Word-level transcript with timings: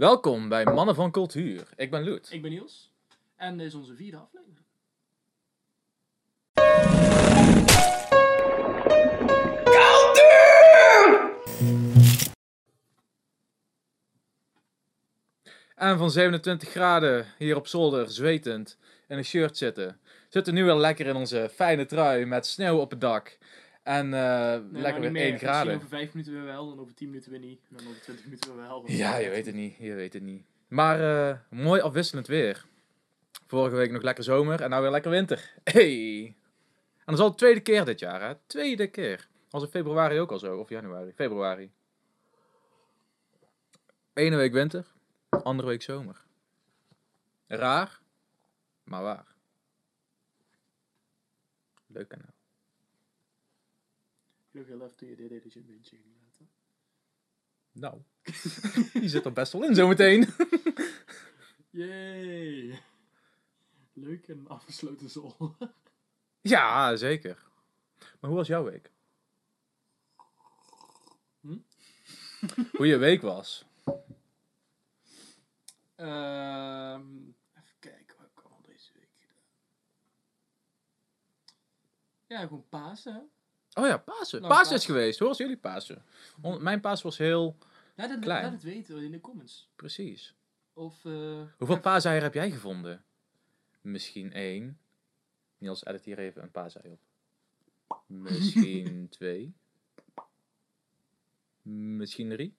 Welkom 0.00 0.48
bij 0.48 0.64
Mannen 0.64 0.94
van 0.94 1.10
Cultuur. 1.10 1.68
Ik 1.76 1.90
ben 1.90 2.04
Loet. 2.04 2.32
Ik 2.32 2.42
ben 2.42 2.50
Niels. 2.50 2.92
En 3.36 3.56
dit 3.56 3.66
is 3.66 3.74
onze 3.74 3.94
vierde 3.94 4.16
aflevering. 4.16 4.58
En 15.74 15.98
van 15.98 16.10
27 16.10 16.68
graden 16.68 17.26
hier 17.38 17.56
op 17.56 17.66
zolder, 17.66 18.10
zwetend, 18.10 18.78
in 19.08 19.16
een 19.16 19.24
shirt 19.24 19.56
zitten. 19.56 20.00
Zitten 20.28 20.54
nu 20.54 20.64
weer 20.64 20.74
lekker 20.74 21.06
in 21.06 21.16
onze 21.16 21.50
fijne 21.54 21.86
trui 21.86 22.24
met 22.24 22.46
sneeuw 22.46 22.78
op 22.78 22.90
het 22.90 23.00
dak. 23.00 23.38
En 23.82 24.14
eh, 24.14 24.60
Nee, 24.70 24.82
lekker 24.82 25.00
weer 25.00 25.10
niet 25.10 25.22
1 25.22 25.30
meer. 25.30 25.38
graden. 25.38 25.66
Misschien 25.66 25.76
over 25.76 25.88
5 25.88 26.12
minuten 26.14 26.32
weer 26.34 26.44
wel, 26.44 26.68
dan 26.68 26.80
over 26.80 26.94
10 26.94 27.08
minuten 27.08 27.30
weer 27.30 27.40
niet. 27.40 27.60
En 27.70 27.76
dan 27.76 27.86
over 27.86 28.00
20 28.00 28.24
minuten 28.24 28.54
weer 28.56 28.66
wel. 28.66 28.84
Ja, 29.02 29.16
je 29.16 29.30
weet 29.30 29.46
het 29.46 29.54
niet. 29.54 29.76
Je 29.78 29.94
weet 29.94 30.12
het 30.12 30.22
niet. 30.22 30.44
Maar 30.68 31.28
eh, 31.30 31.38
mooi 31.50 31.80
afwisselend 31.80 32.26
weer. 32.26 32.64
Vorige 33.46 33.76
week 33.76 33.90
nog 33.90 34.02
lekker 34.02 34.24
zomer 34.24 34.60
en 34.62 34.70
nou 34.70 34.82
weer 34.82 34.90
lekker 34.90 35.10
winter. 35.10 35.52
Hey! 35.64 36.24
En 36.98 37.04
dat 37.04 37.14
is 37.14 37.20
al 37.20 37.30
de 37.30 37.36
tweede 37.36 37.60
keer 37.60 37.84
dit 37.84 37.98
jaar, 38.00 38.20
hè? 38.20 38.34
Tweede 38.46 38.86
keer. 38.86 39.28
Was 39.50 39.62
in 39.62 39.68
februari 39.68 40.18
ook 40.20 40.30
al 40.32 40.38
zo, 40.38 40.58
of 40.58 40.68
januari? 40.68 41.12
Februari. 41.12 41.70
Ene 44.14 44.36
week 44.36 44.52
winter, 44.52 44.86
andere 45.28 45.68
week 45.68 45.82
zomer. 45.82 46.24
Raar, 47.46 48.00
maar 48.84 49.02
waar. 49.02 49.26
Leuk 51.86 52.08
kanaal. 52.08 52.34
Nog 54.60 54.68
heel 54.68 54.82
even 54.82 54.96
toen 54.96 55.08
je 55.08 55.16
dit 55.16 55.28
deed 55.28 55.42
dat 55.42 55.52
je 55.52 55.60
een 55.60 55.66
beetje 55.66 55.96
ging 55.96 56.14
laten. 56.22 56.50
Nou, 57.72 58.02
die 59.00 59.08
zit 59.08 59.24
er 59.24 59.32
best 59.32 59.52
wel 59.52 59.64
in 59.64 59.74
zometeen. 59.74 60.28
Yay! 61.70 62.82
Leuk 63.92 64.28
en 64.28 64.48
afgesloten 64.48 65.10
zol. 65.10 65.34
Ja, 66.42 66.96
zeker. 66.96 67.50
Maar 67.98 68.30
hoe 68.30 68.34
was 68.34 68.46
jouw 68.46 68.64
week? 68.64 68.90
Hm? 71.40 71.58
hoe 72.72 72.86
je 72.86 72.96
week 72.96 73.22
was? 73.22 73.64
Ehm 75.94 77.18
even 77.52 77.78
kijken, 77.78 78.16
wat 78.16 78.26
heb 78.26 78.30
ik 78.30 78.40
allemaal 78.42 78.62
deze 78.62 78.92
week 78.92 79.10
gedaan? 79.18 79.44
Ja, 82.26 82.40
gewoon 82.40 82.68
Pasen. 82.68 83.30
Oh 83.74 83.86
ja, 83.86 83.96
Pasen. 83.96 84.40
Nou, 84.40 84.52
Pasen 84.54 84.76
is 84.76 84.84
geweest. 84.84 85.18
Hoe 85.18 85.28
was 85.28 85.38
jullie 85.38 85.56
Pasen? 85.56 86.04
On- 86.40 86.62
mijn 86.62 86.80
Pasen 86.80 87.04
was 87.04 87.18
heel 87.18 87.56
Laat 87.96 88.10
het, 88.10 88.20
Klein. 88.20 88.42
laat 88.42 88.52
het 88.52 88.62
weten 88.62 89.02
in 89.02 89.10
de 89.10 89.20
comments. 89.20 89.68
precies. 89.76 90.34
Of, 90.72 91.04
eh 91.04 91.42
Hoeveel 91.58 91.80
paaseieren 91.80 92.22
heb 92.24 92.34
jij 92.34 92.50
gevonden? 92.50 93.04
Misschien 93.80 94.32
één. 94.32 94.78
Niels, 95.58 95.84
edit 95.84 96.04
hier 96.04 96.18
even 96.18 96.42
een 96.42 96.50
paasei 96.50 96.88
op. 96.88 97.00
Misschien 98.06 99.08
twee. 99.10 99.54
Misschien 101.62 102.28
drie. 102.28 102.54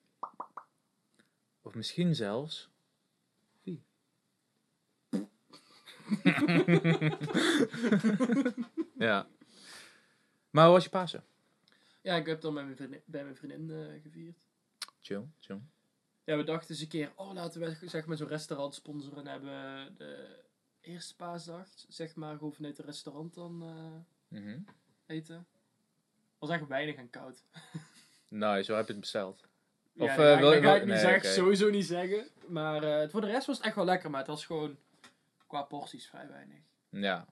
Of 1.61 1.75
misschien 1.75 2.15
zelfs 2.15 2.69
vier. 3.63 3.79
ja. 8.97 9.27
Maar 10.51 10.63
hoe 10.65 10.73
was 10.73 10.83
je 10.83 10.89
Pasen? 10.89 11.23
Ja, 12.01 12.15
ik 12.15 12.25
heb 12.25 12.41
dan 12.41 12.53
bij 12.53 12.63
mijn 12.63 12.75
vriendin, 12.75 13.01
bij 13.05 13.23
mijn 13.23 13.35
vriendin 13.35 13.69
eh, 13.71 14.01
gevierd. 14.01 14.37
Chill, 15.01 15.23
chill. 15.39 15.59
Ja, 16.23 16.37
we 16.37 16.43
dachten 16.43 16.69
eens 16.69 16.79
een 16.81 16.87
keer, 16.87 17.11
oh 17.15 17.33
laten 17.33 17.61
we 17.61 17.77
zeg 17.87 18.05
maar 18.05 18.17
zo'n 18.17 18.27
restaurant 18.27 18.73
sponsoren 18.75 19.27
en 19.27 19.31
hebben 19.31 19.95
de 19.97 20.39
eerste 20.81 21.15
paasdag, 21.15 21.67
zeg 21.87 22.15
maar, 22.15 22.37
gewoon 22.37 22.53
vanuit 22.53 22.77
het 22.77 22.85
restaurant 22.85 23.33
dan 23.33 23.61
eh, 23.63 24.37
Mhm. 24.39 24.59
eten. 25.05 25.45
Was 26.39 26.49
echt 26.49 26.67
weinig 26.67 26.95
en 26.95 27.09
koud. 27.09 27.43
Nice, 28.27 28.63
zo 28.63 28.75
heb 28.75 28.85
je 28.85 28.91
het 28.91 29.01
besteld. 29.01 29.43
Of, 29.97 30.05
ja, 30.07 30.11
ik- 30.11 30.39
wil- 30.39 30.51
dat 30.51 30.53
ga 30.53 30.59
wil- 30.61 30.73
ik 30.75 30.79
niet 30.81 30.89
nee, 30.89 30.99
zeggen, 30.99 31.31
sowieso 31.33 31.69
niet 31.69 31.85
zeggen. 31.85 32.27
Maar 32.47 33.09
voor 33.09 33.21
de 33.21 33.27
rest 33.27 33.47
was 33.47 33.57
het 33.57 33.65
echt 33.65 33.75
wel 33.75 33.85
lekker, 33.85 34.09
maar 34.09 34.19
het 34.19 34.29
was 34.29 34.45
gewoon 34.45 34.77
qua 35.47 35.61
porties 35.61 36.07
vrij 36.07 36.27
weinig. 36.27 36.59
Ja. 36.89 37.25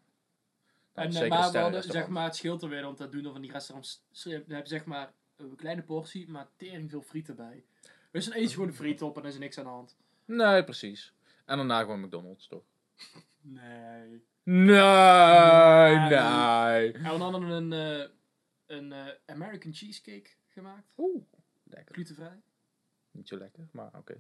En, 1.00 1.06
eh, 1.08 1.12
zeker 1.12 1.28
maar 1.30 1.38
we 1.38 1.44
hadden, 1.44 1.50
sterrenrestaurant. 1.52 2.06
zeg 2.06 2.08
maar, 2.16 2.24
het 2.24 2.36
scheelt 2.36 2.62
er 2.62 2.70
weer, 2.70 2.82
want 2.84 2.98
dat 2.98 3.12
doen 3.12 3.24
dan 3.24 3.32
van 3.32 3.42
die 3.42 3.52
restaurants, 3.52 4.06
ze 4.12 4.30
hebben 4.30 4.68
zeg 4.68 4.86
maar 4.86 5.14
een 5.38 5.56
kleine 5.56 5.82
portie, 5.84 6.30
maar 6.30 6.48
tering 6.56 6.90
veel 6.90 7.02
friet 7.02 7.30
erbij. 7.30 7.64
Dus 8.12 8.26
dan 8.26 8.36
eet 8.38 8.48
je 8.48 8.54
gewoon 8.54 8.68
de 8.70 8.74
friet 8.76 9.02
op 9.02 9.18
en 9.18 9.24
er 9.24 9.30
is 9.30 9.38
niks 9.38 9.58
aan 9.58 9.64
de 9.64 9.70
hand. 9.70 9.98
Nee, 10.26 10.64
precies. 10.64 11.14
En 11.46 11.58
daarna 11.58 11.80
gewoon 11.80 12.00
McDonald's, 12.02 12.48
toch? 12.48 12.64
Nee. 13.42 14.24
Nee, 14.44 15.96
Nee. 15.96 16.92
En 16.92 17.02
we 17.02 17.08
hadden 17.08 17.42
een, 17.44 17.74
eh, 17.74 18.08
een 18.66 18.92
eh, 18.94 19.08
American 19.26 19.74
cheesecake 19.74 20.30
gemaakt. 20.48 20.88
Oeh, 20.98 21.24
lekker. 21.64 21.94
Glutenvrij. 21.96 22.42
Niet 23.12 23.28
zo 23.28 23.38
lekker, 23.38 23.68
maar 23.72 23.90
oké. 23.98 24.16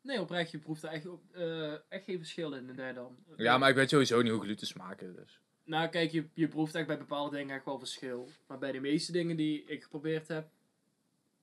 Nee, 0.00 0.20
oprecht, 0.20 0.50
je 0.50 0.58
proeft 0.58 0.82
er 0.82 0.88
echt, 0.90 1.06
op- 1.06 1.34
eh, 1.34 1.72
echt 1.72 2.04
geen 2.04 2.18
verschil 2.18 2.52
in 2.52 2.74
daar 2.76 2.94
dan. 2.94 3.16
Ja, 3.36 3.58
maar 3.58 3.68
ik 3.68 3.74
weet 3.74 3.88
sowieso 3.88 4.22
niet 4.22 4.32
hoe 4.32 4.40
gluten 4.42 4.66
smaken, 4.66 5.14
dus. 5.14 5.40
Nou, 5.66 5.88
kijk, 5.88 6.10
je, 6.10 6.28
je 6.34 6.48
proeft 6.48 6.74
echt 6.74 6.86
bij 6.86 6.98
bepaalde 6.98 7.36
dingen 7.36 7.54
echt 7.56 7.64
wel 7.64 7.78
verschil. 7.78 8.28
Maar 8.46 8.58
bij 8.58 8.72
de 8.72 8.80
meeste 8.80 9.12
dingen 9.12 9.36
die 9.36 9.64
ik 9.64 9.82
geprobeerd 9.82 10.28
heb, 10.28 10.48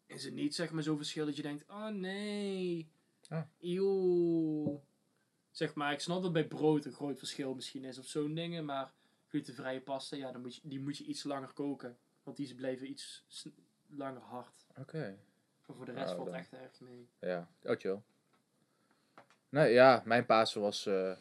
is 0.06 0.24
het 0.24 0.34
niet 0.34 0.56
zeg 0.56 0.72
maar 0.72 0.84
zo'n 0.84 0.98
verschil 0.98 1.26
dat 1.26 1.36
je 1.36 1.42
denkt, 1.42 1.70
oh 1.70 1.88
nee, 1.88 2.88
Ah. 3.30 3.42
eeuw. 3.60 4.84
Zeg 5.52 5.74
maar, 5.74 5.94
ik 5.94 6.00
snap 6.00 6.22
dat 6.22 6.34
bij 6.34 6.48
brood 6.48 6.86
een 6.86 6.92
groot 6.94 7.18
verschil 7.18 7.54
misschien 7.56 7.84
is 7.84 7.98
of 7.98 8.06
zo'n 8.06 8.34
dingen, 8.36 8.66
maar 8.66 8.92
glutenvrije 9.28 9.82
pasta, 9.82 10.16
ja, 10.16 10.32
dan 10.32 10.42
moet 10.42 10.56
je, 10.56 10.62
die 10.64 10.80
moet 10.80 10.98
je 10.98 11.04
iets 11.04 11.24
langer 11.24 11.54
koken. 11.54 11.98
Want 12.24 12.38
die 12.38 12.56
blijven 12.56 12.90
iets 12.90 13.24
langer 13.90 14.22
hard. 14.22 14.66
Oké. 14.78 15.18
Maar 15.66 15.76
voor 15.76 15.86
de 15.86 15.92
rest 15.92 16.10
Oh, 16.10 16.16
valt 16.16 16.28
dan. 16.30 16.36
echt 16.38 16.54
erg 16.54 16.80
mee. 16.80 17.08
Ja, 17.20 17.48
oh 17.64 17.76
chill. 17.80 18.02
Nee, 19.50 19.74
ja, 19.74 20.02
mijn 20.06 20.26
Pasen 20.26 20.62
was 20.62 20.86
eh, 20.86 21.16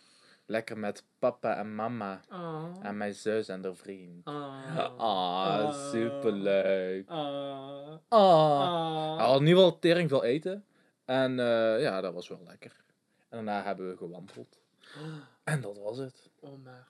lekker 0.53 0.79
met 0.79 1.05
papa 1.19 1.57
en 1.57 1.75
mama. 1.75 2.21
Ah. 2.29 2.77
En 2.83 2.97
mijn 2.97 3.15
zus 3.15 3.49
en 3.49 3.63
haar 3.65 3.75
vriend. 3.77 4.25
Ah. 4.27 4.99
Ah, 4.99 5.91
superleuk. 5.91 7.09
Ah. 7.09 7.99
Ah. 8.09 8.09
Ah. 8.09 9.17
Hij 9.17 9.27
had 9.27 9.41
ieder 9.41 9.55
geval 9.55 9.79
tering 9.79 10.09
veel 10.09 10.25
eten. 10.25 10.65
En 11.05 11.39
eh, 11.39 11.81
ja, 11.81 12.01
dat 12.01 12.15
was 12.15 12.29
wel 12.29 12.43
lekker. 12.45 12.85
En 13.29 13.45
daarna 13.45 13.63
hebben 13.63 13.89
we 13.89 13.97
gewandeld. 13.97 14.61
En 15.45 15.61
dat 15.61 15.79
was 15.79 15.99
het. 15.99 16.31
Oh, 16.41 16.63
maar. 16.63 16.89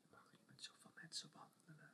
Je 0.00 0.08
mag 0.10 0.24
niet 0.30 0.48
met 0.48 0.60
zoveel 0.62 0.90
mensen 0.94 1.30
wandelen. 1.34 1.90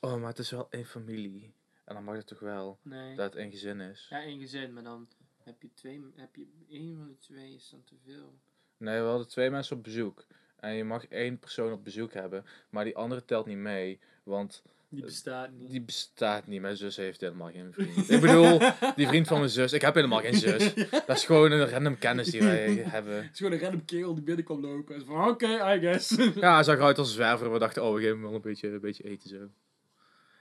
Oh, 0.00 0.20
maar 0.20 0.28
het 0.28 0.38
is 0.38 0.50
wel 0.50 0.66
één 0.70 0.84
familie. 0.86 1.54
En 1.84 1.94
dan 1.94 2.04
mag 2.04 2.16
het 2.16 2.26
toch 2.26 2.38
wel 2.40 2.78
Nee. 2.82 3.16
dat 3.16 3.24
het 3.24 3.34
één 3.42 3.50
gezin 3.50 3.80
is. 3.80 4.06
Ja, 4.10 4.22
één 4.22 4.40
gezin, 4.40 4.72
maar 4.72 4.82
dan 4.82 5.08
heb 5.42 5.62
je 5.62 5.72
twee. 5.74 6.12
Heb 6.14 6.36
je 6.36 6.46
één 6.68 6.96
van 6.96 7.08
de 7.08 7.18
twee 7.18 7.54
is 7.54 7.70
dan 7.70 7.84
te 7.84 7.96
veel. 8.04 8.38
Nee, 8.84 9.00
we 9.00 9.06
hadden 9.06 9.28
twee 9.28 9.50
mensen 9.50 9.76
op 9.76 9.82
bezoek. 9.82 10.24
En 10.60 10.74
je 10.74 10.84
mag 10.84 11.06
één 11.06 11.38
persoon 11.38 11.72
op 11.72 11.84
bezoek 11.84 12.12
hebben. 12.12 12.44
Maar 12.70 12.84
die 12.84 12.96
andere 12.96 13.24
telt 13.24 13.46
niet 13.46 13.56
mee. 13.56 13.98
Want 14.22 14.62
Die 14.88 15.02
bestaat 15.04 15.50
niet. 15.50 15.70
die 15.70 15.80
bestaat 15.80 16.46
niet. 16.46 16.60
Mijn 16.60 16.76
zus 16.76 16.96
heeft 16.96 17.20
helemaal 17.20 17.50
geen 17.50 17.72
vriend. 17.72 18.10
Ik 18.10 18.20
bedoel, 18.20 18.58
die 18.96 19.06
vriend 19.06 19.26
van 19.26 19.38
mijn 19.38 19.50
zus. 19.50 19.72
Ik 19.72 19.80
heb 19.80 19.94
helemaal 19.94 20.20
geen 20.20 20.34
zus. 20.34 20.74
Dat 21.06 21.16
is 21.16 21.24
gewoon 21.24 21.50
een 21.52 21.68
random 21.68 21.98
kennis 21.98 22.30
die 22.30 22.40
wij 22.42 22.74
hebben. 22.96 23.14
Het 23.22 23.32
is 23.32 23.38
gewoon 23.38 23.52
een 23.52 23.58
random 23.60 23.84
kerel 23.84 24.14
die 24.14 24.24
binnenkwam 24.24 24.60
lopen. 24.60 24.94
En 24.94 25.04
van, 25.06 25.28
oké, 25.28 25.74
I 25.74 25.80
guess. 25.80 26.16
Ja, 26.34 26.54
hij 26.54 26.62
zag 26.64 26.76
eruit 26.76 26.98
als 26.98 27.12
zwerver. 27.12 27.52
We 27.52 27.58
dachten, 27.58 27.82
oh, 27.84 27.94
we 27.94 28.00
geven 28.00 28.12
hem 28.14 28.22
wel 28.22 28.34
een 28.34 28.40
beetje, 28.40 28.68
een 28.68 28.80
beetje 28.80 29.04
eten 29.04 29.28
zo. 29.28 29.48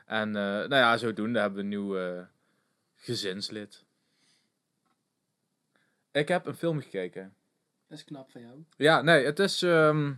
En 0.05 0.27
eh, 0.27 0.41
nou 0.43 0.75
ja, 0.75 0.97
zodoende 0.97 1.39
hebben 1.39 1.57
we 1.57 1.63
een 1.63 1.69
nieuw 1.69 1.97
eh, 1.97 2.21
gezinslid. 2.95 3.83
Ik 6.11 6.27
heb 6.27 6.45
een 6.45 6.56
film 6.56 6.81
gekeken. 6.81 7.33
Dat 7.94 8.01
is 8.01 8.07
knap 8.07 8.31
van 8.31 8.42
jou. 8.42 8.63
Ja, 8.78 9.01
nee, 9.01 9.25
het 9.25 9.40
is 9.40 9.62
ehm, 9.62 10.13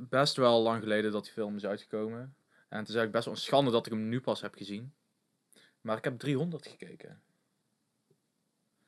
best 0.00 0.36
wel 0.36 0.62
lang 0.62 0.82
geleden 0.82 1.12
dat 1.12 1.24
die 1.24 1.32
film 1.32 1.56
is 1.56 1.66
uitgekomen. 1.66 2.20
En 2.68 2.78
het 2.78 2.88
is 2.88 2.94
eigenlijk 2.94 3.12
best 3.12 3.24
wel 3.24 3.34
een 3.34 3.40
schande 3.40 3.70
dat 3.70 3.86
ik 3.86 3.92
hem 3.92 4.08
nu 4.08 4.20
pas 4.20 4.40
heb 4.40 4.54
gezien. 4.54 4.92
Maar 5.80 5.96
ik 5.96 6.04
heb 6.04 6.18
300 6.18 6.66
gekeken. 6.66 7.20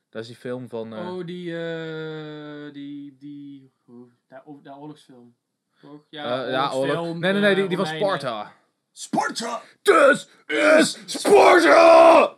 Dat 0.09 0.21
is 0.21 0.27
die 0.27 0.35
film 0.35 0.69
van... 0.69 0.93
eh, 0.93 1.13
Oh, 1.15 1.25
die. 1.25 1.57
eh 1.57 2.73
die. 2.73 3.17
die. 3.17 3.71
Hoe? 3.85 4.07
Daar, 4.27 4.41
o- 4.45 4.59
daar 4.63 4.77
oorlogsfilm. 4.77 5.35
Toch? 5.81 6.01
eh, 6.09 6.51
ja, 6.51 6.71
oorlog. 6.73 7.05
Nee, 7.05 7.31
nee, 7.31 7.41
nee, 7.41 7.49
eh, 7.49 7.55
die, 7.55 7.67
die 7.67 7.77
van. 7.77 7.85
Sparta. 7.85 8.53
Sparta! 8.91 9.61
This 9.81 10.27
is 10.47 10.97
Sparta! 11.05 12.37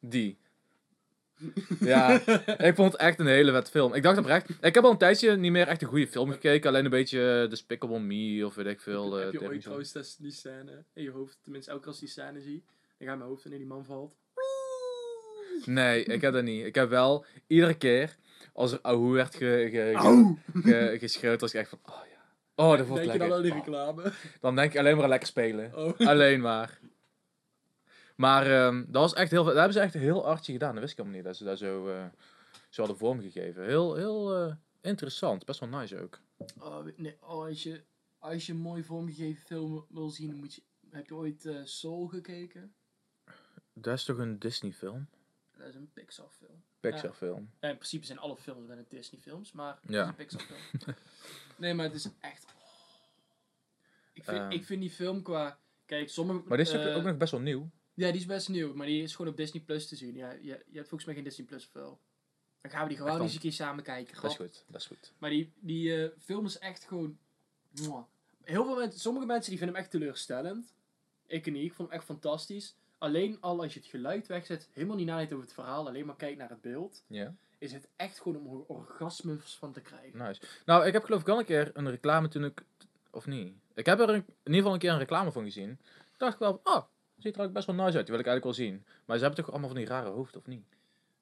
Die. 0.00 0.38
Ja, 1.80 2.10
ik 2.58 2.74
vond 2.74 2.92
het 2.92 3.00
echt 3.00 3.18
een 3.18 3.26
hele 3.26 3.52
vette 3.52 3.70
film. 3.70 3.94
Ik 3.94 4.02
dacht 4.02 4.18
oprecht, 4.18 4.48
ik 4.60 4.74
heb 4.74 4.84
al 4.84 4.90
een 4.90 4.98
tijdje 4.98 5.36
niet 5.36 5.52
meer 5.52 5.68
echt 5.68 5.82
een 5.82 5.88
goede 5.88 6.06
film 6.06 6.30
gekeken. 6.30 6.68
Alleen 6.68 6.84
een 6.84 6.90
beetje 6.90 7.40
uh, 7.44 7.50
Despicable 7.50 8.00
Me 8.00 8.46
of 8.46 8.54
weet 8.54 8.66
ik 8.66 8.80
veel. 8.80 9.18
eh, 9.18 9.24
heb 9.24 9.32
je 9.32 9.48
ooit 9.48 9.60
trouwens 9.60 9.92
dat- 9.92 10.16
die 10.20 10.30
scène 10.32 10.84
in 10.94 11.02
je 11.02 11.10
hoofd, 11.10 11.38
tenminste 11.42 11.70
elke 11.70 11.82
keer 11.82 11.90
als 11.92 12.00
die 12.00 12.08
scène 12.08 12.40
zie, 12.40 12.64
dan 12.98 13.08
gaat 13.08 13.16
mijn 13.18 13.30
hoofd 13.30 13.44
en 13.44 13.52
in 13.52 13.58
die 13.58 13.66
man 13.66 13.84
valt. 13.84 14.16
Nee, 15.64 16.04
ik 16.04 16.20
heb 16.20 16.32
dat 16.32 16.42
niet. 16.42 16.64
Ik 16.64 16.74
heb 16.74 16.88
wel 16.88 17.24
iedere 17.46 17.74
keer 17.74 18.16
als 18.52 18.72
er 18.72 18.78
ahoe 18.82 19.12
werd 19.14 19.34
ge, 19.34 19.68
ge, 19.70 19.70
ge- 19.70 19.92
Auw! 19.94 20.38
ge- 20.54 20.96
geschreeuwd, 20.98 21.40
was 21.40 21.54
ik 21.54 21.60
echt 21.60 21.68
van, 21.68 21.78
oh 21.84 21.94
ja. 22.12 22.16
Oh, 22.64 22.76
dat 22.76 22.86
wordt 22.86 23.02
Denk 23.02 23.12
je 23.12 23.18
lekker. 23.18 23.28
dan 23.28 23.36
aan 23.36 23.42
die 23.42 23.52
Oh. 23.52 23.58
reclame? 23.58 24.12
Dan 24.40 24.56
denk 24.56 24.72
ik 24.72 24.78
alleen 24.78 24.96
maar 24.96 25.08
lekker 25.08 25.28
spelen. 25.28 25.72
Oh. 25.76 25.98
Alleen 26.08 26.40
maar. 26.40 26.78
Maar 28.18 28.46
ehm, 28.46 28.84
dat 28.86 29.02
was 29.02 29.14
echt 29.14 29.30
heel 29.30 29.44
Dat 29.44 29.54
hebben 29.54 29.72
ze 29.72 29.80
echt 29.80 29.94
heel 29.94 30.26
artje 30.26 30.52
gedaan. 30.52 30.72
Dat 30.72 30.80
wist 30.80 30.92
ik 30.92 30.98
helemaal 30.98 31.16
niet. 31.18 31.26
Dat 31.28 31.36
ze 31.36 31.44
daar 31.44 31.56
zo, 31.56 31.88
eh, 31.88 32.04
zo 32.68 32.80
hadden 32.80 32.98
vormgegeven. 32.98 33.64
Heel, 33.64 33.94
heel 33.94 34.34
eh, 34.36 34.54
interessant. 34.80 35.44
Best 35.44 35.60
wel 35.60 35.68
nice 35.68 36.00
ook. 36.00 36.20
Oh, 36.58 36.86
nee, 36.96 37.16
oh, 37.20 37.28
als, 37.28 37.62
je, 37.62 37.82
als 38.18 38.46
je 38.46 38.52
een 38.52 38.58
mooi 38.58 38.82
vormgegeven 38.84 39.42
film 39.46 39.86
wil 39.88 40.10
zien, 40.10 40.34
moet 40.36 40.54
je, 40.54 40.62
heb 40.90 41.06
je 41.06 41.14
ooit 41.14 41.46
eh, 41.46 41.60
Soul 41.64 42.06
gekeken? 42.06 42.74
Dat 43.72 43.94
is 43.94 44.04
toch 44.04 44.18
een 44.18 44.38
Disney 44.38 44.72
film? 44.72 45.08
Dat 45.56 45.66
is 45.66 45.74
een 45.74 45.90
Pixar 45.92 46.28
film. 46.38 46.62
Pixar 46.80 47.12
film. 47.14 47.50
Ja, 47.60 47.68
in 47.68 47.76
principe 47.76 48.06
zijn 48.06 48.18
alle 48.18 48.36
films 48.36 48.66
bijna 48.66 48.82
Disney 48.88 49.20
films, 49.20 49.52
maar 49.52 49.78
het 49.82 49.90
Ja. 49.92 50.02
is 50.02 50.08
een 50.08 50.14
Pixar 50.14 50.40
film. 50.40 50.94
nee, 51.56 51.74
maar 51.74 51.84
het 51.84 51.94
is 51.94 52.08
echt... 52.20 52.46
Ik, 54.12 54.24
vind, 54.24 54.36
Ehm. 54.36 54.50
ik 54.50 54.64
vind 54.64 54.80
die 54.80 54.90
film 54.90 55.22
qua... 55.22 55.58
Kijk, 55.86 56.08
sommige... 56.08 56.42
Maar 56.48 56.56
dit 56.56 56.68
is 56.68 56.94
ook 56.96 57.02
nog 57.02 57.16
best 57.16 57.30
wel 57.32 57.40
nieuw. 57.40 57.70
Ja, 57.98 58.10
die 58.10 58.20
is 58.20 58.26
best 58.26 58.48
nieuw, 58.48 58.74
maar 58.74 58.86
die 58.86 59.02
is 59.02 59.14
gewoon 59.14 59.30
op 59.30 59.36
Disney 59.36 59.62
Plus 59.62 59.88
te 59.88 59.96
zien. 59.96 60.14
Ja, 60.16 60.30
je, 60.30 60.40
je 60.42 60.76
hebt 60.76 60.88
volgens 60.88 61.04
mij 61.04 61.14
geen 61.14 61.24
Disney 61.24 61.46
Plus 61.46 61.68
wel. 61.72 61.98
Dan 62.60 62.70
gaan 62.70 62.82
we 62.82 62.88
die 62.88 62.96
gewoon 62.96 63.12
Echt 63.12 63.20
eens 63.22 63.34
een 63.34 63.40
keer 63.40 63.52
samen 63.52 63.84
kijken. 63.84 64.14
Dat 64.14 64.24
is 64.30 64.34
grap. 64.36 64.46
goed. 64.48 64.64
Dat 64.68 64.80
is 64.80 64.86
goed. 64.86 65.12
Maar 65.18 65.30
die, 65.30 65.52
die 65.58 66.02
eh, 66.04 66.10
film 66.20 66.44
is 66.44 66.58
echt 66.58 66.84
gewoon... 66.84 67.18
mwah. 67.70 68.02
Heel 68.44 68.64
veel 68.64 68.76
mensen, 68.76 69.00
sommige 69.00 69.26
mensen 69.26 69.48
die 69.50 69.58
vinden 69.58 69.76
hem 69.76 69.84
echt 69.84 69.92
teleurstellend. 69.94 70.72
Ik 71.26 71.46
niet, 71.52 71.64
ik 71.64 71.72
vond 71.72 71.88
hem 71.88 71.96
echt 71.98 72.06
fantastisch. 72.06 72.74
Alleen 72.98 73.36
al 73.40 73.62
als 73.62 73.74
je 73.74 73.80
het 73.80 73.88
geluid 73.88 74.26
wegzet, 74.26 74.68
helemaal 74.72 74.96
niet 74.96 75.06
nadenkt 75.06 75.32
over 75.32 75.44
het 75.44 75.54
verhaal, 75.54 75.86
alleen 75.88 76.06
maar 76.06 76.16
kijkt 76.16 76.38
naar 76.38 76.48
het 76.48 76.60
beeld, 76.60 77.02
Ja. 77.06 77.34
is 77.58 77.72
het 77.72 77.88
echt 77.96 78.20
gewoon 78.20 78.46
om 78.46 78.58
er 78.60 78.64
orgasmes 78.66 79.56
van 79.56 79.72
te 79.72 79.80
krijgen. 79.80 80.18
Nice. 80.18 80.40
Nou, 80.66 80.86
ik 80.86 80.92
heb 80.92 81.04
geloof 81.04 81.20
ik 81.20 81.28
al 81.28 81.38
een 81.38 81.44
keer 81.44 81.70
een 81.74 81.90
reclame 81.90 82.28
toen 82.28 82.44
ik... 82.44 82.62
Of 83.10 83.26
niet? 83.26 83.54
Ik 83.74 83.86
heb 83.86 84.00
er 84.00 84.08
een- 84.08 84.14
in 84.14 84.24
ieder 84.44 84.54
geval 84.56 84.72
een 84.72 84.78
keer 84.78 84.90
een 84.92 84.98
reclame 84.98 85.32
van 85.32 85.44
gezien. 85.44 85.78
dacht 86.16 86.32
ik 86.32 86.38
wel 86.38 86.60
van, 86.64 86.74
oh, 86.74 86.84
ziet 87.22 87.36
er 87.36 87.42
ook 87.42 87.52
best 87.52 87.66
wel 87.66 87.74
nice 87.76 87.96
uit. 87.96 88.06
Die 88.06 88.14
wil 88.16 88.24
ik 88.24 88.30
eigenlijk 88.30 88.44
wel 88.44 88.66
zien. 88.66 88.84
Maar 89.04 89.16
ze 89.16 89.24
hebben 89.24 89.40
toch 89.44 89.50
allemaal 89.50 89.70
van 89.70 89.78
die 89.78 89.88
rare 89.88 90.08
hoofden, 90.08 90.40
of 90.40 90.46
niet? 90.46 90.66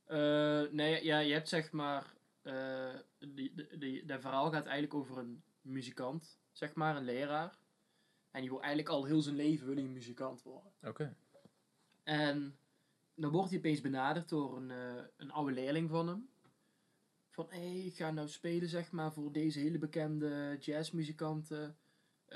Eh, 0.04 0.62
nee, 0.70 1.04
ja, 1.04 1.18
je 1.18 1.32
hebt 1.32 1.48
zeg 1.48 1.72
maar. 1.72 2.14
eh 2.42 2.94
die, 3.18 3.54
die, 3.54 3.78
die, 3.78 4.04
dat 4.04 4.20
verhaal 4.20 4.50
gaat 4.50 4.64
eigenlijk 4.66 4.94
over 4.94 5.18
een 5.18 5.42
muzikant, 5.60 6.38
zeg 6.52 6.74
maar, 6.74 6.96
een 6.96 7.04
leraar. 7.04 7.58
En 8.30 8.40
die 8.40 8.50
wil 8.50 8.60
eigenlijk 8.60 8.88
al 8.88 9.04
heel 9.04 9.20
zijn 9.20 9.36
leven 9.36 9.66
wil 9.66 9.76
een 9.76 9.92
muzikant 9.92 10.42
worden. 10.42 10.72
Oké. 10.82 11.16
En 12.02 12.56
dan 13.14 13.30
wordt 13.30 13.48
hij 13.50 13.58
opeens 13.58 13.80
benaderd 13.80 14.28
door 14.28 14.56
een, 14.56 14.70
eh, 14.70 15.02
een 15.16 15.30
oude 15.32 15.52
leerling 15.52 15.90
van 15.90 16.08
hem. 16.08 16.28
Van, 17.30 17.46
hé, 17.50 17.58
hey, 17.58 17.78
ik 17.86 17.96
ga 17.96 18.10
nou 18.10 18.28
spelen, 18.28 18.68
zeg 18.68 18.90
maar, 18.92 19.12
voor 19.12 19.32
deze 19.32 19.58
hele 19.58 19.78
bekende 19.78 20.56
jazzmuzikanten. 20.60 21.76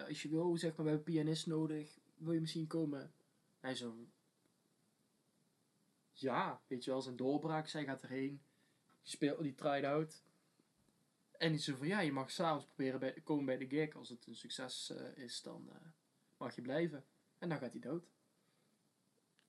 Als 0.08 0.22
je 0.22 0.28
wil, 0.28 0.56
zeg 0.56 0.76
maar, 0.76 0.86
we 0.86 0.90
hebben 0.90 1.06
een 1.08 1.14
pianist 1.14 1.46
nodig. 1.46 1.98
Wil 2.16 2.32
je 2.32 2.40
misschien 2.40 2.66
komen? 2.66 3.12
Hij 3.60 3.74
zo... 3.74 4.06
Ja, 6.12 6.60
weet 6.66 6.84
je 6.84 6.90
wel, 6.90 7.02
zijn 7.02 7.16
doorbraak. 7.16 7.68
Zij 7.68 7.84
gaat 7.84 8.02
erheen. 8.02 8.42
Die 9.02 9.12
speelt, 9.12 9.42
die 9.42 9.54
tried 9.54 9.84
out. 9.84 10.22
En 11.38 11.50
die 11.50 11.60
zo 11.60 11.76
van, 11.76 11.86
ja, 11.86 12.00
je 12.00 12.12
mag 12.12 12.30
s'avonds 12.30 12.66
proberen 12.66 13.00
bij, 13.00 13.12
komen 13.24 13.44
bij 13.44 13.58
de 13.58 13.66
gig. 13.68 13.94
Als 13.94 14.08
het 14.08 14.26
een 14.26 14.36
succes 14.36 14.90
eh, 14.90 15.24
is, 15.24 15.42
dan 15.42 15.68
eh, 15.70 15.76
mag 16.36 16.54
je 16.54 16.62
blijven. 16.62 17.04
En 17.38 17.48
dan 17.48 17.58
gaat 17.58 17.72
hij 17.72 17.80
dood. 17.80 18.10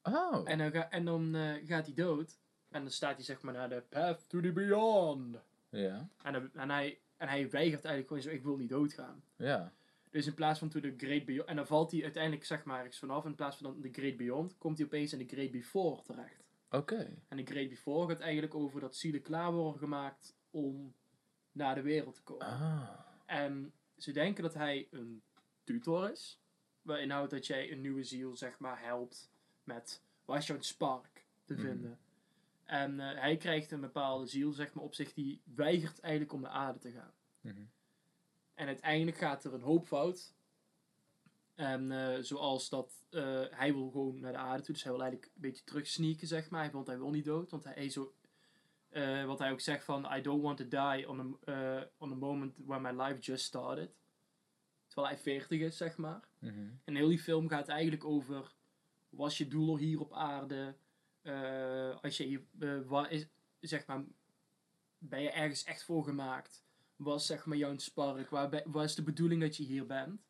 Oh. 0.03 0.41
En 0.49 0.57
dan, 0.57 0.71
ga, 0.71 0.89
en 0.89 1.05
dan 1.05 1.35
eh, 1.35 1.67
gaat 1.67 1.85
hij 1.85 1.93
dood. 1.95 2.39
En 2.69 2.81
dan 2.81 2.91
staat 2.91 3.15
hij 3.15 3.23
zeg 3.23 3.41
maar 3.41 3.53
naar 3.53 3.69
de 3.69 3.83
path 3.89 4.29
to 4.29 4.41
the 4.41 4.51
beyond. 4.51 5.37
Ja. 5.69 6.09
En, 6.23 6.33
dan- 6.33 6.53
en, 6.53 6.69
hij, 6.69 6.99
en 7.17 7.27
hij 7.27 7.49
weigert 7.49 7.85
eigenlijk 7.85 8.07
gewoon 8.07 8.21
zo, 8.21 8.29
ik 8.29 8.43
wil 8.43 8.57
niet 8.57 8.69
doodgaan. 8.69 9.23
Ja. 9.35 9.73
Dus 10.11 10.27
in 10.27 10.33
plaats 10.33 10.59
van 10.59 10.69
to 10.69 10.79
the 10.79 10.93
great 10.97 11.25
beyond... 11.25 11.47
En 11.49 11.55
dan 11.55 11.67
valt 11.67 11.91
hij 11.91 12.03
uiteindelijk 12.03 12.45
zeg 12.45 12.63
maar 12.63 12.77
ergens 12.79 12.99
vanaf. 12.99 13.25
In 13.25 13.35
plaats 13.35 13.57
van 13.57 13.71
dan 13.71 13.81
de 13.81 13.89
great 13.91 14.17
beyond, 14.17 14.57
komt 14.57 14.77
hij 14.77 14.85
opeens 14.85 15.13
in 15.13 15.19
de 15.19 15.35
great 15.35 15.51
before 15.51 16.01
terecht. 16.01 16.43
Oké. 16.69 17.17
En 17.27 17.37
de 17.37 17.45
great 17.45 17.69
before 17.69 18.07
gaat 18.07 18.19
eigenlijk 18.19 18.55
over 18.55 18.79
dat 18.79 18.95
zielen 18.95 19.21
klaar 19.21 19.53
worden 19.53 19.79
gemaakt 19.79 20.35
om 20.49 20.93
naar 21.51 21.75
de 21.75 21.81
wereld 21.81 22.15
te 22.15 22.21
komen. 22.23 22.47
Ah. 22.47 22.89
En 23.25 23.73
ze 23.97 24.11
denken 24.11 24.43
dat 24.43 24.53
hij 24.53 24.87
een 24.91 25.21
tutor 25.63 26.11
is. 26.11 26.39
Wat 26.81 26.99
inhoudt 26.99 27.31
dat 27.31 27.47
jij 27.47 27.71
een 27.71 27.81
nieuwe 27.81 28.03
ziel, 28.03 28.35
zeg 28.35 28.59
maar, 28.59 28.81
helpt 28.81 29.31
met 29.63 30.03
waar 30.25 30.37
is 30.37 30.47
jouw 30.47 30.61
spark 30.61 31.25
te 31.45 31.53
Mhm. 31.53 31.61
vinden. 31.61 31.99
En 32.63 32.99
eh, 32.99 33.19
hij 33.19 33.37
krijgt 33.37 33.71
een 33.71 33.81
bepaalde 33.81 34.25
ziel, 34.27 34.51
zeg 34.51 34.73
maar, 34.73 34.83
op 34.83 34.93
zich 34.93 35.13
die 35.13 35.41
weigert 35.43 35.99
eigenlijk 35.99 36.33
om 36.33 36.41
de 36.41 36.47
aarde 36.49 36.79
te 36.79 36.91
gaan. 36.91 37.13
Mhm. 37.41 37.61
En 38.61 38.67
uiteindelijk 38.67 39.17
gaat 39.17 39.43
er 39.43 39.53
een 39.53 39.61
hoop 39.61 39.87
fout. 39.87 40.33
En 41.55 41.91
eh, 41.91 42.23
zoals 42.23 42.69
dat, 42.69 43.05
eh, 43.09 43.43
hij 43.49 43.73
wil 43.73 43.89
gewoon 43.89 44.19
naar 44.19 44.31
de 44.31 44.37
aarde 44.37 44.63
toe, 44.63 44.73
dus 44.73 44.83
hij 44.83 44.91
wil 44.91 45.01
eigenlijk 45.01 45.31
een 45.35 45.41
beetje 45.41 45.63
terugsneaken, 45.63 46.27
zeg 46.27 46.49
maar. 46.49 46.71
Want 46.71 46.87
hij 46.87 46.97
wil 46.97 47.09
niet 47.09 47.25
dood, 47.25 47.51
want 47.51 47.63
hij 47.63 47.73
is 47.73 47.93
zo... 47.93 48.13
eh, 48.89 49.25
wat 49.25 49.39
hij 49.39 49.51
ook 49.51 49.59
zegt 49.59 49.83
van, 49.83 50.15
I 50.17 50.21
don't 50.21 50.41
want 50.41 50.57
to 50.57 50.67
die 50.67 51.09
on 51.09 51.39
a, 51.47 51.53
eh, 51.53 51.87
on 51.97 52.11
a 52.11 52.15
moment 52.15 52.57
where 52.65 52.93
my 52.93 53.01
life 53.03 53.19
just 53.19 53.45
started. 53.45 53.91
Terwijl 54.87 55.07
hij 55.13 55.17
40 55.23 55.59
is, 55.59 55.77
zeg 55.77 55.97
maar. 55.97 56.27
Mhm. 56.39 56.69
En 56.83 56.95
heel 56.95 57.07
die 57.07 57.19
film 57.19 57.47
gaat 57.47 57.67
eigenlijk 57.67 58.05
over, 58.05 58.53
was 59.09 59.37
je 59.37 59.47
doel 59.47 59.77
hier 59.77 59.99
op 59.99 60.13
aarde? 60.13 60.75
Als 62.01 62.17
je 62.17 62.23
hier, 62.23 62.41
is, 63.09 63.27
zeg 63.59 63.85
maar, 63.85 64.03
ben 64.97 65.21
je 65.21 65.29
ergens 65.31 65.63
echt 65.63 65.83
voor 65.83 66.03
gemaakt? 66.03 66.63
Was 67.03 67.25
zeg 67.25 67.45
maar 67.45 67.57
jouw 67.57 67.77
spark? 67.77 68.29
Waar, 68.29 68.63
waar 68.65 68.83
is 68.83 68.95
de 68.95 69.03
bedoeling 69.03 69.41
dat 69.41 69.57
je 69.57 69.63
hier 69.63 69.85
bent? 69.85 70.21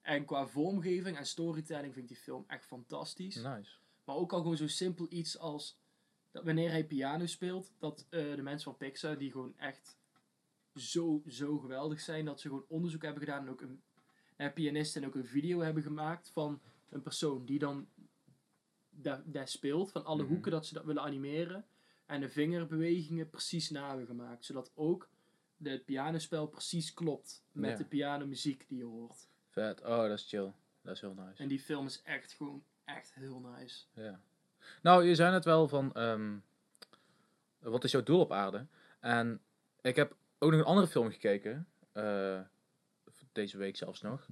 En 0.00 0.24
qua 0.24 0.46
vormgeving 0.46 1.16
en 1.16 1.26
storytelling 1.26 1.92
vind 1.92 2.10
ik 2.10 2.14
die 2.14 2.22
film 2.22 2.44
echt 2.46 2.66
fantastisch. 2.66 3.34
Nice. 3.36 3.70
Maar 4.04 4.16
ook 4.16 4.32
al 4.32 4.40
gewoon 4.40 4.56
zo 4.56 4.66
simpel 4.66 5.06
iets 5.08 5.38
als 5.38 5.78
dat 6.30 6.44
wanneer 6.44 6.70
hij 6.70 6.86
piano 6.86 7.26
speelt, 7.26 7.72
dat 7.78 8.06
eh, 8.10 8.34
de 8.34 8.42
mensen 8.42 8.70
van 8.70 8.76
Pixar, 8.78 9.18
die 9.18 9.30
gewoon 9.30 9.58
echt 9.58 9.98
zo, 10.74 11.22
zo 11.26 11.58
geweldig 11.58 12.00
zijn, 12.00 12.24
dat 12.24 12.40
ze 12.40 12.48
gewoon 12.48 12.64
onderzoek 12.68 13.02
hebben 13.02 13.22
gedaan 13.22 13.42
en 13.46 13.50
ook 13.50 13.60
een 13.60 13.82
pianist 14.54 14.96
en 14.96 15.06
ook 15.06 15.14
een 15.14 15.26
video 15.26 15.60
hebben 15.60 15.82
gemaakt 15.82 16.30
van 16.30 16.60
een 16.88 17.02
persoon 17.02 17.44
die 17.44 17.58
dan 17.58 17.88
daar 18.90 19.22
daar 19.26 19.48
speelt, 19.48 19.90
van 19.90 20.04
alle 20.04 20.22
Mhm. 20.22 20.32
hoeken 20.32 20.50
dat 20.50 20.66
ze 20.66 20.74
dat 20.74 20.84
willen 20.84 21.02
animeren. 21.02 21.66
En 22.06 22.20
de 22.20 22.28
vingerbewegingen 22.28 23.30
precies 23.30 23.70
na 23.70 23.88
hebben 23.88 24.06
gemaakt, 24.06 24.44
zodat 24.44 24.70
ook 24.74 25.08
het 25.72 25.84
pianospel 25.84 26.46
precies 26.46 26.94
klopt 26.94 27.42
met 27.52 27.70
Ja. 27.70 27.76
de 27.76 27.84
pianomuziek 27.84 28.64
die 28.68 28.78
je 28.78 28.84
hoort. 28.84 29.28
Vet. 29.48 29.80
Oh, 29.80 29.96
dat 29.98 30.10
is 30.18 30.28
chill. 30.28 30.52
Dat 30.82 30.94
is 30.94 31.00
heel 31.00 31.14
nice. 31.14 31.42
En 31.42 31.48
die 31.48 31.60
film 31.60 31.86
is 31.86 32.02
echt 32.02 32.32
gewoon 32.32 32.64
echt 32.84 33.14
heel 33.14 33.38
nice. 33.58 33.84
Ja. 33.92 34.20
Nou, 34.82 35.04
je 35.04 35.14
zei 35.14 35.30
net 35.32 35.44
wel 35.44 35.68
van, 35.68 35.92
ehm, 35.94 36.34
wat 37.58 37.84
is 37.84 37.90
jouw 37.90 38.02
doel 38.02 38.20
op 38.20 38.32
aarde? 38.32 38.66
En 39.00 39.40
ik 39.80 39.96
heb 39.96 40.16
ook 40.38 40.50
nog 40.50 40.60
een 40.60 40.66
andere 40.66 40.86
film 40.86 41.10
gekeken, 41.10 41.66
eh, 41.92 42.40
deze 43.32 43.56
week 43.58 43.76
zelfs 43.76 44.00
nog. 44.00 44.26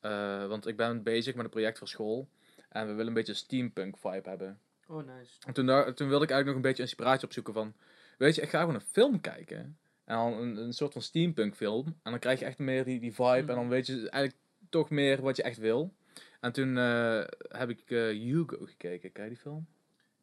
Eh, 0.00 0.46
want 0.46 0.66
ik 0.66 0.76
ben 0.76 1.02
bezig 1.02 1.34
met 1.34 1.44
een 1.44 1.50
project 1.50 1.78
voor 1.78 1.88
school 1.88 2.28
en 2.68 2.86
we 2.86 2.92
willen 2.92 3.06
een 3.06 3.14
beetje 3.14 3.32
een 3.32 3.38
steampunk 3.38 3.98
vibe 3.98 4.28
hebben. 4.28 4.60
Oh, 4.86 5.06
nice. 5.06 5.32
En 5.46 5.52
toen, 5.52 5.66
daar, 5.66 5.94
toen 5.94 6.08
wilde 6.08 6.24
ik 6.24 6.30
eigenlijk 6.30 6.46
nog 6.46 6.54
een 6.56 6.70
beetje 6.70 6.82
inspiratie 6.82 7.24
opzoeken 7.26 7.52
van, 7.54 7.74
weet 8.18 8.34
je, 8.34 8.42
ik 8.42 8.48
ga 8.48 8.60
gewoon 8.60 8.74
een 8.74 8.80
film 8.80 9.20
kijken. 9.20 9.78
En 10.06 10.16
dan 10.16 10.32
een, 10.32 10.56
een 10.56 10.72
soort 10.72 10.92
van 10.92 11.02
steampunk 11.02 11.54
film. 11.54 11.86
En 11.86 12.10
dan 12.10 12.18
krijg 12.18 12.38
je 12.38 12.44
echt 12.44 12.58
meer 12.58 12.84
die, 12.84 13.00
die 13.00 13.12
vibe 13.14 13.30
en 13.38 13.46
dan 13.46 13.58
Mhm. 13.58 13.68
weet 13.68 13.86
je 13.86 13.92
eigenlijk 14.10 14.42
toch 14.70 14.90
meer 14.90 15.22
wat 15.22 15.36
je 15.36 15.42
echt 15.42 15.58
wil. 15.58 15.94
En 16.40 16.52
toen 16.52 16.76
eh, 16.78 17.24
heb 17.48 17.68
ik 17.70 17.90
eh, 17.90 18.08
Hugo 18.08 18.56
gekeken. 18.64 19.12
Ken 19.12 19.22
je 19.24 19.28
die 19.30 19.38
film? 19.38 19.66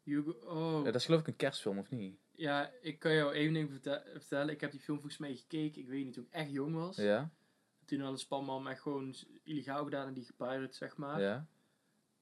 Hugo, 0.03 0.31
oh. 0.31 0.77
Ja, 0.77 0.83
dat 0.91 0.95
is 0.95 1.05
geloof 1.05 1.19
ik 1.21 1.27
een 1.27 1.35
kerstfilm, 1.35 1.77
of 1.77 1.89
niet? 1.89 2.17
Ja, 2.35 2.71
ik 2.81 2.99
kan 2.99 3.13
jou 3.13 3.33
één 3.33 3.53
ding 3.53 3.69
vertel- 3.71 4.01
vertellen. 4.11 4.53
Ik 4.53 4.61
heb 4.61 4.71
die 4.71 4.79
film 4.79 4.97
volgens 4.99 5.19
mij 5.21 5.35
gekeken, 5.35 5.81
ik 5.81 5.87
weet 5.87 6.05
niet, 6.05 6.13
toen 6.13 6.23
ik 6.23 6.33
echt 6.33 6.51
jong 6.51 6.75
was. 6.75 6.95
Ja? 6.95 7.29
Toen 7.85 7.99
had 7.99 8.11
een 8.11 8.17
spanman 8.17 8.67
echt 8.69 8.81
gewoon 8.81 9.15
illegaal 9.43 9.83
gedaan 9.83 10.07
en 10.07 10.13
die 10.13 10.25
gepirate, 10.25 10.75
zeg 10.75 10.97
maar. 10.97 11.21
Ja? 11.21 11.45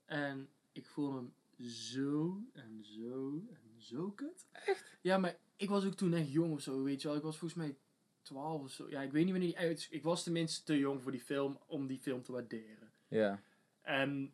En 0.06 0.50
ik 0.72 0.86
voelde 0.88 1.16
hem 1.18 1.34
zo 1.70 2.42
en 2.54 2.80
zo 2.84 3.42
en 3.54 3.62
zo 3.78 4.10
kut. 4.12 4.46
Echt? 4.52 4.98
Ja, 5.02 5.18
maar 5.18 5.36
ik 5.62 5.70
was 5.70 5.86
ook 5.86 5.94
toen 5.96 6.14
echt 6.14 6.32
jong 6.32 6.52
of 6.54 6.62
zo, 6.62 6.84
weet 6.84 7.02
je 7.02 7.08
wel. 7.08 7.18
Ik 7.18 7.24
was 7.24 7.38
volgens 7.38 7.60
mij 7.66 7.76
12 8.22 8.62
of 8.62 8.72
zo. 8.72 8.90
Ja, 8.90 9.02
ik 9.02 9.12
weet 9.12 9.24
niet 9.24 9.32
wanneer 9.32 9.50
die 9.50 9.58
uit... 9.60 9.88
Ik 9.90 10.04
was 10.04 10.24
tenminste 10.24 10.64
te 10.64 10.78
jong 10.78 11.02
voor 11.02 11.12
die 11.12 11.22
film 11.22 11.60
om 11.68 11.88
die 11.88 12.00
film 12.00 12.24
te 12.24 12.32
waarderen. 12.32 12.92
Ja. 13.08 13.42
En 13.82 14.34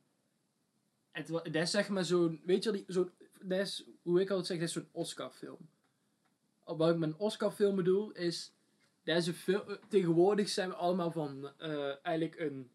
het, 1.12 1.27
dat 1.27 1.55
is 1.55 1.72
zeg 1.72 1.89
maar 1.89 2.05
zo'n, 2.05 2.41
weet 2.46 2.63
je 2.63 2.72
wel, 2.72 2.79
die- 2.79 2.93
zo'n, 2.93 3.12
dat 3.41 3.60
is, 3.60 3.84
hoe 4.01 4.22
ik 4.22 4.29
altijd 4.29 4.48
zeg, 4.48 4.57
dat 4.57 4.67
is 4.67 4.74
zo'n 4.74 4.88
Oscar-film. 4.91 5.69
Wat 6.63 6.89
ik 6.89 6.98
met 6.98 7.10
een 7.10 7.17
Oscar-film 7.17 7.75
bedoel, 7.75 8.12
is, 8.12 8.51
dat 9.03 9.17
is 9.17 9.27
een 9.27 9.34
fil- 9.34 9.77
tegenwoordig 9.89 10.50
zijn 10.50 10.69
we 10.69 10.75
allemaal 10.75 11.12
van, 11.12 11.51
eh, 11.57 12.05
eigenlijk 12.05 12.39
een, 12.39 12.69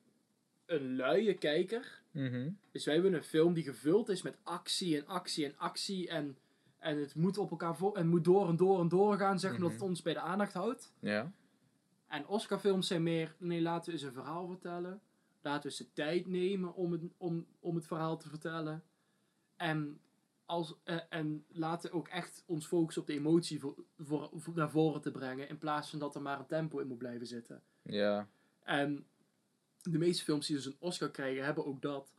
een 0.67 0.97
luie 0.97 1.35
kijker. 1.35 2.01
Mhm. 2.11 2.51
Dus 2.73 2.85
wij 2.85 3.03
willen 3.03 3.19
een 3.19 3.25
film 3.25 3.55
die 3.55 3.65
gevuld 3.65 4.09
is 4.09 4.23
met 4.23 4.37
actie 4.43 4.97
en 4.97 5.07
actie 5.07 5.45
en 5.45 5.55
actie 5.59 6.09
en, 6.09 6.37
En 6.83 6.99
het 6.99 7.15
moet 7.15 7.39
op 7.39 7.51
elkaar 7.51 7.77
voor 7.77 7.97
en 7.97 8.09
moet 8.09 8.25
door 8.25 8.49
en 8.49 8.57
door 8.57 8.81
en 8.81 8.89
door 8.89 9.17
gaan, 9.17 9.39
zeg 9.39 9.51
maar, 9.51 9.61
dat 9.61 9.69
Mhm. 9.71 9.79
het 9.79 9.89
ons 9.89 10.03
bij 10.03 10.13
de 10.13 10.21
aandacht 10.21 10.53
houdt. 10.53 10.93
Ja. 10.99 11.33
En 12.07 12.27
Oscarfilms 12.27 12.87
zijn 12.87 13.03
meer, 13.03 13.35
nee, 13.39 13.61
laten 13.63 13.87
we 13.87 13.93
eens 13.93 14.03
een 14.07 14.13
verhaal 14.13 14.47
vertellen. 14.47 15.01
Laten 15.41 15.63
we 15.63 15.69
eens 15.69 15.77
de 15.79 15.93
tijd 15.93 16.27
nemen 16.27 16.75
om 16.75 16.93
het, 16.93 17.03
om, 17.17 17.47
om 17.61 17.75
het 17.75 17.87
verhaal 17.87 18.17
te 18.17 18.29
vertellen. 18.29 18.83
En, 19.57 20.01
als, 20.47 20.75
eh, 20.85 20.99
en 21.09 21.45
laten 21.49 21.91
we 21.91 21.97
ook 21.97 22.09
echt 22.09 22.43
ons 22.47 22.67
focussen 22.67 23.03
op 23.03 23.09
de 23.09 23.15
emotie 23.15 23.61
voor, 23.61 23.75
voor, 23.99 24.31
voor 24.35 24.55
naar 24.55 24.71
voren 24.71 25.01
te 25.01 25.11
brengen. 25.11 25.49
In 25.49 25.59
plaats 25.59 25.91
van 25.91 25.99
dat 25.99 26.15
er 26.15 26.23
maar 26.23 26.39
een 26.39 26.47
tempo 26.47 26.79
in 26.79 26.87
moet 26.87 26.99
blijven 26.99 27.27
zitten. 27.27 27.63
Ja. 27.83 28.29
En 28.63 29.07
de 29.83 29.99
meeste 29.99 30.25
films 30.25 30.47
die 30.47 30.57
dus 30.57 30.67
een 30.67 30.77
Oscar 30.79 31.11
krijgen, 31.11 31.45
hebben 31.45 31.67
ook 31.67 31.83
dat. 31.83 32.13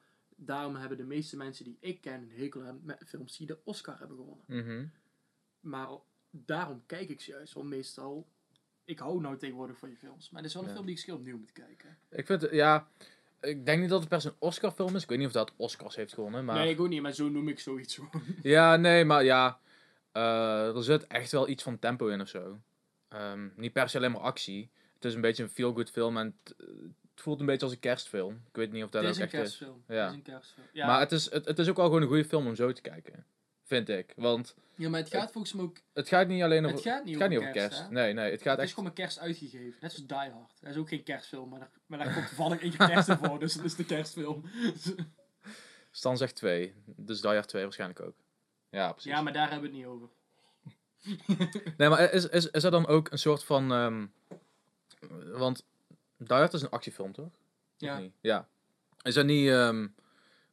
Daarom 0.45 0.75
hebben 0.75 0.97
de 0.97 1.03
meeste 1.03 1.37
mensen 1.37 1.65
die 1.65 1.77
ik 1.79 2.01
ken 2.01 2.13
een 2.21 2.31
hekel 2.35 2.63
aan 2.63 2.79
met 2.83 3.03
films 3.07 3.37
die 3.37 3.47
de 3.47 3.57
Oscar 3.63 3.99
hebben 3.99 4.17
gewonnen. 4.17 4.45
Mhm. 4.47 4.85
Maar 5.59 5.87
daarom 6.29 6.83
kijk 6.85 7.09
ik 7.09 7.21
ze 7.21 7.31
juist. 7.31 7.53
Want 7.53 7.69
meestal, 7.69 8.27
ik 8.83 8.99
hou 8.99 9.21
nou 9.21 9.37
tegenwoordig 9.37 9.77
van 9.77 9.89
je 9.89 9.97
films. 9.97 10.29
Maar 10.29 10.41
het 10.41 10.49
is 10.49 10.55
wel 10.55 10.63
een 10.63 10.69
Ja. 10.69 10.75
film 10.75 10.85
die 10.87 10.95
ik 10.95 11.01
misschien 11.01 11.21
opnieuw 11.21 11.37
moet 11.37 11.51
kijken. 11.51 11.97
Ik 12.09 12.25
vind, 12.25 12.47
ja, 12.51 12.87
ik 13.41 13.65
denk 13.65 13.81
niet 13.81 13.89
dat 13.89 13.99
het 13.99 14.09
per 14.09 14.21
se 14.21 14.27
een 14.27 14.35
Oscar-film 14.39 14.95
is. 14.95 15.03
Ik 15.03 15.09
weet 15.09 15.17
niet 15.17 15.27
of 15.27 15.33
dat 15.33 15.53
Oscars 15.55 15.95
heeft 15.95 16.13
gewonnen, 16.13 16.45
maar... 16.45 16.55
Nee, 16.55 16.69
ik 16.73 16.79
ook 16.79 16.87
niet, 16.89 17.01
maar 17.01 17.13
zo 17.13 17.29
noem 17.29 17.47
ik 17.47 17.59
zoiets 17.59 17.95
gewoon. 17.95 18.23
Ja, 18.41 18.75
nee, 18.75 19.05
maar 19.05 19.23
ja, 19.23 19.59
eh, 20.11 20.75
er 20.75 20.83
zit 20.83 21.07
echt 21.07 21.31
wel 21.31 21.47
iets 21.49 21.63
van 21.63 21.79
tempo 21.79 22.07
in 22.07 22.21
of 22.21 22.27
zo. 22.27 22.59
Ehm, 23.07 23.49
niet 23.55 23.73
per 23.73 23.89
se 23.89 23.97
alleen 23.97 24.11
maar 24.11 24.21
actie. 24.21 24.69
Het 24.95 25.05
is 25.05 25.13
een 25.15 25.21
beetje 25.21 25.43
een 25.43 25.49
feel-good 25.49 25.89
film 25.91 26.17
en 26.17 26.37
het, 27.13 27.21
het 27.21 27.21
voelt 27.21 27.39
een 27.39 27.45
beetje 27.45 27.65
als 27.65 27.73
een 27.73 27.79
kerstfilm. 27.79 28.33
Ik 28.33 28.55
weet 28.55 28.71
niet 28.71 28.83
of 28.83 28.89
dat 28.89 29.03
Het 29.03 29.11
ook 29.11 29.17
is 29.17 29.17
een 29.17 29.23
echt 29.23 29.33
is. 29.33 29.39
kerstfilm. 29.39 29.83
Ja. 29.87 29.95
Het 30.01 30.09
is 30.09 30.15
een 30.15 30.21
kerstfilm. 30.23 30.67
Ja, 30.73 30.85
Maar 30.85 30.99
het 30.99 31.11
is, 31.11 31.31
het, 31.31 31.45
het 31.45 31.59
is 31.59 31.69
ook 31.69 31.75
wel 31.75 31.85
gewoon 31.85 32.01
een 32.01 32.07
goede 32.07 32.25
film 32.25 32.47
om 32.47 32.55
zo 32.55 32.71
te 32.71 32.81
kijken. 32.81 33.25
Vind 33.63 33.89
ik. 33.89 34.13
Want 34.15 34.55
ja, 34.75 34.89
maar 34.89 34.99
het 34.99 35.09
gaat 35.09 35.31
volgens 35.31 35.53
mij 35.53 35.63
ook... 35.63 35.77
het 35.93 36.07
gaat 36.07 36.27
niet 36.27 36.43
alleen 36.43 36.65
over, 36.65 36.75
Het 36.77 36.85
gaat 36.85 37.03
niet 37.03 37.13
het 37.13 37.21
gaat 37.21 37.29
niet 37.31 37.39
over 37.39 37.51
kerst? 37.51 37.89
Nee, 37.89 38.13
nee, 38.13 38.31
het 38.31 38.41
gaat 38.41 38.49
Het 38.51 38.57
is 38.59 38.63
echt... 38.63 38.69
gewoon 38.73 38.85
met 38.85 38.93
kerst 38.97 39.19
uitgegeven. 39.19 39.75
Net 39.81 39.91
zoals 39.91 40.07
Die 40.07 40.17
Hard. 40.17 40.51
Dat 40.61 40.69
is 40.69 40.77
ook 40.77 40.87
geen 40.89 41.03
kerstfilm, 41.03 41.49
maar 41.49 41.59
daar, 41.59 41.71
maar 41.85 41.99
daar 41.99 42.13
komt 42.13 42.27
toevallig 42.27 42.61
één 42.61 42.77
kerst 42.77 43.07
in 43.07 43.17
voor. 43.17 43.39
Dus 43.39 43.53
dat 43.53 43.65
is 43.65 43.75
de 43.75 43.85
kerstfilm. 43.85 44.43
Stan 45.91 46.17
zegt 46.17 46.35
2. 46.35 46.73
Dus 46.85 47.21
Die 47.21 47.29
Hard 47.31 47.47
2 47.47 47.63
waarschijnlijk 47.63 47.99
ook. 48.01 48.15
Ja, 48.69 48.91
precies. 48.91 49.11
ja, 49.11 49.21
maar 49.21 49.33
daar 49.33 49.51
hebben 49.51 49.71
we 49.71 49.77
het 49.77 49.85
niet 49.85 49.93
over. 49.95 50.09
Nee, 51.77 51.89
maar 51.89 52.11
is, 52.13 52.27
is, 52.29 52.49
is 52.49 52.63
er 52.63 52.71
dan 52.71 52.87
ook 52.87 53.11
een 53.11 53.17
soort 53.19 53.43
van... 53.43 53.71
ehm, 53.71 54.05
want 55.37 55.65
Die 56.27 56.37
Hard 56.37 56.53
is 56.53 56.61
een 56.61 56.69
actiefilm, 56.69 57.11
toch? 57.11 57.29
Ja. 57.77 58.01
Ja. 58.21 58.47
Is 59.01 59.13
dat 59.13 59.25
niet 59.25 59.49
ehm, 59.49 59.87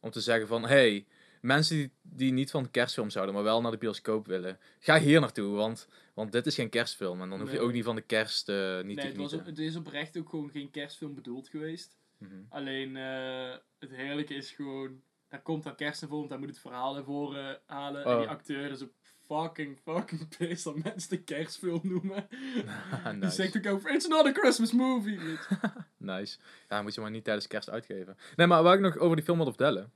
om 0.01 0.11
te 0.11 0.21
zeggen 0.21 0.47
van... 0.49 0.67
Hey, 0.67 1.07
mensen 1.41 1.77
die, 1.77 1.91
die 2.03 2.33
niet 2.33 2.51
van 2.51 2.71
kerstfilms 2.71 3.15
houden, 3.15 3.35
maar 3.35 3.45
wel 3.45 3.61
naar 3.61 3.71
de 3.71 3.79
bioscoop 3.79 4.27
willen... 4.27 4.59
Ga 4.79 4.99
hier 4.99 5.21
naartoe, 5.21 5.55
want, 5.57 5.89
want 6.15 6.33
dit 6.33 6.47
is 6.47 6.55
geen 6.55 6.69
kerstfilm. 6.69 7.23
En 7.23 7.29
dan 7.31 7.41
hoef 7.41 7.51
je 7.51 7.57
Nee. 7.57 7.65
ook 7.67 7.73
niet 7.73 7.85
van 7.85 7.95
de 7.95 8.01
kerst 8.03 8.49
eh, 8.49 8.77
niet 8.77 8.85
Nee, 8.85 8.97
te 8.97 9.07
het, 9.07 9.17
was, 9.17 9.33
het 9.33 9.59
is 9.59 9.77
oprecht 9.77 10.19
ook 10.19 10.29
gewoon 10.29 10.51
geen 10.51 10.71
kerstfilm 10.71 11.15
bedoeld 11.15 11.49
geweest. 11.49 11.97
Mhm. 12.19 12.35
Alleen 12.49 12.97
eh, 12.97 13.57
het 13.79 13.91
heerlijke 13.91 14.35
is 14.35 14.51
gewoon, 14.51 15.01
daar 15.29 15.43
komt 15.43 15.63
dan 15.65 15.75
kerst 15.75 16.01
voren, 16.01 16.17
want 16.17 16.29
daar 16.29 16.39
moet 16.39 16.49
het 16.49 16.59
verhaal 16.59 16.95
naar 16.95 17.05
voren 17.05 17.61
halen. 17.67 18.05
En 18.05 18.11
Oh. 18.13 18.19
die 18.19 18.29
acteur 18.29 18.71
is 18.71 18.83
ook 18.83 18.93
fucking, 19.31 19.79
fucking 19.85 20.29
pissed 20.39 20.65
dat 20.65 20.85
mensen 20.85 21.11
de 21.11 21.23
kerstfilm 21.23 21.81
noemen. 21.83 22.27
Die 23.05 23.13
nice. 23.13 23.35
zegt 23.35 23.57
ook 23.57 23.67
over, 23.67 23.95
it's 23.95 24.09
not 24.09 24.27
a 24.27 24.33
Christmas 24.33 24.73
movie. 24.73 25.19
je. 25.19 25.39
Nice. 25.97 26.39
Ja, 26.69 26.83
moet 26.83 26.95
je 26.95 27.01
maar 27.01 27.11
niet 27.11 27.25
tijdens 27.25 27.47
kerst 27.47 27.71
uitgeven. 27.71 28.17
Nee, 28.37 28.47
maar 28.47 28.63
waar 28.63 28.75
ik 28.75 28.81
nog 28.81 28.99
over 28.99 29.17
die 29.17 29.25
film 29.25 29.39
wil 29.39 29.47
vertellen. 29.47 29.93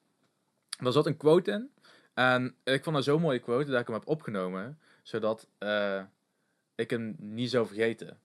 Er 0.78 0.92
zat 0.92 1.06
een 1.06 1.16
quote 1.16 1.50
in. 1.50 1.70
En 2.14 2.56
ik 2.64 2.82
vond 2.82 2.96
dat 2.96 3.04
zo'n 3.04 3.20
mooie 3.20 3.38
quote 3.38 3.70
dat 3.70 3.80
ik 3.80 3.86
hem 3.86 3.96
heb 3.96 4.08
opgenomen. 4.08 4.78
Zodat 5.02 5.48
eh, 5.58 6.02
ik 6.74 6.90
hem 6.90 7.14
niet 7.18 7.50
zou 7.50 7.66
vergeten. 7.66 8.18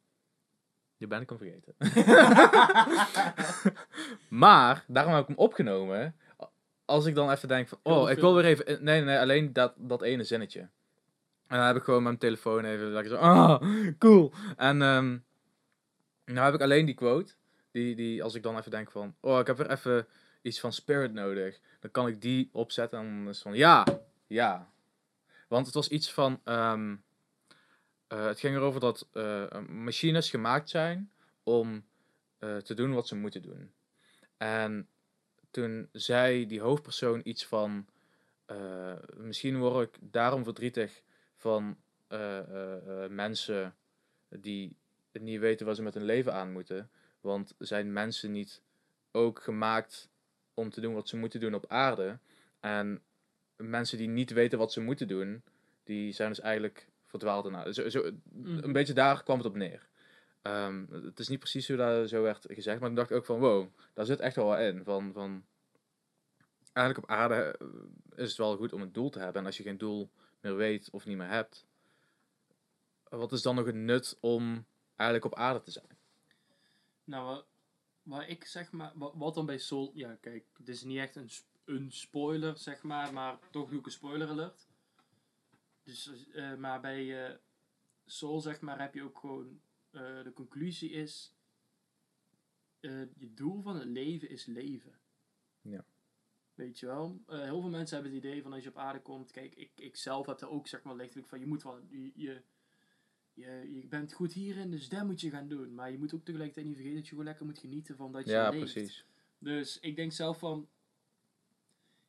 Nu 0.98 1.08
ben 1.08 1.22
ik 1.22 1.30
hem 1.30 1.38
vergeten. 1.38 1.76
maar, 4.46 4.84
daarom 4.88 5.14
heb 5.14 5.22
ik 5.22 5.28
hem 5.28 5.38
opgenomen. 5.38 6.16
Als 6.86 7.06
ik 7.06 7.16
dan 7.16 7.32
even 7.32 7.48
denk 7.48 7.68
van, 7.68 7.80
oh, 7.84 8.10
ik 8.10 8.20
wil 8.20 8.36
weer 8.36 8.46
even... 8.46 8.66
Nee, 8.66 8.78
nee, 8.80 9.02
nee, 9.02 9.20
alleen 9.20 9.54
dat, 9.54 9.74
dat 9.78 10.02
ene 10.02 10.24
zinnetje. 10.24 10.70
En 11.50 11.58
dan 11.58 11.68
heb 11.68 11.76
ik 11.76 11.84
gewoon 11.84 12.04
mijn 12.04 12.18
telefoon 12.18 12.66
even 12.66 12.92
lekker 12.92 13.12
zo, 13.12 13.18
ah, 13.18 13.62
cool. 13.98 14.34
En 14.56 14.82
ehm 14.82 15.18
nou 16.34 16.46
heb 16.46 16.54
ik 16.54 16.62
alleen 16.62 16.86
die 16.86 16.96
quote. 16.96 17.34
Die, 17.72 17.96
die, 17.96 18.24
als 18.24 18.36
ik 18.36 18.44
dan 18.44 18.58
even 18.58 18.72
denk 18.72 18.92
van, 18.92 19.16
oh, 19.20 19.40
ik 19.40 19.48
heb 19.48 19.58
weer 19.58 19.72
even 19.72 20.08
iets 20.42 20.60
van 20.60 20.74
spirit 20.74 21.14
nodig. 21.14 21.60
Dan 21.80 21.92
kan 21.92 22.08
ik 22.08 22.22
die 22.22 22.50
opzetten 22.52 23.00
en 23.00 23.06
dan 23.06 23.30
is 23.30 23.42
van, 23.42 23.54
ja, 23.54 23.86
ja. 24.28 24.70
Want 25.48 25.66
het 25.66 25.76
was 25.76 25.88
iets 25.88 26.14
van, 26.14 26.42
ehm, 26.44 26.96
eh, 28.08 28.26
het 28.26 28.40
ging 28.40 28.56
erover 28.56 28.80
dat 28.80 29.08
eh, 29.12 29.60
machines 29.68 30.30
gemaakt 30.30 30.70
zijn 30.70 31.12
om 31.44 31.86
eh, 32.38 32.58
te 32.58 32.74
doen 32.74 32.94
wat 32.94 33.08
ze 33.08 33.16
moeten 33.16 33.42
doen. 33.42 33.72
En 34.38 34.88
toen 35.52 35.90
zei 35.92 36.46
die 36.46 36.62
hoofdpersoon 36.62 37.22
iets 37.24 37.46
van, 37.46 37.88
misschien 39.16 39.58
word 39.58 39.88
ik 39.88 40.12
daarom 40.12 40.44
verdrietig 40.44 41.02
van 41.40 41.78
eh, 42.08 42.38
eh, 42.38 43.04
eh, 43.04 43.12
mensen 43.12 43.76
die 44.30 44.76
niet 45.12 45.40
weten 45.40 45.66
waar 45.66 45.76
ze 45.76 45.82
met 45.82 45.94
hun 45.94 46.04
leven 46.04 46.34
aan 46.34 46.52
moeten. 46.52 46.90
Want 47.22 47.56
zijn 47.58 47.94
mensen 47.94 48.32
niet 48.32 48.62
ook 49.12 49.42
gemaakt 49.42 50.10
om 50.54 50.70
te 50.70 50.82
doen 50.82 50.94
wat 50.94 51.08
ze 51.08 51.18
moeten 51.18 51.40
doen 51.40 51.54
op 51.54 51.66
aarde? 51.68 52.20
En 52.60 53.02
mensen 53.56 53.98
die 53.98 54.08
niet 54.08 54.32
weten 54.32 54.58
wat 54.58 54.72
ze 54.72 54.82
moeten 54.82 55.08
doen, 55.08 55.44
die 55.84 56.12
zijn 56.12 56.30
dus 56.30 56.40
eigenlijk 56.40 56.88
verdwaald 57.06 57.46
ernaar. 57.46 57.74
Zo, 57.74 57.90
zo, 57.90 58.12
Mhm. 58.24 58.64
Een 58.64 58.74
beetje 58.74 58.94
daar 58.94 59.24
kwam 59.24 59.38
het 59.38 59.48
op 59.48 59.56
neer. 59.56 59.88
Ehm, 60.42 60.86
het 60.92 61.20
is 61.20 61.28
niet 61.28 61.40
precies 61.40 61.68
hoe 61.68 61.78
dat 61.78 62.10
zo 62.10 62.22
werd 62.22 62.46
gezegd, 62.50 62.80
maar 62.80 62.88
toen 62.88 62.98
dacht 62.98 63.10
ik 63.10 63.18
ook 63.18 63.26
van 63.26 63.40
wow, 63.40 63.68
daar 63.94 64.06
zit 64.06 64.20
echt 64.20 64.36
wel 64.36 64.46
wat 64.46 64.60
in. 64.60 64.84
Van, 64.84 65.14
van, 65.14 65.46
eigenlijk 66.74 67.08
op 67.08 67.16
aarde 67.16 67.60
is 68.16 68.28
het 68.28 68.38
wel 68.38 68.58
goed 68.58 68.74
om 68.74 68.82
een 68.82 68.92
doel 68.92 69.10
te 69.10 69.20
hebben. 69.20 69.42
En 69.42 69.46
als 69.46 69.58
je 69.58 69.64
geen 69.64 69.78
doel 69.78 70.12
meer 70.42 70.56
weet 70.56 70.90
of 70.90 71.06
niet 71.06 71.18
meer 71.18 71.28
hebt, 71.28 71.68
wat 73.04 73.32
is 73.32 73.42
dan 73.42 73.56
nog 73.56 73.66
het 73.66 73.76
nut 73.76 74.18
om 74.20 74.66
eigenlijk 74.96 75.34
op 75.34 75.40
aarde 75.40 75.62
te 75.62 75.72
zijn? 75.72 75.98
Nou, 77.04 77.44
wat, 78.04 78.24
ik 78.28 78.46
zeg 78.46 78.72
maar, 78.72 78.92
wat, 78.96 79.34
dan 79.34 79.46
bij 79.46 79.58
Soul, 79.58 79.92
ja 79.94 80.16
kijk, 80.16 80.46
het 80.58 80.70
is 80.70 80.84
niet 80.84 80.98
echt 80.98 81.16
een, 81.16 81.30
een 81.66 81.92
spoiler 81.92 82.58
zeg 82.58 82.84
maar, 82.84 83.14
maar 83.14 83.40
toch 83.52 83.70
doe 83.70 83.80
ik 83.80 83.86
een 83.86 83.92
spoiler 83.92 84.28
alert. 84.28 84.68
Dus, 85.84 86.30
eh, 86.30 86.56
maar 86.56 86.82
bij 86.82 87.28
eh, 87.28 87.36
Soul 88.06 88.42
zeg 88.42 88.62
maar 88.62 88.80
heb 88.80 88.94
je 88.94 89.04
ook 89.04 89.18
gewoon, 89.18 89.62
eh, 89.90 90.24
de 90.24 90.32
conclusie 90.34 90.90
is, 90.90 91.34
je 92.80 93.34
doel 93.34 93.62
van 93.62 93.76
het 93.76 93.88
leven 93.88 94.30
is 94.30 94.46
leven. 94.46 95.00
Ja. 95.62 95.86
Weet 96.60 96.80
je 96.80 96.86
wel? 96.86 97.22
Eh, 97.28 97.42
heel 97.42 97.62
veel 97.62 97.70
mensen 97.70 97.96
hebben 97.96 98.16
het 98.16 98.24
idee 98.26 98.42
van 98.42 98.54
als 98.54 98.64
je 98.64 98.70
op 98.70 98.78
aarde 98.78 99.02
komt, 99.02 99.32
kijk, 99.32 99.56
ik, 99.56 99.72
ik 99.76 99.96
zelf 99.96 100.26
heb 100.26 100.42
er 100.42 100.50
ook 100.50 100.68
zeg 100.68 100.84
maar 100.84 100.96
lichtelijk 100.96 101.28
van, 101.30 101.40
je 101.40 101.46
moet 101.46 101.64
wel, 101.64 101.80
je, 101.90 102.12
je, 102.16 102.42
je, 103.34 103.70
je 103.82 103.88
bent 103.88 104.14
goed 104.14 104.34
hierin, 104.34 104.72
dus 104.72 104.90
dat 104.90 105.06
moet 105.06 105.22
je 105.22 105.30
gaan 105.30 105.48
doen. 105.48 105.74
Maar 105.74 105.92
je 105.92 105.98
moet 105.98 106.14
ook 106.14 106.24
tegelijkertijd 106.26 106.66
niet 106.66 106.76
vergeten 106.76 106.98
dat 107.00 107.06
je 107.08 107.12
gewoon 107.12 107.26
lekker 107.30 107.46
moet 107.46 107.60
genieten 107.60 107.96
van 107.96 108.12
dat 108.12 108.26
je 108.26 108.32
Ja, 108.32 108.50
leeft. 108.50 108.74
precies. 108.74 109.06
Dus 109.38 109.80
ik 109.80 109.96
denk 109.96 110.12
zelf 110.12 110.40
van. 110.40 110.68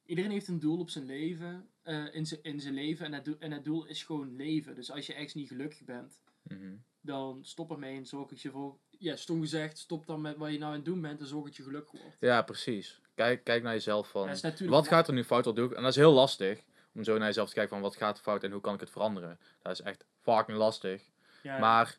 Iedereen 0.07 0.30
heeft 0.30 0.49
een 0.49 0.59
doel 0.61 0.78
op 0.78 0.90
zijn 0.90 1.04
leven. 1.07 1.69
eh, 1.83 2.14
in, 2.14 2.26
zijn, 2.26 2.42
in 2.42 2.61
zijn 2.61 2.75
leven. 2.75 3.07
En 3.07 3.12
het, 3.12 3.25
doel, 3.25 3.37
en 3.38 3.52
het 3.52 3.64
doel 3.64 3.85
is 3.87 4.04
gewoon 4.04 4.37
leven. 4.37 4.75
Dus 4.75 4.90
als 4.90 5.07
je 5.07 5.14
ergens 5.14 5.35
niet 5.35 5.49
gelukkig 5.49 5.85
bent. 5.85 6.23
Mhm. 6.42 6.75
Dan 7.00 7.45
stop 7.45 7.71
ermee 7.71 7.97
en 7.97 8.07
zorg 8.07 8.28
dat 8.28 8.40
je 8.40 8.50
voor. 8.50 8.78
Ja, 9.00 9.16
stom 9.16 9.40
gezegd. 9.40 9.78
Stop 9.78 10.07
dan 10.07 10.21
met 10.21 10.37
wat 10.37 10.50
je 10.52 10.59
nou 10.59 10.71
aan 10.71 10.76
het 10.76 10.85
doen 10.85 11.00
bent. 11.00 11.21
En 11.21 11.26
zorg 11.26 11.45
dat 11.45 11.57
je 11.57 11.62
gelukkig 11.62 12.00
wordt. 12.00 12.16
Ja, 12.21 12.42
precies. 12.42 13.00
Kijk, 13.14 13.45
kijk 13.45 13.62
naar 13.62 13.73
jezelf 13.73 14.09
van, 14.09 14.26
natuurlijk 14.26 14.71
wat 14.71 14.88
gaat 14.88 15.09
er 15.09 15.14
nu 15.14 15.25
fout, 15.25 15.45
wat 15.45 15.57
doe 15.57 15.66
ik? 15.71 15.76
En 15.76 15.83
dat 15.83 15.90
is 15.90 15.97
heel 15.97 16.12
lastig, 16.12 16.62
om 16.95 17.04
zo 17.04 17.16
naar 17.19 17.26
jezelf 17.26 17.49
te 17.49 17.54
kijken 17.54 17.73
van, 17.73 17.80
wat 17.83 17.97
gaat 17.97 18.16
er 18.16 18.23
fout 18.23 18.42
en 18.45 18.52
hoe 18.52 18.61
kan 18.61 18.75
ik 18.75 18.80
het 18.80 18.90
veranderen? 18.90 19.38
Dat 19.62 19.73
is 19.73 19.80
echt 19.80 20.04
fucking 20.21 20.59
lastig. 20.59 21.02
Ja, 21.42 21.59
Maar 21.59 21.99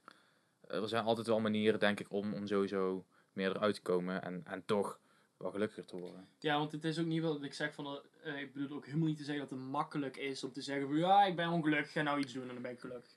er 0.67 0.87
zijn 0.87 1.03
altijd 1.05 1.27
wel 1.27 1.39
manieren, 1.39 1.79
denk 1.79 1.99
ik, 1.99 2.11
om, 2.11 2.33
om 2.33 2.47
sowieso 2.47 3.05
meer 3.33 3.49
eruit 3.55 3.75
te 3.75 3.81
komen 3.81 4.21
en, 4.23 4.41
en 4.45 4.65
toch 4.65 4.99
wel 5.37 5.51
gelukkiger 5.51 5.85
te 5.85 5.97
worden. 5.97 6.27
ja, 6.39 6.57
want 6.57 6.71
het 6.71 6.83
is 6.83 6.99
ook 6.99 7.05
niet 7.05 7.21
wel 7.21 7.33
dat 7.33 7.43
ik 7.43 7.53
zeg 7.53 7.73
van. 7.73 8.01
eh, 8.23 8.39
ik 8.41 8.53
bedoel 8.53 8.77
ook 8.77 8.85
helemaal 8.85 9.07
niet 9.07 9.17
te 9.17 9.23
zeggen 9.23 9.47
dat 9.49 9.57
het 9.59 9.67
makkelijk 9.67 10.17
is 10.17 10.43
om 10.43 10.51
te 10.51 10.61
zeggen 10.61 10.87
van 10.87 10.97
ja, 10.97 11.23
ik 11.25 11.35
ben 11.35 11.49
ongelukkig, 11.49 11.91
ga 11.91 12.01
nou 12.01 12.19
iets 12.19 12.33
doen 12.33 12.47
en 12.47 12.53
dan 12.53 12.61
ben 12.61 12.71
ik 12.71 12.79
gelukkig. 12.79 13.11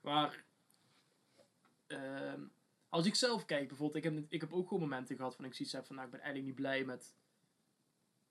Maar 0.00 0.44
ehm, 1.86 2.40
als 2.92 3.06
ik 3.06 3.14
zelf 3.14 3.44
kijk, 3.44 3.68
bijvoorbeeld, 3.68 4.04
ik 4.04 4.12
heb, 4.12 4.24
ik 4.28 4.40
heb 4.40 4.52
ook 4.52 4.68
gewoon 4.68 4.82
momenten 4.82 5.16
gehad 5.16 5.36
van 5.36 5.44
ik 5.44 5.54
zoiets 5.54 5.74
heb 5.74 5.86
van 5.86 5.94
nou, 5.96 6.06
ik 6.06 6.12
ben 6.12 6.22
eigenlijk 6.22 6.52
niet 6.52 6.62
blij 6.62 6.84
met 6.84 7.14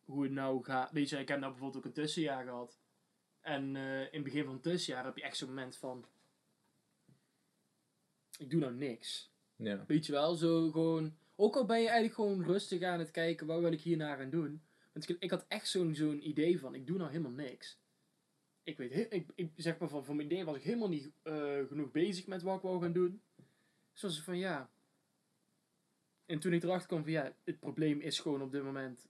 hoe 0.05 0.23
het 0.23 0.31
nou 0.31 0.63
gaat. 0.63 0.91
Weet 0.91 1.09
je, 1.09 1.17
ik 1.17 1.27
heb 1.27 1.39
nou 1.39 1.51
bijvoorbeeld 1.51 1.83
ook 1.83 1.89
een 1.89 2.01
tussenjaar 2.03 2.43
gehad. 2.43 2.79
En 3.39 3.75
eh, 3.75 4.01
in 4.01 4.09
het 4.11 4.23
begin 4.23 4.43
van 4.43 4.53
het 4.53 4.63
tussenjaar 4.63 5.05
heb 5.05 5.17
je 5.17 5.23
echt 5.23 5.37
zo'n 5.37 5.47
moment 5.47 5.77
van 5.77 6.05
ik 8.37 8.49
doe 8.49 8.59
nou 8.59 8.73
niks. 8.73 9.31
Ja. 9.55 9.83
Weet 9.87 10.05
je 10.05 10.11
wel, 10.11 10.35
zo 10.35 10.71
gewoon. 10.71 11.17
Ook 11.35 11.55
al 11.55 11.65
ben 11.65 11.79
je 11.81 11.89
eigenlijk 11.89 12.15
gewoon 12.15 12.43
rustig 12.43 12.81
aan 12.81 12.99
het 12.99 13.11
kijken, 13.11 13.47
wat 13.47 13.59
wil 13.59 13.71
ik 13.71 13.81
hierna 13.81 14.15
gaan 14.15 14.29
doen. 14.29 14.61
Want 14.93 15.09
ik, 15.09 15.15
ik 15.19 15.29
had 15.29 15.45
echt 15.47 15.67
zo'n 15.67 15.95
zo'n 15.95 16.27
idee 16.27 16.59
van, 16.59 16.75
ik 16.75 16.87
doe 16.87 16.97
nou 16.97 17.09
helemaal 17.09 17.31
niks. 17.31 17.79
ik 18.63 18.77
weet, 18.77 19.13
ik, 19.13 19.31
ik 19.35 19.51
zeg 19.55 19.77
maar 19.77 19.89
van, 19.89 20.05
voor 20.05 20.15
mijn 20.15 20.31
idee 20.31 20.45
was 20.45 20.55
ik 20.55 20.63
helemaal 20.63 20.89
niet 20.89 21.11
eh, 21.21 21.65
genoeg 21.67 21.91
bezig 21.91 22.27
met 22.27 22.41
wat 22.41 22.55
ik 22.55 22.61
wou 22.61 22.81
gaan 22.81 22.93
doen. 22.93 23.21
Zoals 23.93 24.21
van 24.21 24.37
ja. 24.37 24.69
En 26.25 26.39
toen 26.39 26.53
ik 26.53 26.63
erachter 26.63 26.87
kwam 26.87 27.03
van 27.03 27.11
ja, 27.11 27.33
het 27.43 27.59
probleem 27.59 27.99
is 27.99 28.19
gewoon 28.19 28.41
op 28.41 28.51
dit 28.51 28.63
moment 28.63 29.07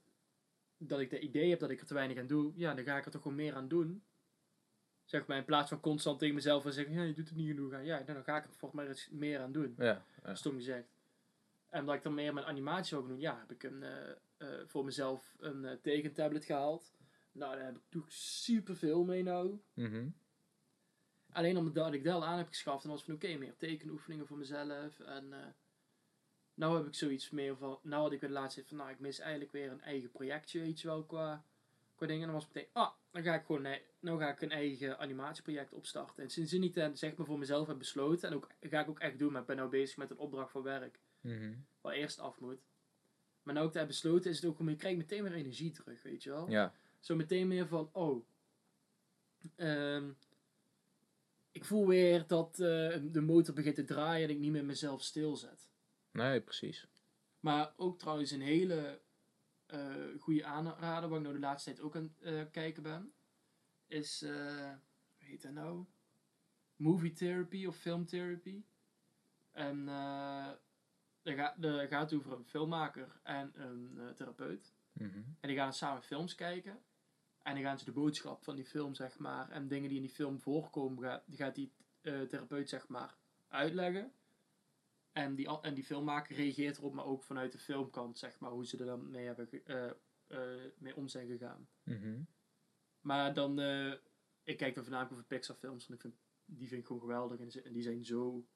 dat 0.76 1.00
ik 1.00 1.10
de 1.10 1.20
idee 1.20 1.50
heb 1.50 1.58
dat 1.58 1.70
ik 1.70 1.80
er 1.80 1.86
te 1.86 1.94
weinig 1.94 2.18
aan 2.18 2.26
doe. 2.26 2.52
Ja, 2.54 2.74
dan 2.74 2.84
ga 2.84 2.96
ik 2.96 3.04
er 3.04 3.10
toch 3.10 3.22
gewoon 3.22 3.36
meer 3.36 3.54
aan 3.54 3.68
doen. 3.68 4.02
Zeg 5.04 5.26
maar, 5.26 5.36
in 5.36 5.44
plaats 5.44 5.68
van 5.68 5.80
constant 5.80 6.18
tegen 6.18 6.34
mezelf 6.34 6.62
te 6.62 6.72
zeggen, 6.72 6.94
ja, 6.94 7.02
je 7.02 7.14
doet 7.14 7.28
het 7.28 7.36
niet 7.36 7.48
genoeg 7.48 7.72
aan. 7.72 7.84
Ja, 7.84 8.00
dan 8.02 8.24
ga 8.24 8.36
ik 8.36 8.44
er 8.44 8.50
volgens 8.50 8.80
mij 8.80 8.88
eens 8.88 9.08
meer 9.10 9.40
aan 9.40 9.52
doen. 9.52 9.74
Ja, 9.78 10.04
ja. 10.24 10.34
Stom 10.34 10.54
gezegd. 10.54 10.88
En 11.68 11.80
omdat 11.80 11.94
ik 11.94 12.02
dan 12.02 12.14
meer 12.14 12.34
met 12.34 12.44
animatie 12.44 12.96
wil 12.96 13.06
doen, 13.06 13.20
ja, 13.20 13.38
heb 13.38 13.50
ik 13.50 13.62
een, 13.62 13.82
eh, 13.82 14.10
eh, 14.36 14.48
voor 14.66 14.84
mezelf 14.84 15.34
een 15.38 15.64
eh, 15.64 15.76
tekentablet 15.82 16.44
gehaald. 16.44 16.92
Nou, 17.32 17.56
daar 17.56 17.64
heb 17.64 17.76
ik 17.76 17.82
toch 17.88 18.12
super 18.12 18.76
veel 18.76 19.04
mee 19.04 19.22
nou. 19.22 19.60
Mhm. 19.74 20.08
Alleen 21.32 21.56
omdat 21.56 21.92
ik 21.92 22.04
dat 22.04 22.22
aan 22.22 22.38
heb 22.38 22.48
geschaft, 22.48 22.84
en 22.84 22.90
was 22.90 23.04
van 23.04 23.14
oké, 23.14 23.36
meer 23.36 23.56
tekenoefeningen 23.56 24.26
voor 24.26 24.38
mezelf. 24.38 25.00
En 25.00 25.32
eh 25.32 25.38
nou 26.54 26.76
heb 26.76 26.86
ik 26.86 26.94
zoiets 26.94 27.30
meer 27.30 27.56
van, 27.56 27.78
nou 27.82 28.02
had 28.02 28.12
ik 28.12 28.20
weer 28.20 28.28
de 28.30 28.34
laatste 28.36 28.64
van, 28.64 28.76
nou 28.76 28.90
ik 28.90 28.98
mis 28.98 29.18
eigenlijk 29.18 29.52
weer 29.52 29.70
een 29.70 29.80
eigen 29.82 30.10
projectje, 30.10 30.60
weet 30.60 30.80
je 30.80 30.86
wel, 30.88 31.04
qua, 31.04 31.44
qua 31.94 32.06
dingen. 32.06 32.20
En 32.22 32.26
dan 32.28 32.36
was 32.36 32.44
het 32.44 32.54
meteen, 32.54 32.70
ah, 32.72 32.90
dan 33.10 33.22
ga 33.22 33.34
ik 33.34 33.44
gewoon, 33.46 33.62
nee, 33.62 33.82
nou 34.00 34.18
ga 34.18 34.28
ik 34.30 34.40
een 34.42 34.50
eigen 34.50 34.98
animatieproject 34.98 35.72
opstarten. 35.72 36.22
En 36.22 36.30
sindsdien 36.30 36.62
ik 36.62 36.74
dat 36.74 36.98
zeg 36.98 37.16
maar 37.16 37.26
voor 37.26 37.38
mezelf 37.38 37.66
heb 37.66 37.78
besloten, 37.78 38.28
en 38.28 38.34
ook 38.34 38.48
ga 38.60 38.80
ik 38.80 38.88
ook 38.88 38.98
echt 38.98 39.18
doen, 39.18 39.32
maar 39.32 39.40
ik 39.40 39.46
ben 39.46 39.56
nou 39.56 39.68
bezig 39.68 39.96
met 39.96 40.10
een 40.10 40.18
opdracht 40.18 40.50
voor 40.50 40.62
werk, 40.62 40.98
Mhm. 41.20 41.52
waar 41.80 41.94
eerst 41.94 42.18
af 42.18 42.40
moet. 42.40 42.60
Maar 43.42 43.54
nou 43.54 43.66
ik 43.66 43.72
dat 43.72 43.82
heb 43.82 43.90
besloten, 43.90 44.30
is 44.30 44.36
het 44.36 44.44
ook, 44.50 44.56
gewoon, 44.56 44.72
ik 44.72 44.78
krijg 44.78 44.96
meteen 44.96 45.22
weer 45.22 45.32
energie 45.32 45.70
terug, 45.70 46.02
weet 46.02 46.22
je 46.22 46.30
wel. 46.30 46.50
Ja. 46.50 46.72
Zo 47.00 47.14
meteen 47.16 47.48
meer 47.48 47.66
van, 47.66 47.88
oh, 47.92 48.24
ehm, 49.56 50.10
ik 51.52 51.64
voel 51.64 51.86
weer 51.86 52.26
dat 52.26 52.52
eh, 52.52 52.98
de 53.02 53.20
motor 53.20 53.54
begint 53.54 53.74
te 53.74 53.84
draaien 53.84 54.28
en 54.28 54.34
ik 54.34 54.40
niet 54.40 54.52
meer 54.52 54.64
mezelf 54.64 55.02
stilzet. 55.02 55.70
Nee, 56.10 56.40
precies. 56.40 56.86
Maar 57.40 57.72
ook 57.76 57.98
trouwens 57.98 58.30
een 58.30 58.40
hele 58.40 59.00
eh 59.66 59.94
goede 60.18 60.44
aanrader, 60.44 61.08
waar 61.08 61.18
ik 61.18 61.24
nou 61.24 61.34
de 61.34 61.40
laatste 61.40 61.70
tijd 61.70 61.84
ook 61.84 61.96
aan 61.96 62.14
het 62.18 62.50
kijken 62.50 62.82
ben, 62.82 63.12
is, 63.86 64.22
eh 64.22 64.72
hoe 65.18 65.26
heet 65.28 65.42
dat 65.42 65.52
nou? 65.52 65.84
Movie 66.76 67.12
therapy 67.12 67.66
of 67.66 67.76
film 67.76 68.06
therapy. 68.06 68.64
En 69.52 69.88
eh 69.88 70.50
dat, 71.22 71.34
gaat, 71.34 71.62
dat 71.62 71.88
gaat 71.88 72.12
over 72.12 72.32
een 72.32 72.44
filmmaker 72.44 73.20
en 73.22 73.52
een 73.54 73.98
eh, 73.98 74.08
therapeut. 74.08 74.74
Mhm. 74.92 75.22
En 75.40 75.48
die 75.48 75.56
gaan 75.56 75.72
samen 75.72 76.02
films 76.02 76.34
kijken. 76.34 76.82
En 77.42 77.54
dan 77.54 77.62
gaan 77.62 77.78
ze 77.78 77.84
de 77.84 77.92
boodschap 77.92 78.44
van 78.44 78.56
die 78.56 78.64
film, 78.64 78.94
zeg 78.94 79.18
maar, 79.18 79.50
en 79.50 79.68
dingen 79.68 79.88
die 79.88 79.96
in 79.96 80.04
die 80.04 80.14
film 80.14 80.40
voorkomen, 80.40 81.02
gaat, 81.02 81.22
die 81.26 81.36
gaat 81.36 81.54
die 81.54 81.72
eh, 82.00 82.20
therapeut, 82.20 82.68
zeg 82.68 82.88
maar, 82.88 83.16
uitleggen. 83.48 84.12
En 85.12 85.34
die, 85.34 85.60
en 85.60 85.74
die 85.74 85.84
filmmaker 85.84 86.36
reageert 86.36 86.76
erop, 86.76 86.94
maar 86.94 87.04
ook 87.04 87.22
vanuit 87.22 87.52
de 87.52 87.58
filmkant, 87.58 88.18
zeg 88.18 88.38
maar, 88.38 88.50
hoe 88.50 88.66
ze 88.66 88.78
er 88.78 88.86
dan 88.86 89.10
mee, 89.10 89.26
hebben 89.26 89.48
eh, 89.64 89.90
eh, 90.26 90.70
mee 90.78 90.96
om 90.96 91.08
zijn 91.08 91.26
gegaan. 91.26 91.68
Mhm. 91.82 92.22
Maar 93.00 93.34
dan, 93.34 93.58
ik 94.42 94.56
kijk 94.56 94.74
dan 94.74 94.84
voornamelijk 94.84 95.12
over 95.12 95.24
Pixar 95.24 95.56
films, 95.56 95.86
want 95.86 96.04
ik 96.04 96.10
vind, 96.10 96.14
die 96.44 96.68
vind 96.68 96.80
ik 96.80 96.86
gewoon 96.86 97.02
geweldig. 97.02 97.40
En, 97.40 97.72
die 97.72 97.82
zijn 97.82 98.04
zo, 98.04 98.46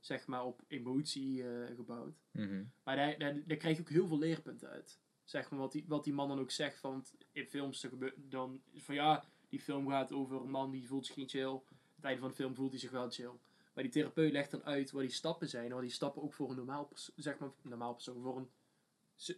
zeg 0.00 0.26
maar, 0.26 0.44
op 0.44 0.64
emotie 0.66 1.44
gebouwd. 1.74 2.22
Mhm. 2.30 2.64
Maar 2.82 2.96
daar, 2.96 3.18
daar, 3.18 3.46
daar 3.46 3.56
krijg 3.56 3.76
je 3.76 3.82
ook 3.82 3.88
heel 3.88 4.08
veel 4.08 4.18
leerpunten 4.18 4.68
uit. 4.68 5.01
Zeg 5.24 5.50
maar 5.50 5.60
wat 5.60 5.72
die, 5.72 5.84
wat 5.88 6.04
die 6.04 6.12
man 6.12 6.28
dan 6.28 6.40
ook 6.40 6.50
zegt. 6.50 6.80
Want 6.80 7.14
in 7.32 7.46
films 7.46 7.86
dan 8.16 8.62
is 8.70 8.82
van 8.82 8.94
ja, 8.94 9.24
die 9.48 9.60
film 9.60 9.88
gaat 9.88 10.12
over 10.12 10.40
een 10.40 10.50
man 10.50 10.70
die 10.70 10.86
voelt 10.86 11.06
zich 11.06 11.16
niet 11.16 11.30
chill. 11.30 11.48
Aan 11.48 11.60
het 11.94 12.04
einde 12.04 12.20
van 12.20 12.28
de 12.28 12.34
film 12.34 12.54
voelt 12.54 12.70
hij 12.70 12.80
zich 12.80 12.90
wel 12.90 13.10
chill. 13.10 13.32
Maar 13.74 13.84
die 13.84 13.92
therapeut 13.92 14.32
legt 14.32 14.50
dan 14.50 14.64
uit 14.64 14.90
wat 14.90 15.02
die 15.02 15.10
stappen 15.10 15.48
zijn. 15.48 15.66
En 15.66 15.72
wat 15.72 15.80
die 15.80 15.90
stappen 15.90 16.22
ook 16.22 16.32
voor 16.34 16.50
een 16.50 16.56
normaal 16.56 16.84
persoon, 16.84 17.14
zeg 17.16 17.38
maar, 17.38 17.50
normaal 17.62 17.92
persoon, 17.92 18.22
voor 18.22 18.36
een, 18.36 18.50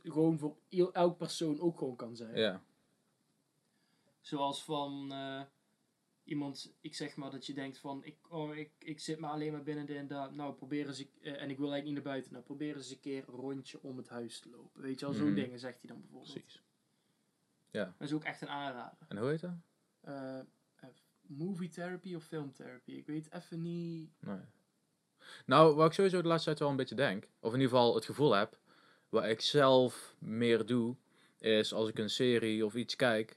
gewoon 0.02 0.38
voor 0.38 0.56
elk 0.92 1.16
persoon 1.16 1.60
ook 1.60 1.78
gewoon 1.78 1.96
kan 1.96 2.16
zijn. 2.16 2.36
Ja. 2.36 2.62
Zoals 4.20 4.64
van 4.64 5.12
eh, 5.12 5.42
iemand, 6.34 6.74
ik 6.80 6.94
zeg 6.94 7.16
maar 7.16 7.30
dat 7.30 7.46
je 7.46 7.52
denkt 7.54 7.78
van, 7.78 8.04
ik, 8.04 8.16
oh, 8.28 8.56
ik, 8.56 8.70
ik 8.78 9.00
zit 9.00 9.18
maar 9.18 9.30
alleen 9.30 9.52
maar 9.52 9.62
binnen 9.62 9.86
de 9.86 9.96
en 9.96 10.06
dat. 10.06 10.34
Nou, 10.34 10.54
probeer 10.54 10.86
eens, 10.86 11.00
ik, 11.00 11.10
eh, 11.22 11.42
en 11.42 11.50
ik 11.50 11.58
wil 11.58 11.72
eigenlijk 11.72 11.84
niet 11.84 11.94
naar 11.94 12.02
buiten. 12.02 12.32
Nou, 12.32 12.44
probeer 12.44 12.76
eens 12.76 12.90
een 12.90 13.00
keer 13.00 13.24
een 13.28 13.34
rondje 13.34 13.82
om 13.82 13.96
het 13.96 14.08
huis 14.08 14.40
te 14.40 14.50
lopen. 14.50 14.82
Weet 14.82 15.00
je 15.00 15.06
wel, 15.06 15.14
zo'n 15.14 15.26
Mhm. 15.26 15.34
dingen 15.34 15.58
zegt 15.58 15.78
hij 15.80 15.90
dan 15.90 16.00
bijvoorbeeld. 16.00 16.32
Precies. 16.32 16.62
Dat 17.70 17.94
is 17.98 18.12
ook 18.12 18.24
echt 18.24 18.40
een 18.40 18.48
aanrader. 18.48 19.06
En 19.08 19.16
hoe 19.18 19.28
heet 19.28 19.40
dat? 19.40 19.54
Eh, 20.00 20.38
eh, 20.38 20.44
movie 21.20 21.68
therapy 21.68 22.14
of 22.14 22.24
film 22.24 22.52
therapy. 22.52 22.92
Ik 22.92 23.06
weet 23.06 23.32
even 23.32 23.62
niet. 23.62 24.10
Nee. 24.20 24.38
Nou, 25.46 25.74
wat 25.74 25.86
ik 25.86 25.92
sowieso 25.92 26.22
de 26.22 26.28
laatste 26.28 26.44
tijd 26.48 26.58
wel 26.58 26.68
een 26.70 26.76
beetje 26.76 26.94
denk, 26.94 27.24
of 27.40 27.52
in 27.52 27.60
ieder 27.60 27.76
geval 27.76 27.94
het 27.94 28.04
gevoel 28.04 28.34
heb, 28.34 28.58
wat 29.08 29.24
ik 29.24 29.40
zelf 29.40 30.14
meer 30.18 30.66
doe, 30.66 30.96
is 31.38 31.72
als 31.72 31.88
ik 31.88 31.98
een 31.98 32.10
serie 32.10 32.64
of 32.64 32.74
iets 32.74 32.96
kijk, 32.96 33.36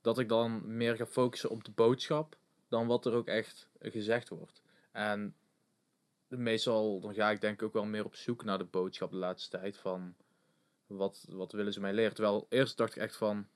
dat 0.00 0.18
ik 0.18 0.28
dan 0.28 0.76
meer 0.76 0.96
ga 0.96 1.06
focussen 1.06 1.50
op 1.50 1.64
de 1.64 1.70
boodschap 1.70 2.36
dan 2.68 2.86
wat 2.86 3.06
er 3.06 3.12
ook 3.12 3.26
echt 3.26 3.68
gezegd 3.80 4.28
wordt. 4.28 4.62
En 4.92 5.34
meestal 6.28 7.00
dan 7.00 7.14
ga 7.14 7.30
ik 7.30 7.40
denk 7.40 7.54
ik 7.54 7.62
ook 7.66 7.72
wel 7.72 7.84
meer 7.84 8.04
op 8.04 8.14
zoek 8.14 8.44
naar 8.44 8.58
de 8.58 8.64
boodschap 8.64 9.10
de 9.10 9.16
laatste 9.16 9.58
tijd 9.58 9.76
van 9.76 10.14
wat, 10.86 11.26
wat 11.28 11.52
willen 11.52 11.72
ze 11.72 11.80
mij 11.80 11.92
leren. 11.92 12.14
Terwijl 12.14 12.46
eerst 12.48 12.76
dacht 12.76 12.96
ik 12.96 13.02
echt 13.02 13.16
van 13.16 13.46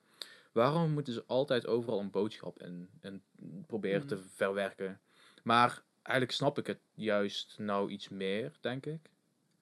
waarom 0.52 0.90
moeten 0.90 1.12
ze 1.12 1.24
altijd 1.26 1.66
overal 1.66 2.00
een 2.00 2.10
boodschap 2.10 2.62
in, 2.62 2.88
in 3.00 3.22
proberen 3.66 4.06
te 4.06 4.14
Mhm. 4.14 4.24
verwerken. 4.24 5.00
Maar 5.42 5.82
eigenlijk 6.02 6.36
snap 6.36 6.58
ik 6.58 6.66
het 6.66 6.80
juist 6.94 7.58
nou 7.58 7.90
iets 7.90 8.08
meer, 8.08 8.52
denk 8.60 8.86
ik. 8.86 9.10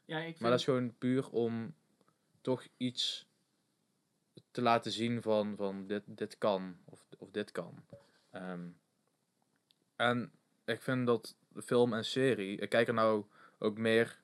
Ja, 0.05 0.19
ik 0.19 0.25
vind, 0.25 0.41
Maar 0.41 0.51
dat 0.51 0.59
is 0.59 0.65
gewoon 0.65 0.95
puur 0.99 1.31
om 1.31 1.75
toch 2.41 2.67
iets 2.77 3.27
te 4.61 4.67
laten 4.67 4.93
zien 4.93 5.23
van, 5.23 5.57
van 5.57 5.87
dit, 5.87 6.03
dit 6.07 6.39
kan 6.39 6.77
of, 6.85 7.01
of 7.19 7.31
dit 7.31 7.53
kan. 7.53 7.75
Ehm, 8.31 8.69
en 9.97 10.33
ik 10.65 10.83
vind 10.83 11.07
dat 11.07 11.37
de 11.49 11.63
film 11.63 11.93
en 11.95 12.05
serie, 12.05 12.59
ik 12.59 12.69
kijk 12.69 12.89
er 12.89 12.95
nou 12.95 13.25
ook 13.59 13.79
meer 13.79 14.19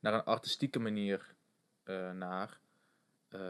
naar 0.00 0.14
een 0.14 0.24
artistieke 0.24 0.78
manier 0.78 1.34
eh, 1.82 2.10
naar. 2.12 2.58
Eh, 3.28 3.40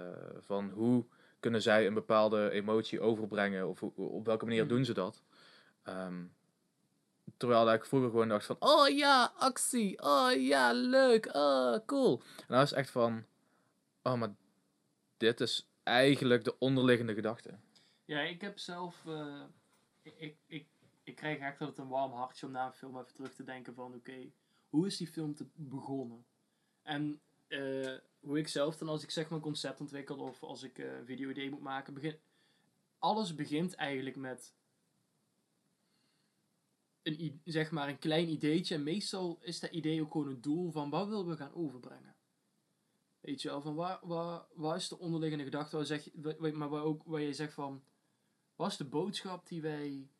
van 0.40 0.70
hoe 0.70 1.04
kunnen 1.40 1.62
zij 1.62 1.86
een 1.86 1.94
bepaalde 1.94 2.50
emotie 2.50 3.00
overbrengen 3.00 3.68
of 3.68 3.80
hoe- 3.80 3.92
op 3.96 4.26
welke 4.26 4.44
manier 4.44 4.64
Mhm. 4.64 4.74
doen 4.74 4.84
ze 4.84 4.94
dat. 4.94 5.22
Ehm, 5.82 6.24
terwijl 7.36 7.64
dat 7.64 7.74
ik 7.74 7.84
vroeger 7.84 8.10
gewoon 8.10 8.28
dacht 8.28 8.46
van, 8.46 8.56
oh 8.58 8.88
ja, 8.88 9.32
actie, 9.36 10.02
oh 10.02 10.30
ja, 10.32 10.72
leuk, 10.72 11.28
oh 11.34 11.76
cool. 11.86 12.22
En 12.36 12.44
dan 12.54 12.60
is 12.62 12.72
echt 12.72 12.90
van, 12.90 13.24
oh 14.02 14.14
maar 14.14 14.34
dit 15.16 15.40
is 15.40 15.68
eigenlijk 15.86 16.44
de 16.44 16.58
onderliggende 16.58 17.14
gedachte. 17.14 17.58
ja, 18.04 18.20
ik 18.20 18.40
heb 18.40 18.58
zelf. 18.58 19.06
eh, 19.06 19.42
ik, 20.02 20.36
ik, 20.46 20.66
ik, 21.04 21.16
krijg 21.16 21.38
echt 21.38 21.60
altijd 21.60 21.78
een 21.78 21.88
warm 21.88 22.12
hartje 22.12 22.46
om 22.46 22.52
na 22.52 22.66
een 22.66 22.72
film 22.72 22.98
even 22.98 23.14
terug 23.14 23.34
te 23.34 23.44
denken 23.44 23.74
van 23.74 23.94
oké, 23.94 24.30
hoe 24.68 24.86
is 24.86 24.96
die 24.96 25.06
film 25.06 25.34
te 25.34 25.46
begonnen? 25.54 26.24
En 26.82 27.20
eh, 27.46 27.94
hoe 28.20 28.38
ik 28.38 28.48
zelf 28.48 28.76
dan 28.76 28.88
als 28.88 29.02
ik 29.02 29.10
zeg 29.10 29.24
maar 29.24 29.38
een 29.38 29.44
concept 29.44 29.80
ontwikkel 29.80 30.16
of 30.16 30.42
als 30.42 30.62
ik 30.62 30.78
eh, 30.78 30.96
een 30.96 31.06
video-idee 31.06 31.50
moet 31.50 31.60
maken, 31.60 31.94
begin, 31.94 32.18
alles 32.98 33.34
begint 33.34 33.74
eigenlijk 33.74 34.16
met 34.16 34.54
een, 37.02 37.40
zeg 37.44 37.70
maar 37.70 37.88
een 37.88 37.98
klein 37.98 38.28
ideetje. 38.28 38.74
En 38.74 38.82
meestal 38.82 39.38
is 39.40 39.60
dat 39.60 39.70
idee 39.70 40.02
ook 40.02 40.12
gewoon 40.12 40.28
een 40.28 40.40
doel 40.40 40.70
van 40.70 40.90
wat 40.90 41.08
willen 41.08 41.26
we 41.26 41.36
gaan 41.36 41.54
overbrengen. 41.54 42.15
Weet 43.26 43.42
je 43.42 43.48
wel, 43.48 43.60
van 43.60 43.74
waar, 43.74 43.98
waar, 44.02 44.46
waar 44.54 44.76
is 44.76 44.88
de 44.88 44.98
onderliggende 44.98 45.44
gedachte, 45.44 45.76
waar 45.76 45.84
zeg, 45.84 46.14
maar 46.52 46.68
waar, 46.68 46.82
ook, 46.82 47.02
waar 47.04 47.20
je 47.20 47.32
zegt 47.34 47.52
van, 47.52 47.84
wat 48.56 48.70
is 48.70 48.76
de 48.76 48.84
boodschap 48.84 49.46
die 49.46 49.62
wij 49.62 50.10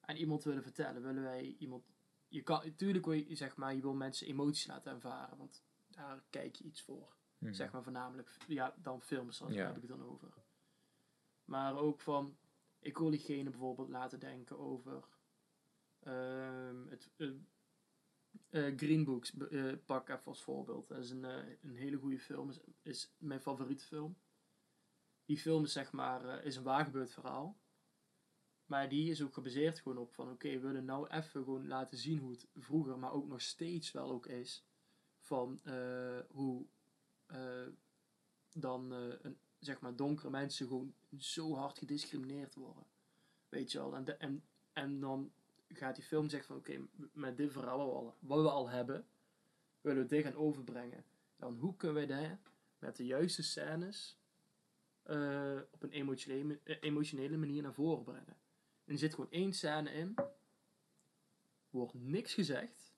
aan 0.00 0.16
iemand 0.16 0.44
willen 0.44 0.62
vertellen? 0.62 1.02
Willen 1.02 1.22
wij 1.22 1.56
iemand, 1.58 1.84
je 2.28 2.42
kan, 2.42 2.60
natuurlijk 2.64 3.04
wil 3.04 3.14
je, 3.14 3.34
zeg 3.34 3.56
maar, 3.56 3.74
je 3.74 3.80
wil 3.82 3.94
mensen 3.94 4.26
emoties 4.26 4.66
laten 4.66 4.92
ervaren, 4.92 5.38
want 5.38 5.64
daar 5.88 6.22
kijk 6.30 6.54
je 6.56 6.64
iets 6.64 6.82
voor. 6.82 7.16
Mhm. 7.38 7.52
Zeg 7.52 7.72
maar 7.72 7.82
voornamelijk, 7.82 8.36
ja, 8.46 8.74
dan 8.82 9.02
films, 9.02 9.38
daar 9.38 9.52
Ja. 9.52 9.66
heb 9.66 9.74
ik 9.76 9.82
het 9.82 9.90
dan 9.90 10.04
over. 10.06 10.32
Maar 11.44 11.76
ook 11.76 12.00
van, 12.00 12.36
ik 12.78 12.98
wil 12.98 13.10
diegene 13.10 13.50
bijvoorbeeld 13.50 13.88
laten 13.88 14.20
denken 14.20 14.58
over 14.58 15.04
ehm, 16.00 16.86
het 16.88 17.10
eh, 17.16 17.30
eh, 18.50 18.72
Green 18.76 19.04
Books, 19.04 19.36
eh, 19.36 19.72
pak 19.84 20.08
even 20.08 20.24
als 20.24 20.42
voorbeeld. 20.42 20.88
Dat 20.88 20.98
is 20.98 21.10
een, 21.10 21.24
eh, 21.24 21.56
een 21.62 21.76
hele 21.76 21.96
goede 21.96 22.18
film, 22.18 22.50
is, 22.82 23.12
mijn 23.18 23.40
favoriete 23.40 23.84
film. 23.84 24.16
Die 25.24 25.38
film 25.38 25.64
is 25.64 25.72
zeg 25.72 25.92
maar, 25.92 26.44
is 26.44 26.56
een 26.56 26.62
waargebeurd 26.62 27.12
verhaal. 27.12 27.60
Maar 28.64 28.88
die 28.88 29.10
is 29.10 29.22
ook 29.22 29.34
gebaseerd 29.34 29.80
gewoon 29.80 29.98
op 29.98 30.14
van, 30.14 30.30
oké, 30.30 30.48
we 30.48 30.58
willen 30.58 30.84
nou 30.84 31.08
even 31.08 31.44
gewoon 31.44 31.66
laten 31.66 31.98
zien 31.98 32.18
hoe 32.18 32.30
het 32.30 32.48
vroeger, 32.54 32.98
maar 32.98 33.12
ook 33.12 33.28
nog 33.28 33.40
steeds 33.40 33.92
wel 33.92 34.10
ook 34.10 34.26
is. 34.26 34.64
Van 35.18 35.60
hoe 36.28 36.66
dan 38.52 38.90
een, 38.90 39.38
zeg 39.58 39.80
maar 39.80 39.96
donkere 39.96 40.30
mensen 40.30 40.66
gewoon 40.66 40.94
zo 41.18 41.54
hard 41.54 41.78
gediscrimineerd 41.78 42.54
worden. 42.54 42.86
Weet 43.48 43.72
je 43.72 43.78
wel. 43.78 43.94
En, 43.96 44.18
en 44.20 44.42
En 44.72 45.00
dan 45.00 45.32
gaat 45.72 45.94
die 45.94 46.04
film 46.04 46.28
zeggen 46.28 46.48
van 46.48 46.56
oké, 46.56 47.08
met 47.12 47.36
dit 47.36 47.52
verhaal 47.52 47.78
wat 47.78 47.86
we, 47.86 47.92
al, 47.92 48.16
wat 48.20 48.42
we 48.42 48.50
al 48.50 48.68
hebben, 48.68 49.06
willen 49.80 50.02
we 50.02 50.08
dit 50.08 50.24
gaan 50.24 50.34
overbrengen. 50.34 51.04
Dan 51.36 51.56
hoe 51.56 51.76
kunnen 51.76 52.06
wij 52.06 52.06
dat 52.06 52.38
met 52.78 52.96
de 52.96 53.06
juiste 53.06 53.42
scènes 53.42 54.18
eh, 55.02 55.58
op 55.70 55.82
een 55.82 55.90
emotionele, 55.90 56.58
eh, 56.62 56.76
emotionele 56.80 57.36
manier 57.36 57.62
naar 57.62 57.74
voren 57.74 58.04
brengen. 58.04 58.36
En 58.84 58.92
er 58.92 58.98
zit 58.98 59.14
gewoon 59.14 59.30
één 59.30 59.52
scène 59.52 59.92
in, 59.92 60.14
wordt 61.70 61.94
niks 61.94 62.34
gezegd. 62.34 62.92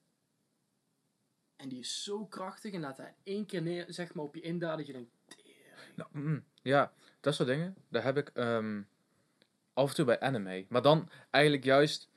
En 1.57 1.69
die 1.69 1.79
is 1.79 2.03
zo 2.03 2.27
krachtig 2.27 2.73
en 2.73 2.81
laat 2.81 2.97
hij 2.97 3.15
één 3.23 3.47
keer 3.47 3.63
neer, 3.63 3.85
zeg 3.89 4.15
maar, 4.15 4.25
op 4.25 4.35
je 4.35 4.41
indaden 4.41 4.77
dat 4.77 4.87
je 4.87 4.93
denkt. 4.93 5.11
Nou, 5.95 6.11
mm, 6.13 6.45
ja, 6.63 6.93
dat 7.21 7.35
soort 7.35 7.49
dingen, 7.49 7.77
daar 7.89 8.03
heb 8.03 8.17
ik 8.17 8.29
ehm, 8.29 8.83
af 9.73 9.89
en 9.89 9.95
toe 9.95 10.05
bij 10.05 10.21
anime. 10.21 10.67
Maar 10.69 10.83
dan 10.83 11.09
eigenlijk 11.31 11.65
juist 11.65 12.09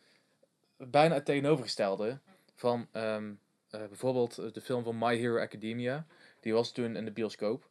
bijna 0.78 1.14
het 1.16 1.26
tegenovergestelde 1.26 2.20
van 2.56 2.88
ehm, 2.92 3.32
eh, 3.70 3.80
bijvoorbeeld 3.88 4.38
eh, 4.38 4.46
de 4.52 4.62
film 4.62 4.84
van 4.84 4.98
My 4.98 5.18
Hero 5.18 5.38
Academia. 5.40 6.06
Die 6.42 6.54
was 6.54 6.72
toen 6.72 6.96
in 6.96 7.06
de 7.06 7.12
bioscoop. 7.12 7.70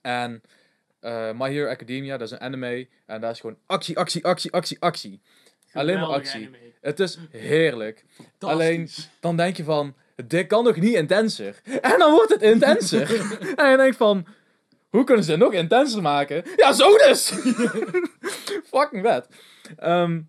En 0.00 0.42
eh, 1.00 1.30
My 1.32 1.52
Hero 1.52 1.68
Academia, 1.70 2.16
dat 2.16 2.26
is 2.26 2.32
een 2.32 2.40
anime. 2.40 2.88
En 3.06 3.20
daar 3.20 3.30
is 3.30 3.40
gewoon 3.40 3.58
actie, 3.66 3.98
actie, 3.98 4.24
actie, 4.24 4.52
actie, 4.52 4.76
actie. 4.80 5.20
Alleen 5.72 5.98
maar 6.00 6.08
actie. 6.08 6.34
anime. 6.46 6.58
Het 6.80 7.00
is 7.00 7.18
heerlijk. 7.30 8.04
Alleen- 8.38 8.88
Dan 9.20 9.36
denk 9.36 9.56
je 9.56 9.64
van, 9.64 9.94
dit 10.26 10.46
kan 10.46 10.64
nog 10.64 10.76
niet 10.76 10.94
intenser. 10.94 11.60
En 11.80 11.98
dan 11.98 12.12
wordt 12.12 12.32
het 12.32 12.42
intenser. 12.42 13.10
en 13.60 13.70
je 13.70 13.76
denkt 13.76 13.96
van, 13.96 14.26
hoe 14.88 15.04
kunnen 15.04 15.24
ze 15.24 15.30
het 15.30 15.40
nog 15.40 15.52
intenser 15.52 16.02
maken? 16.02 16.44
Ja, 16.56 16.72
zo 16.72 16.96
dus! 16.96 17.28
Fucking 18.72 19.02
vet. 19.06 19.28
Ehm, 19.76 20.20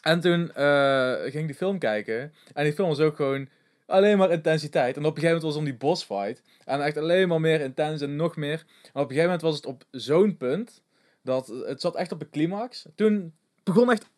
en 0.00 0.20
toen 0.20 0.52
eh, 0.52 1.14
ging 1.20 1.34
ik 1.34 1.46
die 1.46 1.54
film 1.54 1.78
kijken. 1.78 2.34
En 2.54 2.64
die 2.64 2.72
film 2.72 2.88
was 2.88 3.00
ook 3.00 3.16
gewoon 3.16 3.48
alleen 3.86 4.18
maar 4.18 4.30
intensiteit. 4.30 4.96
En 4.96 5.04
op 5.04 5.16
een 5.16 5.22
gegeven 5.22 5.36
moment 5.36 5.42
was 5.42 5.52
het 5.52 5.60
om 5.62 5.64
die 5.64 5.88
boss 5.88 6.04
fight. 6.04 6.42
En 6.64 6.82
echt 6.82 6.96
alleen 6.96 7.28
maar 7.28 7.40
meer 7.40 7.60
intens 7.60 8.00
en 8.00 8.16
nog 8.16 8.36
meer. 8.36 8.64
En 8.82 8.88
op 8.88 8.94
een 8.94 9.16
gegeven 9.16 9.22
moment 9.22 9.42
was 9.42 9.56
het 9.56 9.66
op 9.66 9.84
zo'n 9.90 10.36
punt. 10.36 10.82
Dat 11.22 11.46
het 11.46 11.80
zat 11.80 11.96
echt 11.96 12.12
op 12.12 12.20
een 12.20 12.30
climax. 12.30 12.86
Toen 12.94 13.34
begon 13.62 13.90
echt 13.90 14.08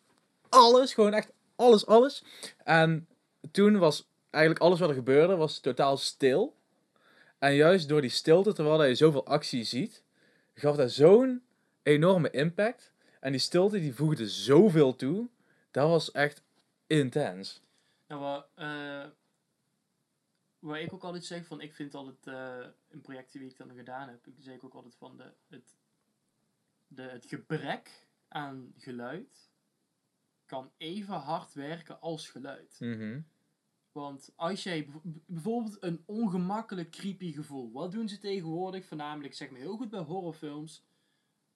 alles. 0.49 0.93
Gewoon 0.93 1.13
echt 1.13 1.31
alles, 1.55 1.85
alles. 1.85 2.23
En 2.63 3.07
toen 3.51 3.77
was 3.77 4.09
eigenlijk 4.29 4.63
alles 4.63 4.79
wat 4.79 4.89
er 4.89 4.95
gebeurde, 4.95 5.35
was 5.35 5.59
totaal 5.59 5.97
stil. 5.97 6.55
En 7.39 7.55
juist 7.55 7.87
door 7.87 8.01
die 8.01 8.09
stilte, 8.09 8.53
terwijl 8.53 8.83
je 8.83 8.95
zoveel 8.95 9.25
actie 9.25 9.63
ziet, 9.63 10.03
gaf 10.53 10.75
dat 10.75 10.91
zo'n 10.91 11.41
enorme 11.83 12.29
impact. 12.29 12.91
En 13.19 13.31
die 13.31 13.41
stilte 13.41 13.79
die 13.79 13.95
voegde 13.95 14.29
zoveel 14.29 14.95
toe. 14.95 15.27
Dat 15.73 15.89
was 15.89 16.11
echt 16.11 16.43
intens. 16.87 17.61
Nou, 18.07 18.21
wat, 18.21 18.47
eh, 18.55 19.05
ik 20.81 20.93
ook 20.93 21.03
altijd 21.03 21.25
zeg, 21.25 21.45
van 21.45 21.61
ik 21.61 21.73
vind 21.73 21.95
altijd 21.95 22.27
eh 22.27 22.67
in 22.89 23.01
projecten 23.01 23.39
die 23.39 23.49
ik 23.49 23.57
dan 23.57 23.75
gedaan 23.75 24.09
heb, 24.09 24.27
ik 24.27 24.35
zeg 24.39 24.63
ook 24.63 24.73
altijd 24.73 24.95
van 24.95 25.17
de, 25.17 25.33
het, 25.47 25.75
de, 26.87 27.01
het 27.01 27.25
gebrek 27.25 28.07
aan 28.27 28.73
geluid 28.77 29.51
kan 30.45 30.71
even 30.77 31.13
hard 31.13 31.53
werken 31.53 32.01
als 32.01 32.29
geluid. 32.29 32.77
Mhm. 32.79 33.21
Want 33.91 34.33
als 34.35 34.63
jij 34.63 34.87
bijvoorbeeld 35.25 35.83
een 35.83 36.03
ongemakkelijk 36.05 36.89
creepy 36.89 37.33
gevoel, 37.33 37.71
wat 37.71 37.91
doen 37.91 38.09
ze 38.09 38.17
tegenwoordig? 38.17 38.85
Voornamelijk, 38.85 39.33
zeg 39.33 39.49
maar 39.49 39.59
heel 39.59 39.77
goed 39.77 39.89
bij 39.89 39.99
horrorfilms, 39.99 40.83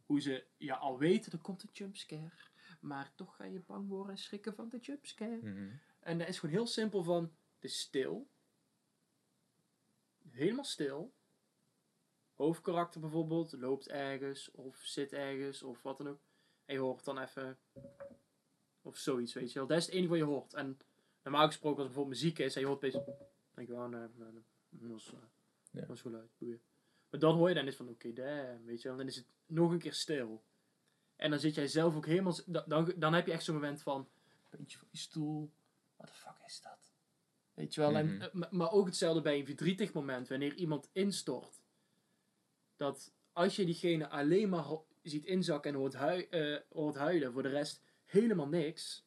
hoe 0.06 0.22
ze 0.22 0.46
ja, 0.58 0.76
al 0.76 0.98
weten, 0.98 1.32
er 1.32 1.38
komt 1.38 1.64
een 1.64 1.70
jumpscare, 1.74 2.47
maar 2.80 3.12
toch 3.16 3.36
ga 3.36 3.44
je 3.44 3.60
bang 3.60 3.88
worden 3.88 4.12
en 4.12 4.18
schrikken 4.18 4.56
van 4.56 4.70
de 4.70 4.78
jumpscare. 4.78 5.40
Mhm. 5.42 5.70
En 6.00 6.18
dat 6.18 6.28
is 6.28 6.40
gewoon 6.40 6.56
heel 6.56 6.68
simpel 6.68 7.04
van, 7.04 7.24
het 7.56 7.64
is 7.64 7.80
stil. 7.80 8.28
Helemaal 10.30 10.64
stil. 10.64 11.14
Hoofdkarakter 12.36 13.02
bijvoorbeeld 13.02 13.52
loopt 13.52 13.88
ergens 13.88 14.52
of 14.52 14.78
zit 14.78 15.14
ergens 15.14 15.64
of 15.64 15.82
wat 15.82 15.98
dan 15.98 16.08
ook. 16.08 16.20
En 16.66 16.74
je 16.74 16.80
hoort 16.80 17.04
dan 17.06 17.20
even 17.20 17.58
of 18.82 18.98
zoiets, 18.98 19.34
weet 19.34 19.52
je 19.52 19.60
wel. 19.60 19.68
Dat 19.68 19.78
is 19.78 19.86
het 19.86 19.94
enige 19.94 20.10
wat 20.10 20.18
je 20.18 20.24
hoort. 20.24 20.54
En 20.54 20.80
normaal 21.24 21.46
gesproken 21.46 21.78
als 21.78 21.88
er 21.88 21.94
bijvoorbeeld 21.94 22.22
muziek 22.22 22.40
is 22.40 22.56
en 22.56 22.62
je 22.62 22.68
hoort 22.68 22.78
opeens, 22.78 22.94
dan 22.94 23.16
denk 23.54 23.68
je 23.68 23.74
wel, 23.74 23.88
nee, 23.88 24.08
nee, 24.16 24.32
nee, 24.32 24.90
dat 24.90 25.00
is, 25.00 25.08
eh, 25.14 25.20
Ja. 25.72 25.82
dat 25.82 25.96
is 25.96 26.02
geluid, 26.02 26.30
boeien. 26.38 26.62
Maar 27.10 27.20
dan 27.20 27.36
hoor 27.36 27.50
je 27.50 27.56
dan 27.56 27.68
is 27.68 27.76
van, 27.76 27.90
oké, 27.90 28.14
damn, 28.14 28.66
weet 28.66 28.82
je 28.82 28.88
wel. 28.88 28.98
Dan 28.98 29.08
is 29.08 29.16
het 29.16 29.26
nog 29.46 29.72
een 29.72 29.80
keer 29.80 29.94
stil. 29.94 30.44
En 31.18 31.30
dan 31.30 31.40
zit 31.40 31.56
jij 31.56 31.68
zelf 31.68 31.96
ook 31.96 32.06
helemaal, 32.06 32.36
dan, 32.46 32.94
dan, 32.96 33.14
heb 33.14 33.26
je 33.26 33.32
echt 33.32 33.44
zo'n 33.44 33.56
moment 33.56 33.82
van, 33.82 34.08
beetje 34.58 34.78
van 34.78 34.88
die 34.92 35.00
stoel, 35.00 35.52
wat 35.96 36.08
de 36.08 36.14
fuck 36.14 36.36
is 36.46 36.62
dat? 36.62 36.92
Weet 37.54 37.74
je 37.74 37.82
wel, 37.82 37.90
Mhm. 37.92 38.00
en, 38.00 38.22
eh, 38.22 38.52
maar- 38.52 38.72
ook 38.72 38.86
hetzelfde 38.86 39.22
bij 39.22 39.40
een 39.40 39.46
verdrietig 39.46 39.94
moment, 39.94 40.28
wanneer 40.28 40.54
iemand 40.54 40.90
instort. 40.92 41.62
Dat 42.76 43.12
als 43.34 43.56
je 43.56 43.66
diegene 43.66 44.10
alleen 44.10 44.50
maar 44.50 44.64
ho- 44.64 44.86
ziet 45.04 45.26
inzakken 45.26 45.72
en 45.74 45.78
hoort, 45.78 45.94
hui- 45.94 46.28
eh, 46.30 46.60
hoort 46.72 46.96
huilen, 46.96 47.32
voor 47.34 47.44
de 47.44 47.50
rest 47.50 47.82
helemaal 48.06 48.48
niks, 48.48 49.06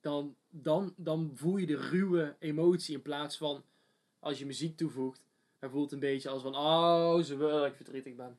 dan, 0.00 0.36
dan, 0.48 0.94
dan 0.96 1.30
voel 1.34 1.56
je 1.56 1.66
de 1.66 1.76
ruwe 1.88 2.36
emotie 2.38 2.94
in 2.94 3.02
plaats 3.02 3.36
van 3.36 3.64
als 4.18 4.38
je 4.38 4.46
muziek 4.46 4.76
toevoegt, 4.76 5.22
dan 5.58 5.70
voelt 5.70 5.84
het 5.84 5.92
een 5.92 6.08
beetje 6.10 6.28
als 6.28 6.42
van, 6.42 6.56
oh, 6.56 7.20
ze 7.22 7.36
wil 7.36 7.50
dat 7.50 7.66
ik 7.66 7.74
verdrietig 7.74 8.14
ben. 8.14 8.38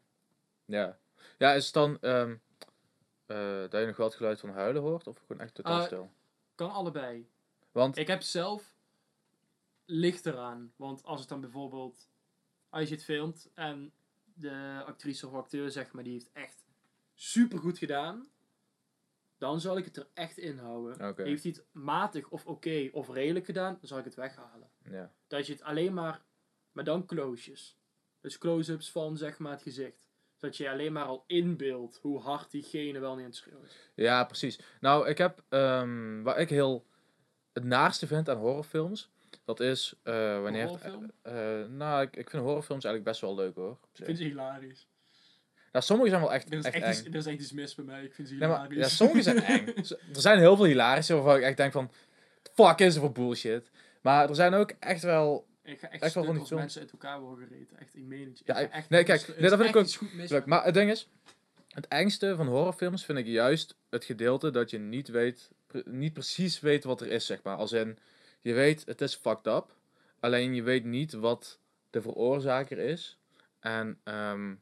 Ja. 0.65 0.99
Ja, 1.37 1.53
is 1.53 1.65
het 1.65 1.73
dan 1.73 1.97
ehm, 2.01 2.35
eh, 3.25 3.59
dat 3.69 3.79
je 3.81 3.85
nog 3.85 3.97
wel 3.97 4.05
het 4.07 4.15
geluid 4.15 4.39
van 4.39 4.49
huilen 4.49 4.81
hoort? 4.81 5.07
Of 5.07 5.17
gewoon 5.17 5.41
echt 5.41 5.55
totaal 5.55 5.79
Ah, 5.79 5.85
stil? 5.85 6.11
Kan 6.55 6.71
allebei. 6.71 7.29
Want, 7.71 7.97
Ik 7.97 8.07
heb 8.07 8.21
zelf 8.21 8.75
licht 9.85 10.25
eraan. 10.25 10.73
Want 10.75 11.03
als 11.03 11.19
het 11.19 11.29
dan 11.29 11.41
bijvoorbeeld, 11.41 12.09
als 12.69 12.89
je 12.89 12.95
het 12.95 13.03
filmt 13.03 13.49
en 13.53 13.93
de 14.33 14.83
actrice 14.85 15.27
of 15.27 15.33
acteur, 15.33 15.71
zeg 15.71 15.91
maar, 15.91 16.03
die 16.03 16.13
heeft 16.13 16.31
echt 16.33 16.65
super 17.13 17.57
goed 17.59 17.77
gedaan, 17.77 18.27
dan 19.37 19.61
zal 19.61 19.77
ik 19.77 19.85
het 19.85 19.97
er 19.97 20.07
echt 20.13 20.37
in 20.37 20.57
houden. 20.57 21.15
Heeft 21.25 21.43
hij 21.43 21.51
het 21.51 21.65
matig 21.71 22.29
of 22.29 22.45
oké 22.45 22.89
of 22.91 23.09
redelijk 23.09 23.45
gedaan, 23.45 23.73
dan 23.79 23.87
zal 23.87 23.97
ik 23.97 24.05
het 24.05 24.15
weghalen. 24.15 24.69
ja. 24.83 25.11
Dat 25.27 25.45
je 25.47 25.53
het 25.53 25.61
alleen 25.61 25.93
maar, 25.93 26.21
maar 26.71 26.83
dan 26.83 27.05
closejes. 27.05 27.77
Dus 28.19 28.37
close-ups 28.37 28.91
van 28.91 29.17
zeg 29.17 29.37
maar 29.39 29.51
het 29.51 29.61
gezicht. 29.61 30.09
Zodat 30.41 30.57
je 30.57 30.69
alleen 30.69 30.93
maar 30.93 31.03
al 31.05 31.23
inbeeldt 31.27 31.99
hoe 32.01 32.19
hard 32.19 32.51
diegene 32.51 32.99
wel 32.99 33.11
niet 33.11 33.19
aan 33.23 33.29
het 33.29 33.35
schreeuwen 33.35 33.65
is. 33.65 33.75
Ja, 33.95 34.23
precies. 34.23 34.59
Nou, 34.79 35.07
ik 35.07 35.17
heb, 35.17 35.43
ehm 35.49 36.21
waar 36.21 36.37
ik 36.39 36.49
heel 36.49 36.85
het 37.53 37.63
naarste 37.63 38.07
vind 38.07 38.29
aan 38.29 38.37
horrorfilms, 38.37 39.09
dat 39.45 39.59
is 39.59 39.93
eh, 40.03 40.41
wanneer... 40.41 40.63
horrorfilm? 40.67 41.11
eh, 41.21 41.33
nou, 41.69 42.01
ik, 42.01 42.15
ik 42.15 42.29
vind 42.29 42.43
horrorfilms 42.43 42.83
eigenlijk 42.83 43.03
best 43.03 43.21
wel 43.21 43.35
leuk 43.35 43.55
hoor. 43.55 43.77
Ik 43.93 44.05
vind 44.05 44.17
ze 44.17 44.23
hilarisch. 44.23 44.87
Nou, 45.71 45.85
sommige 45.85 46.09
zijn 46.09 46.21
wel 46.21 46.33
echt, 46.33 46.51
Er 46.51 46.57
is 46.57 46.65
echt, 46.65 46.75
echt, 46.75 46.83
eng. 46.83 46.91
iets, 46.91 47.03
er 47.03 47.15
is 47.15 47.25
echt 47.25 47.39
iets 47.39 47.51
mis 47.51 47.75
bij 47.75 47.85
mij. 47.85 48.03
Ik 48.03 48.13
vind 48.13 48.27
ze 48.27 48.33
Nee, 48.35 48.47
maar, 48.47 48.57
hilarisch. 48.57 48.77
ja, 48.77 48.87
sommige 48.87 49.21
zijn 49.21 49.43
eng. 49.43 49.65
Er 50.15 50.21
zijn 50.21 50.39
heel 50.39 50.55
veel 50.55 50.65
hilarische 50.65 51.13
waarvan 51.13 51.35
ik 51.35 51.43
echt 51.43 51.57
denk 51.57 51.71
van, 51.71 51.91
fuck 52.53 52.79
is 52.79 52.95
er 52.95 53.01
voor 53.01 53.11
bullshit. 53.11 53.71
Maar 54.01 54.29
er 54.29 54.35
zijn 54.35 54.53
ook 54.53 54.73
echt 54.79 55.03
wel 55.03 55.47
Ik 55.71 55.79
ga 55.79 55.89
echt 55.89 56.01
Echt 56.01 56.11
stuk 56.11 56.25
van 56.25 56.39
als 56.39 56.49
mensen 56.49 56.81
uit 56.81 56.91
elkaar 56.91 57.19
worden 57.19 57.47
gereten. 57.47 57.79
Echt, 57.79 57.95
ik 57.95 58.03
meen 58.03 58.25
het. 58.27 58.41
Ja, 58.45 58.57
Ik 58.57 58.71
echt, 58.71 58.89
nee, 58.89 59.03
kijk, 59.03 59.27
nee, 59.27 59.49
dat 59.49 59.59
vind 59.59 59.69
ik 59.69 59.75
ook 59.75 59.91
goed 59.93 60.13
mis 60.13 60.45
Maar 60.45 60.63
het 60.63 60.73
ding 60.73 60.91
is, 60.91 61.07
het 61.67 61.87
engste 61.87 62.35
van 62.35 62.47
horrorfilms 62.47 63.05
vind 63.05 63.17
ik 63.17 63.25
juist 63.25 63.75
het 63.89 64.05
gedeelte 64.05 64.49
dat 64.51 64.69
je 64.69 64.77
niet 64.79 65.07
weet, 65.07 65.49
pre- 65.67 65.83
niet 65.85 66.13
precies 66.13 66.59
weet 66.59 66.83
wat 66.83 67.01
er 67.01 67.07
is, 67.07 67.25
zeg 67.25 67.43
maar. 67.43 67.55
Als 67.55 67.71
in, 67.71 67.97
je 68.41 68.53
weet, 68.53 68.85
het 68.85 69.01
is 69.01 69.15
fucked 69.15 69.47
up, 69.47 69.75
alleen 70.19 70.53
je 70.53 70.63
weet 70.63 70.83
niet 70.85 71.13
wat 71.13 71.59
de 71.89 72.01
veroorzaker 72.01 72.77
is. 72.77 73.17
En 73.59 73.99
ehm, 74.03 74.55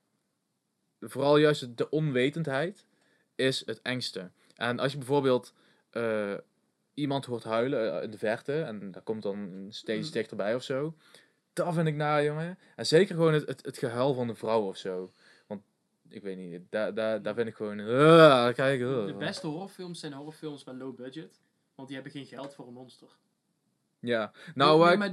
vooral 0.99 1.37
juist 1.37 1.77
de 1.77 1.89
onwetendheid 1.89 2.85
is 3.35 3.65
het 3.65 3.81
engste. 3.81 4.31
En 4.55 4.79
als 4.79 4.91
je 4.91 4.97
bijvoorbeeld 4.97 5.53
eh, 5.89 6.33
iemand 6.99 7.25
hoort 7.25 7.43
huilen 7.43 7.95
eh, 7.97 8.03
in 8.03 8.11
de 8.11 8.17
verte, 8.17 8.61
en 8.61 8.91
daar 8.91 9.01
komt 9.01 9.23
dan 9.23 9.65
steeds 9.69 10.07
Mhm. 10.07 10.17
dichterbij 10.17 10.55
of 10.55 10.63
zo, 10.63 10.95
dat 11.53 11.73
vind 11.73 11.87
ik 11.87 11.95
na, 11.95 12.21
jongen. 12.23 12.57
En 12.75 12.85
zeker 12.85 13.15
gewoon 13.15 13.33
het, 13.33 13.47
het, 13.47 13.65
het 13.65 13.77
gehuil 13.77 14.13
van 14.13 14.27
de 14.27 14.35
vrouw 14.35 14.61
of 14.67 14.77
zo. 14.77 15.11
Want, 15.47 15.61
ik 16.09 16.21
weet 16.21 16.37
niet, 16.37 16.61
daar, 16.69 16.93
daar, 16.93 17.21
daar 17.21 17.33
vind 17.33 17.47
ik 17.47 17.55
gewoon... 17.55 17.79
Uh, 17.79 18.53
kijk, 18.53 18.79
uh. 18.81 19.05
De 19.05 19.13
beste 19.13 19.47
horrorfilms 19.47 19.99
zijn 19.99 20.13
horrorfilms 20.13 20.63
met 20.63 20.75
low 20.75 20.95
budget. 20.95 21.39
Want 21.75 21.87
die 21.87 21.97
hebben 22.01 22.15
geen 22.15 22.25
geld 22.25 22.53
voor 22.53 22.67
een 22.67 22.73
monster. 22.73 23.07
Ja, 23.99 24.31
nou, 24.55 24.85
Nee, 24.87 24.97
maar 24.97 25.11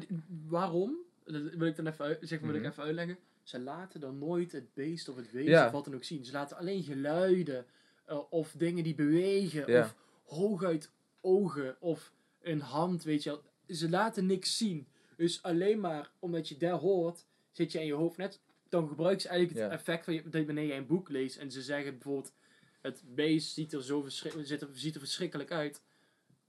waarom? 0.49 0.97
Dat 1.25 1.43
wil 1.43 1.67
ik 1.67 1.77
dan 1.77 1.87
even, 1.87 2.19
zeg 2.21 2.41
wil 2.41 2.55
ik 2.55 2.61
Mhm. 2.61 2.71
even 2.71 2.83
uitleggen. 2.83 3.19
Ze 3.43 3.61
laten 3.61 4.01
dan 4.01 4.19
nooit 4.19 4.53
het 4.53 4.75
beest 4.75 5.09
of 5.09 5.17
het 5.17 5.31
wezen 5.33 5.67
of 5.67 5.73
wat 5.73 5.85
dan 5.85 5.95
ook 5.95 6.05
zien. 6.05 6.25
Ze 6.25 6.33
laten 6.33 6.57
alleen 6.57 6.83
geluiden 6.83 7.67
eh, 8.05 8.19
of 8.31 8.53
dingen 8.57 8.85
die 8.85 8.95
bewegen 8.95 9.73
Ja. 9.73 9.81
of 9.81 9.95
hooguit 10.25 10.91
ogen 11.21 11.77
of 11.81 12.13
een 12.41 12.61
hand, 12.61 13.03
weet 13.05 13.23
je 13.23 13.31
wel. 13.31 13.43
Ze 13.77 13.89
laten 13.91 14.27
niks 14.27 14.57
zien. 14.57 14.89
Dus 15.17 15.43
alleen 15.43 15.81
maar 15.81 16.11
omdat 16.19 16.49
je 16.49 16.57
daar 16.57 16.73
hoort, 16.79 17.25
zit 17.53 17.73
je 17.73 17.81
in 17.81 17.87
je 17.87 17.93
hoofd 17.95 18.17
net. 18.17 18.41
Dan 18.69 18.89
gebruiken 18.89 19.21
ze 19.23 19.29
eigenlijk 19.29 19.61
het 19.61 19.69
Ja. 19.71 19.77
effect 19.79 20.05
van 20.05 20.15
je, 20.15 20.29
dat 20.29 20.45
wanneer 20.47 20.65
je 20.67 20.75
een 20.75 20.87
boek 20.87 21.09
leest 21.09 21.37
en 21.37 21.51
ze 21.51 21.63
zeggen 21.63 21.93
bijvoorbeeld 21.93 22.33
het 22.81 23.03
beest 23.07 23.53
ziet 23.53 23.73
er 23.73 23.83
zo 23.83 24.05
ziet 24.09 24.61
er, 24.63 24.69
ziet 24.73 24.95
er 24.95 25.01
verschrikkelijk 25.01 25.51
uit. 25.51 25.83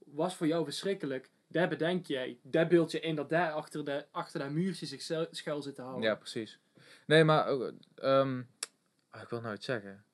Was 0.04 0.34
voor 0.34 0.46
jou 0.46 0.64
verschrikkelijk. 0.64 1.30
Daar 1.46 1.68
bedenk 1.68 2.06
jij. 2.06 2.38
Daar 2.42 2.66
beeld 2.66 2.90
je 2.90 3.00
in 3.00 3.14
dat 3.16 3.28
daar 3.28 3.52
achter, 3.52 3.84
de, 3.84 4.06
achter 4.10 4.40
dat 4.40 4.50
muurtje 4.50 4.86
zich 4.86 5.02
schuil- 5.02 5.26
schuil 5.30 5.62
zit 5.62 5.74
te 5.74 5.82
houden. 5.82 6.02
Ja, 6.02 6.14
precies. 6.14 6.58
Nee, 7.06 7.24
maar 7.24 7.46
ook, 7.46 7.72
ehm, 7.94 8.42
ah, 9.10 9.22
ik 9.22 9.28
wil 9.28 9.40
nou 9.40 9.54
iets 9.54 9.64
zeggen. 9.66 10.04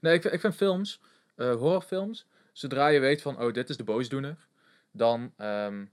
Nee, 0.00 0.14
ik, 0.14 0.20
vind- 0.22 0.34
ik 0.34 0.40
vind 0.40 0.54
films, 0.54 1.00
eh, 1.34 1.54
horrorfilms, 1.54 2.26
zodra 2.52 2.88
je 2.88 3.00
weet 3.00 3.22
van, 3.22 3.40
oh, 3.42 3.52
dit 3.52 3.68
is 3.68 3.76
de 3.76 3.84
boosdoener, 3.84 4.36
dan, 4.90 5.32
ehm, 5.36 5.84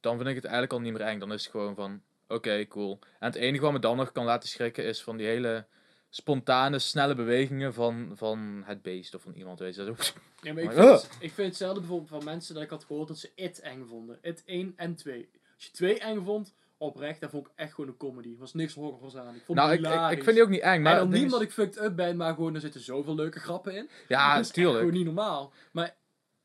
dan 0.00 0.16
vind 0.16 0.28
ik 0.28 0.34
het 0.34 0.44
eigenlijk 0.44 0.72
al 0.72 0.80
niet 0.80 0.92
meer 0.92 1.00
eng. 1.02 1.18
Dan 1.18 1.32
is 1.32 1.42
het 1.42 1.50
gewoon 1.50 1.74
van, 1.74 2.02
oké, 2.28 2.66
cool. 2.66 2.98
En 3.18 3.26
het 3.26 3.34
enige 3.34 3.62
wat 3.64 3.72
me 3.72 3.78
dan 3.78 3.96
nog 3.96 4.12
kan 4.12 4.24
laten 4.24 4.48
schrikken 4.48 4.84
is 4.84 5.02
van 5.02 5.16
die 5.16 5.26
hele 5.26 5.66
spontane, 6.08 6.78
snelle 6.78 7.14
bewegingen 7.14 7.74
van, 7.74 8.12
van 8.14 8.62
het 8.66 8.82
beest 8.82 9.14
of 9.14 9.22
van 9.22 9.32
iemand, 9.34 9.58
weet 9.58 9.74
je. 9.74 9.84
Dat 9.84 10.14
Ja, 10.42 10.52
maar 10.52 10.62
ik, 10.62 10.70
vind, 10.72 10.88
het- 10.90 11.08
ik 11.20 11.32
vind 11.32 11.48
hetzelfde 11.48 11.80
bijvoorbeeld 11.80 12.10
van 12.10 12.24
mensen 12.24 12.54
dat 12.54 12.62
ik 12.62 12.70
had 12.70 12.84
gehoord 12.84 13.08
dat 13.08 13.18
ze 13.18 13.30
It 13.34 13.60
eng 13.60 13.84
vonden. 13.88 14.18
It 14.22 14.42
1 14.46 14.72
en 14.76 14.94
2. 14.94 15.28
Als 15.54 15.64
je 15.64 15.70
2 15.72 15.98
eng 15.98 16.24
vond, 16.24 16.54
oprecht, 16.80 17.20
dat 17.20 17.30
vond 17.30 17.46
ik 17.46 17.52
echt 17.54 17.74
gewoon 17.74 17.90
een 17.90 17.96
comedy. 17.96 18.32
Er 18.32 18.38
was 18.38 18.54
niks 18.54 18.74
horrors 18.74 19.16
aan. 19.16 19.34
Ik 19.34 19.42
vond 19.44 19.58
Nou, 19.58 19.70
het 19.70 19.78
ik, 19.80 19.86
ik, 19.86 20.10
ik 20.18 20.22
vind 20.24 20.34
die 20.36 20.44
ook 20.44 20.50
niet 20.50 20.60
eng, 20.60 20.82
maar 20.82 20.92
en 20.92 20.98
dan 20.98 21.06
het 21.06 21.16
niet 21.16 21.26
is- 21.26 21.32
omdat 21.32 21.40
ik 21.40 21.52
fucked 21.52 21.82
up 21.82 21.96
ben, 21.96 22.16
maar 22.16 22.34
gewoon 22.34 22.54
er 22.54 22.60
zitten 22.60 22.80
zoveel 22.80 23.14
leuke 23.14 23.38
grappen 23.40 23.74
in. 23.74 23.88
Ja, 24.08 24.34
dat 24.34 24.40
is 24.40 24.46
echt 24.48 24.58
gewoon 24.58 24.72
tuurlijk. 24.74 24.92
niet 24.96 25.04
normaal. 25.04 25.52
Maar 25.72 25.96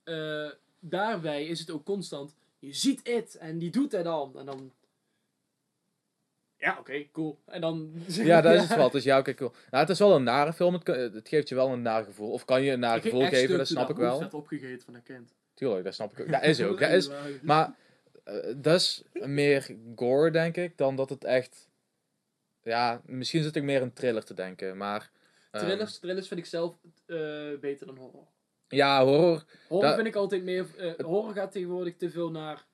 eh, 0.03 0.49
daarbij 0.79 1.45
is 1.45 1.59
het 1.59 1.71
ook 1.71 1.85
constant, 1.85 2.35
je 2.59 2.73
ziet 2.73 3.07
It 3.07 3.35
en 3.35 3.57
die 3.57 3.69
doet 3.71 3.91
dat 3.91 4.03
dan. 4.03 4.39
En 4.39 4.45
dan... 4.45 4.71
Ja, 6.57 6.77
oké, 6.79 7.05
cool. 7.11 7.39
En 7.45 7.61
dan... 7.61 7.91
Ja, 8.07 8.41
dat 8.41 8.53
is 8.53 8.61
het 8.61 8.75
wel. 8.77 8.89
Dus 8.89 9.03
ja, 9.03 9.19
oké, 9.19 9.33
cool. 9.33 9.51
Nou, 9.51 9.81
het 9.83 9.89
is 9.89 9.99
wel 9.99 10.15
een 10.15 10.23
nare 10.23 10.53
film. 10.53 10.73
Het, 10.73 10.83
kan- 10.83 10.95
het 10.97 11.27
geeft 11.27 11.49
je 11.49 11.55
wel 11.55 11.69
een 11.73 11.81
naar 11.81 12.03
gevoel. 12.03 12.31
Of 12.31 12.45
kan 12.45 12.61
je 12.61 12.71
een 12.71 12.83
Ik 12.83 12.89
ging 12.89 13.01
gevoel 13.01 13.25
geven, 13.27 13.57
dat 13.57 13.67
snap 13.67 13.89
ik 13.89 13.95
wel. 13.95 14.19
werd 14.19 14.33
opgegeten 14.33 14.81
van 14.85 14.93
dat 14.93 15.03
kind. 15.03 15.33
Tuurlijk, 15.53 15.83
dat 15.83 15.93
snap 15.93 16.11
ik 16.11 16.19
ook. 16.19 16.31
Dat 16.31 16.43
is 16.43 16.61
ook. 16.61 16.79
Dat 16.85 16.89
is, 16.89 17.09
maar 17.41 17.75
eh, 18.25 18.53
dat 18.57 18.75
is 18.81 19.03
meer 19.13 19.75
gore, 19.95 20.31
denk 20.31 20.57
ik, 20.57 20.77
dan 20.77 20.95
dat 20.95 21.09
het 21.09 21.23
echt... 21.23 21.69
Ja, 22.61 23.01
misschien 23.05 23.43
zit 23.43 23.55
ik 23.55 23.63
meer 23.63 23.81
in 23.81 23.93
thriller 23.93 24.23
te 24.25 24.33
denken, 24.33 24.77
maar... 24.77 25.11
ehm, 25.51 25.63
Thrillers, 25.65 25.99
thrillers 25.99 26.27
vind 26.27 26.39
ik 26.39 26.45
zelf 26.45 26.75
eh, 27.05 27.17
beter 27.59 27.85
dan 27.85 27.97
horror. 27.97 28.27
Ja, 28.67 29.03
horror. 29.03 29.45
Horror 29.67 29.87
Dat- 29.87 29.95
vind 29.95 30.07
ik 30.07 30.15
altijd 30.15 30.43
meer. 30.43 30.77
eh, 30.77 31.05
horror 31.05 31.33
gaat 31.33 31.51
tegenwoordig 31.51 31.95
te 31.95 32.09
veel 32.09 32.31
naar 32.31 32.65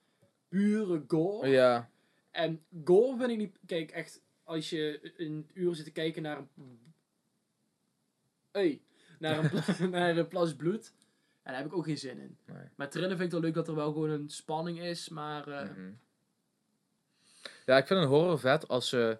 pure 0.47 1.03
gore. 1.07 1.47
Ja, 1.49 1.89
En 2.31 2.65
gore 2.83 3.17
vind 3.17 3.29
ik 3.31 3.37
niet. 3.37 3.57
Kijk, 3.65 3.91
echt. 3.91 4.21
Als 4.43 4.69
je 4.69 5.13
een 5.17 5.49
uur 5.53 5.75
zit 5.75 5.85
te 5.85 5.91
kijken 5.91 6.21
naar 6.21 6.37
een. 6.37 6.93
Hey, 8.51 8.81
naar 9.19 9.37
een, 9.43 9.49
pla- 9.49 9.85
naar 9.99 10.17
een 10.17 10.27
plas 10.27 10.55
bloed. 10.55 10.93
En 11.43 11.51
daar 11.51 11.61
heb 11.61 11.65
ik 11.71 11.77
ook 11.77 11.85
geen 11.85 11.97
zin 11.97 12.19
in. 12.19 12.37
Nee. 12.45 12.63
Maar 12.75 12.89
thriller 12.89 13.09
vind 13.17 13.21
ik 13.25 13.31
wel 13.31 13.41
leuk 13.41 13.53
dat 13.53 13.67
er 13.67 13.75
wel 13.75 13.91
gewoon 13.91 14.09
een 14.09 14.29
spanning 14.29 14.79
is. 14.81 15.09
Maar. 15.09 15.47
eh, 15.47 15.69
mhm. 15.69 15.91
ja, 17.65 17.77
ik 17.77 17.87
vind 17.87 17.99
een 18.01 18.07
horror 18.07 18.39
vet 18.39 18.67
als 18.67 18.89
ze 18.89 19.17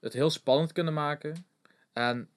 het 0.00 0.12
heel 0.12 0.30
spannend 0.30 0.72
kunnen 0.72 0.94
maken. 0.94 1.46
En 1.92 2.28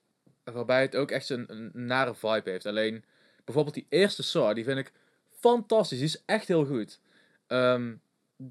waarbij 0.44 0.80
het 0.82 0.96
ook 0.96 1.10
echt 1.10 1.28
een, 1.28 1.44
een 1.48 1.70
nare 1.86 2.14
vibe 2.14 2.50
heeft. 2.50 2.66
Alleen, 2.66 3.04
bijvoorbeeld 3.44 3.74
die 3.74 3.86
eerste 3.88 4.22
Saw, 4.22 4.54
die 4.54 4.64
vind 4.64 4.78
ik 4.78 4.92
fantastisch. 5.30 5.98
Die 5.98 6.06
is 6.06 6.22
echt 6.26 6.48
heel 6.48 6.64
goed. 6.64 7.00
Ehm, 7.46 7.94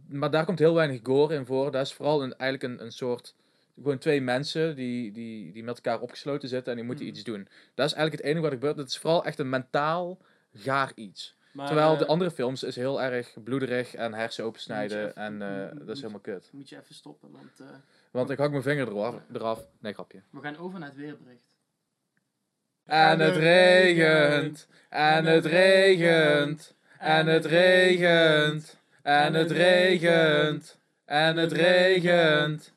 maar 0.07 0.31
daar 0.31 0.45
komt 0.45 0.59
heel 0.59 0.73
weinig 0.73 0.99
gore 1.03 1.33
in 1.35 1.45
voor. 1.45 1.71
Dat 1.71 1.85
is 1.85 1.93
vooral 1.93 2.23
een, 2.23 2.37
eigenlijk 2.37 2.73
een, 2.73 2.85
een 2.85 2.91
soort... 2.91 3.35
Gewoon 3.75 3.97
twee 3.97 4.21
mensen 4.21 4.75
die, 4.75 5.11
die, 5.11 5.51
die 5.51 5.63
met 5.63 5.75
elkaar 5.75 5.99
opgesloten 6.01 6.49
zitten 6.49 6.71
en 6.71 6.77
die 6.77 6.85
moeten 6.87 7.05
Mhm. 7.05 7.13
iets 7.13 7.23
doen. 7.23 7.47
Dat 7.75 7.85
is 7.87 7.93
eigenlijk 7.93 8.11
het 8.11 8.21
enige 8.21 8.41
wat 8.41 8.51
er 8.51 8.57
gebeurt. 8.57 8.77
Het 8.77 8.89
is 8.89 8.97
vooral 8.97 9.25
echt 9.25 9.39
een 9.39 9.49
mentaal 9.49 10.17
gaar 10.53 10.91
iets. 10.95 11.35
maar, 11.53 11.65
Terwijl 11.67 11.93
eh, 11.93 11.99
de 11.99 12.05
andere 12.07 12.31
films 12.31 12.63
is 12.63 12.75
heel 12.75 13.01
erg 13.01 13.43
bloederig 13.43 13.93
en 13.95 14.13
hersen 14.13 14.43
opensnijden. 14.43 14.99
even- 15.07 15.15
En 15.15 15.41
eh, 15.41 15.71
moet- 15.73 15.79
dat 15.87 15.95
is 15.95 16.01
helemaal 16.01 16.21
kut. 16.21 16.49
Moet 16.53 16.69
je 16.69 16.77
even 16.79 16.95
stoppen, 16.95 17.31
want. 17.31 17.59
eh, 17.59 17.67
Want 18.11 18.29
ik 18.29 18.37
hak 18.37 18.49
mijn 18.51 18.63
vinger 18.63 18.87
eraf. 18.87 19.15
eraf. 19.33 19.67
Nee, 19.79 19.93
grapje. 19.93 20.21
we 20.29 20.41
gaan 20.41 20.57
over 20.57 20.79
naar 20.79 20.89
het 20.89 20.97
weerbericht. 20.97 21.57
En 22.85 23.19
het 23.19 23.35
regent. 23.35 24.67
En 24.89 25.25
het 25.25 25.45
regent. 25.45 26.75
En 26.99 27.27
het 27.27 27.45
regent. 27.45 28.77
En 29.03 29.33
het 29.33 29.51
regent. 29.51 30.77
En 31.05 31.37
het 31.37 31.51
regent. 31.51 32.73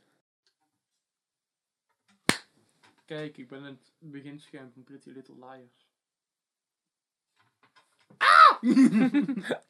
Kijk, 3.04 3.36
ik 3.36 3.48
ben 3.48 3.62
het 3.62 3.92
beginscherm 3.98 4.70
van 4.72 4.84
Pretty 4.84 5.10
Little 5.10 5.34
Liars. 5.34 5.81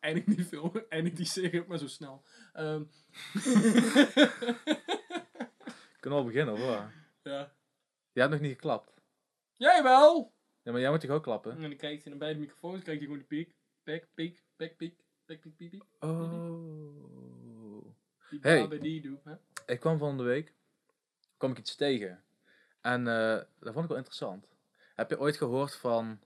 Eindig 0.00 0.24
die 0.24 0.44
film, 0.44 0.72
eindig 0.88 1.12
die 1.12 1.26
serie 1.26 1.64
maar 1.66 1.78
zo 1.78 1.86
snel. 1.86 2.22
Ehm, 2.52 2.82
Kunnen 6.00 6.18
we 6.18 6.24
al 6.24 6.24
beginnen 6.24 6.58
hoor. 6.60 6.92
ja. 7.22 7.52
Jij 8.12 8.22
hebt 8.22 8.30
nog 8.30 8.40
niet 8.40 8.52
geklapt. 8.52 8.92
Jij 9.52 9.82
wel! 9.82 10.32
Ja, 10.62 10.72
maar 10.72 10.80
jij 10.80 10.90
moet 10.90 11.00
toch 11.00 11.10
ook 11.10 11.22
klappen? 11.22 11.52
En 11.52 11.60
dan 11.60 11.76
kijkt 11.76 12.02
hij 12.02 12.10
naar 12.10 12.20
beide 12.20 12.38
microfoons, 12.40 12.74
kijkt 12.82 12.88
hij 12.88 12.98
gewoon 13.00 13.18
die 13.18 13.26
piek. 13.26 13.54
Pek, 13.82 14.08
piek, 14.14 14.42
pek, 14.56 14.76
piek, 14.76 14.96
pek, 15.24 15.40
piek, 15.40 15.56
piek, 15.56 15.70
piek. 15.70 15.82
Oh. 16.00 17.84
Die 18.30 18.38
Hey. 18.42 18.60
babe 18.60 18.78
die 18.78 19.00
doe. 19.00 19.18
Hè? 19.24 19.34
Ik 19.66 19.80
kwam 19.80 19.98
van 19.98 20.16
de 20.16 20.22
week. 20.22 20.54
kwam 21.36 21.50
ik 21.50 21.58
iets 21.58 21.74
tegen. 21.74 22.22
En 22.80 23.06
eh, 23.08 23.34
dat 23.58 23.72
vond 23.72 23.82
ik 23.84 23.88
wel 23.88 23.96
interessant. 23.96 24.46
Heb 24.94 25.10
je 25.10 25.18
ooit 25.20 25.36
gehoord 25.36 25.76
van. 25.76 26.20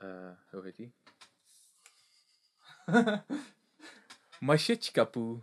Eh 0.00 0.30
hoe 0.50 0.62
heet 0.64 0.76
die? 0.76 0.92
Mashitchkapoe. 4.38 5.40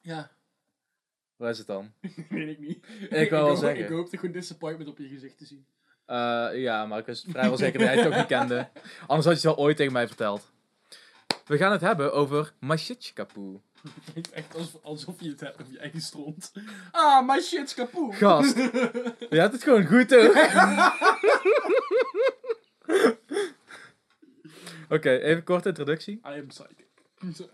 Ja, 0.00 0.30
Waar 1.40 1.50
is 1.50 1.58
het 1.58 1.66
dan? 1.66 1.92
weet 2.28 2.48
ik 2.48 2.58
niet. 2.58 2.86
Ik 3.10 3.30
wou 3.30 3.44
wel 3.44 3.56
zeggen. 3.56 3.84
Ik 3.84 3.90
hoopte 3.90 4.16
gewoon 4.16 4.34
disappointment 4.34 4.90
op 4.90 4.98
je 4.98 5.08
gezicht 5.08 5.38
te 5.38 5.44
zien. 5.44 5.66
Eh, 6.06 6.48
ja, 6.52 6.86
maar 6.86 6.98
ik 6.98 7.06
was 7.06 7.24
vrijwel 7.28 7.56
zeker 7.56 7.78
dat 7.78 7.88
jij 7.88 7.96
het 7.96 8.06
ook 8.06 8.18
niet 8.18 8.26
kende. 8.26 8.68
Anders 9.06 9.26
had 9.26 9.40
je 9.40 9.48
het 9.48 9.56
wel 9.56 9.64
ooit 9.64 9.76
tegen 9.76 9.92
mij 9.92 10.06
verteld. 10.06 10.52
We 11.46 11.56
gaan 11.56 11.72
het 11.72 11.80
hebben 11.80 12.12
over 12.12 12.52
Mashitchkapoe. 12.58 13.60
Het 14.04 14.14
lijkt 14.14 14.30
echt 14.30 14.54
alsof, 14.54 14.82
alsof 14.82 15.20
je 15.20 15.28
het 15.28 15.40
hebt 15.40 15.60
op 15.60 15.66
je 15.70 15.78
eigen 15.78 16.00
stront. 16.00 16.52
Ah, 16.90 17.26
my 17.26 17.40
shit's 17.40 17.74
kapoe. 17.74 18.14
Gast. 18.14 18.56
Je 18.56 19.26
hebt 19.28 19.52
het 19.52 19.62
gewoon 19.62 19.86
goed 19.86 20.14
ook. 20.16 20.34
Oké, 24.90 25.10
even 25.10 25.44
korte 25.44 25.68
introductie. 25.68 26.14
I 26.14 26.38
am 26.40 26.46
psychic. 26.46 26.88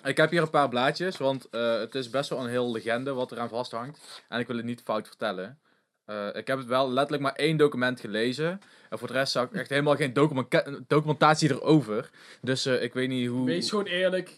Ik 0.05 0.16
heb 0.16 0.31
hier 0.31 0.42
een 0.42 0.51
paar 0.51 0.68
blaadjes, 0.68 1.16
want 1.16 1.49
eh, 1.51 1.79
het 1.79 1.94
is 1.94 2.11
best 2.11 2.31
wel 2.31 2.38
een 2.40 2.49
heel 2.51 2.72
legende 2.72 3.12
wat 3.12 3.33
eraan 3.33 3.49
vasthangt. 3.49 4.25
En 4.29 4.40
ik 4.40 4.46
wil 4.46 4.57
het 4.57 4.64
niet 4.64 4.81
fout 4.85 5.07
vertellen. 5.07 5.59
Eh, 6.05 6.29
ik 6.33 6.46
heb 6.46 6.59
het 6.59 6.66
wel 6.66 6.90
letterlijk 6.90 7.22
maar 7.22 7.33
één 7.35 7.57
document 7.57 8.01
gelezen. 8.01 8.61
En 8.90 8.99
voor 8.99 9.09
de 9.09 9.14
rest 9.14 9.33
zag 9.33 9.44
ik 9.44 9.53
echt 9.53 9.68
helemaal 9.70 9.96
geen 9.96 10.12
documenta- 10.12 10.64
documentatie 10.87 11.51
erover. 11.51 12.11
Dus 12.40 12.66
eh, 12.66 12.83
ik 12.83 12.94
weet 12.94 13.09
niet 13.09 13.29
hoe... 13.29 13.46
Wees 13.46 13.70
gewoon 13.70 13.87
eerlijk. 13.87 14.37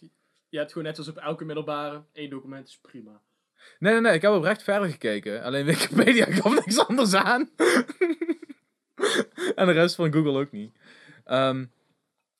Je 0.49 0.59
hebt 0.59 0.73
gewoon 0.73 0.87
net 0.87 0.99
als 0.99 1.09
op 1.09 1.17
elke 1.17 1.45
middelbare, 1.45 2.03
één 2.13 2.31
document 2.31 2.69
is 2.69 2.79
prima. 2.79 3.21
Nee, 3.79 3.93
nee, 3.93 4.01
nee, 4.01 4.15
ik 4.15 4.23
heb 4.23 4.33
oprecht 4.33 4.63
verder 4.63 4.89
gekeken. 4.91 5.43
Alleen 5.43 5.65
Wikipedia 5.65 6.25
gaf 6.35 6.55
niks 6.55 6.87
anders 6.87 7.15
aan. 7.15 7.51
en 9.55 9.67
de 9.67 9.73
rest 9.73 9.95
van 9.95 10.13
Google 10.13 10.39
ook 10.41 10.53
niet. 10.53 10.73
Ehm, 11.25 11.65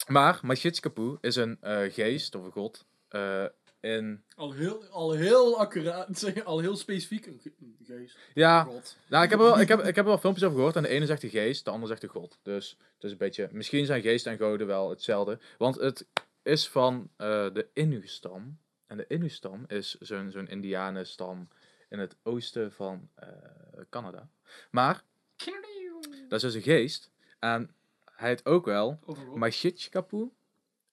maar 0.09 0.39
Mashitskapu 0.43 1.17
is 1.21 1.37
een 1.37 1.57
eh, 1.61 1.93
geest 1.93 2.35
of 2.35 2.45
een 2.45 2.51
god 2.53 2.87
eh, 3.09 3.45
in... 3.81 4.23
Al 4.37 4.53
heel, 4.53 4.85
al 4.85 5.13
heel 5.13 5.59
accuraat, 5.59 6.19
zeg, 6.19 6.45
al 6.45 6.59
heel 6.59 6.77
specifiek. 6.77 7.27
Een 7.27 7.39
ge- 7.43 7.53
een 7.61 7.77
geest. 7.85 8.19
Ja, 8.35 8.61
Een 8.61 8.67
god. 8.67 8.97
nou, 9.09 9.25
ik 9.25 9.31
heb, 9.31 9.39
er 9.39 9.45
wel, 9.45 9.61
ik, 9.61 9.69
heb, 9.69 9.79
ik 9.79 9.85
heb 9.85 9.97
er 9.97 10.05
wel 10.05 10.19
filmpjes 10.19 10.45
over 10.45 10.57
gehoord. 10.57 10.77
En 10.77 10.83
de 10.83 10.89
ene 10.89 11.07
zegt 11.07 11.21
de 11.21 11.29
geest, 11.29 11.65
de 11.65 11.71
ander 11.71 11.89
zegt 11.89 12.01
de 12.01 12.07
god. 12.07 12.39
Dus 12.43 12.77
het 12.95 13.05
is 13.05 13.11
een 13.11 13.17
beetje... 13.17 13.49
Misschien 13.53 13.87
zijn 13.87 14.03
geest 14.03 14.27
en 14.27 14.37
goden 14.37 14.67
wel 14.67 14.91
hetzelfde. 14.91 15.39
Want 15.59 15.77
het 15.77 16.07
is 16.43 16.69
van 16.69 17.11
eh, 17.17 17.27
de 17.53 17.67
Innu-stam. 17.73 18.59
En 18.87 18.97
de 18.97 19.05
Innu-stam 19.09 19.65
is 19.67 19.95
zo'n 19.95 20.31
zo'n 20.31 20.49
indianenstam 20.49 21.49
in 21.89 21.99
het 21.99 22.17
oosten 22.23 22.73
van 22.73 23.09
eh, 23.15 23.29
Canada. 23.91 24.29
Maar 24.71 25.03
Dat 26.29 26.33
is 26.33 26.41
dus 26.43 26.55
een 26.55 26.63
geest. 26.63 27.11
En 27.39 27.71
hij 28.19 28.29
heet 28.29 28.47
ook 28.47 28.65
wel 28.65 28.99
Overal. 29.05 29.37
Mashitchkapu, 29.37 30.31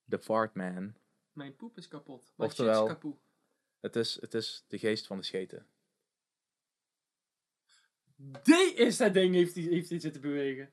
the 0.09 0.19
fart 0.19 0.55
man. 0.55 0.93
Mijn 1.33 1.55
poep 1.55 1.77
is 1.77 1.87
kapot. 1.87 2.33
Mijn 2.35 2.49
Oftewel- 2.49 2.87
shit's 2.87 2.93
kapoe. 2.93 3.15
Het 3.79 3.95
is, 3.95 4.17
het 4.21 4.33
is 4.33 4.63
de 4.67 4.77
geest 4.77 5.07
van 5.07 5.17
de 5.17 5.23
scheten. 5.23 5.65
Die 8.43 8.73
is 8.73 8.97
dat 8.97 9.13
ding, 9.13 9.35
heeft 9.35 9.55
hij 9.55 9.63
heeft 9.63 9.89
hij 9.89 9.99
zitten 9.99 10.21
bewegen. 10.21 10.71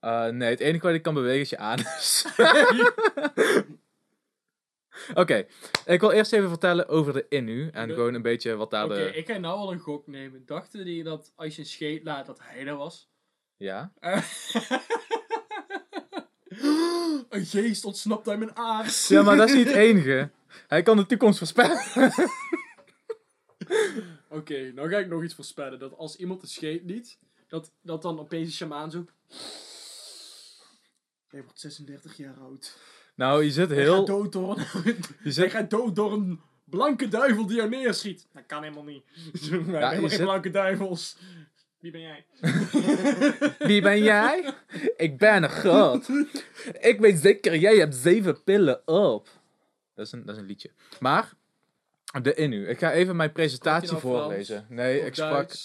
Eh, 0.00 0.26
nee, 0.28 0.50
het 0.50 0.60
enige 0.60 0.86
wat 0.86 0.94
ik 0.94 1.02
kan 1.02 1.14
bewegen 1.14 1.40
is 1.40 1.50
je 1.50 1.58
anus. 1.58 2.26
Oké, 5.14 5.46
ik 5.86 6.00
wil 6.00 6.10
eerst 6.10 6.32
even 6.32 6.48
vertellen 6.48 6.88
over 6.88 7.12
de 7.12 7.26
Innu. 7.28 7.68
En 7.68 7.84
Oké. 7.84 7.94
gewoon 7.94 8.14
een 8.14 8.22
beetje 8.22 8.54
wat 8.54 8.70
daar 8.70 8.84
Oké, 8.84 8.94
de... 8.94 9.12
ik 9.12 9.26
ga 9.26 9.36
nou 9.38 9.56
al 9.56 9.72
een 9.72 9.78
gok 9.78 10.06
nemen. 10.06 10.46
Dachten 10.46 10.84
die 10.84 11.02
dat 11.02 11.32
als 11.34 11.54
je 11.54 11.60
een 11.60 11.66
scheet 11.68 12.04
laat, 12.04 12.26
dat 12.26 12.38
hij 12.42 12.66
er 12.66 12.76
was? 12.76 13.10
Ja? 13.56 13.92
Een 17.28 17.46
geest 17.46 17.84
ontsnapt 17.84 18.28
uit 18.28 18.38
mijn 18.38 18.56
aars. 18.56 19.08
Ja, 19.08 19.22
maar 19.22 19.36
dat 19.36 19.48
is 19.48 19.54
niet 19.54 19.66
het 19.72 19.76
enige. 19.76 20.30
Hij 20.68 20.82
kan 20.82 20.96
de 20.96 21.06
toekomst 21.06 21.38
voorspellen. 21.38 21.82
Oké, 24.28 24.72
nou 24.72 24.88
ga 24.90 24.98
ik 24.98 25.08
nog 25.08 25.22
iets 25.22 25.34
voorspellen. 25.34 25.78
Dat 25.78 25.96
als 25.96 26.16
iemand 26.16 26.40
de 26.40 26.46
scheet 26.46 26.82
liet, 26.84 27.18
dat, 27.48 27.70
dat 27.82 28.02
dan 28.02 28.18
opeens 28.18 28.46
een 28.48 28.54
shamaan 28.54 28.90
zo... 28.90 29.04
Hij 31.28 31.42
wordt 31.42 31.60
36 31.60 32.16
jaar 32.16 32.34
oud. 32.40 32.78
Nou, 33.14 33.44
je 33.44 33.50
zit 33.50 33.68
Hij 33.68 33.76
gaat 33.78 33.86
heel... 33.86 34.04
dood 34.04 34.32
door 34.32 34.56
een... 34.58 34.64
Je 34.84 34.96
Hij 35.18 35.32
zit, 35.32 35.50
gaat 35.50 35.70
dood 35.70 35.96
door 35.96 36.12
een 36.12 36.40
blanke 36.64 37.08
duivel 37.08 37.46
die 37.46 37.56
jou 37.56 37.68
neerschiet. 37.68 38.26
Dat 38.32 38.46
kan 38.46 38.62
helemaal 38.62 38.84
niet. 38.84 39.04
Hebben 39.14 39.50
je 39.50 39.56
helemaal 39.56 39.90
geen 39.98 40.10
zit- 40.10 40.20
blanke 40.20 40.50
duivels. 40.50 41.16
Wie 41.82 41.90
ben 41.90 42.00
jij? 42.00 42.24
wie 43.68 43.82
ben 43.82 44.02
jij? 44.02 44.54
Ik 44.96 45.18
ben 45.18 45.42
een 45.42 45.50
god. 45.50 46.08
Ik 46.80 47.00
weet 47.00 47.18
zeker, 47.18 47.56
jij 47.56 47.76
hebt 47.76 47.94
zeven 47.94 48.42
pillen 48.42 48.88
op. 48.88 49.28
Dat 49.94 50.06
is 50.06 50.12
een, 50.12 50.24
dat 50.24 50.34
is 50.34 50.40
een 50.40 50.46
liedje. 50.46 50.70
Maar, 51.00 51.32
de 52.22 52.34
Innu. 52.34 52.68
Ik 52.68 52.78
ga 52.78 52.92
even 52.92 53.16
mijn 53.16 53.32
presentatie 53.32 53.88
nou 53.88 54.00
voorlezen. 54.00 54.66
Nee, 54.68 55.00
Of 55.00 55.06
ik 55.06 55.14
sprak? 55.14 55.50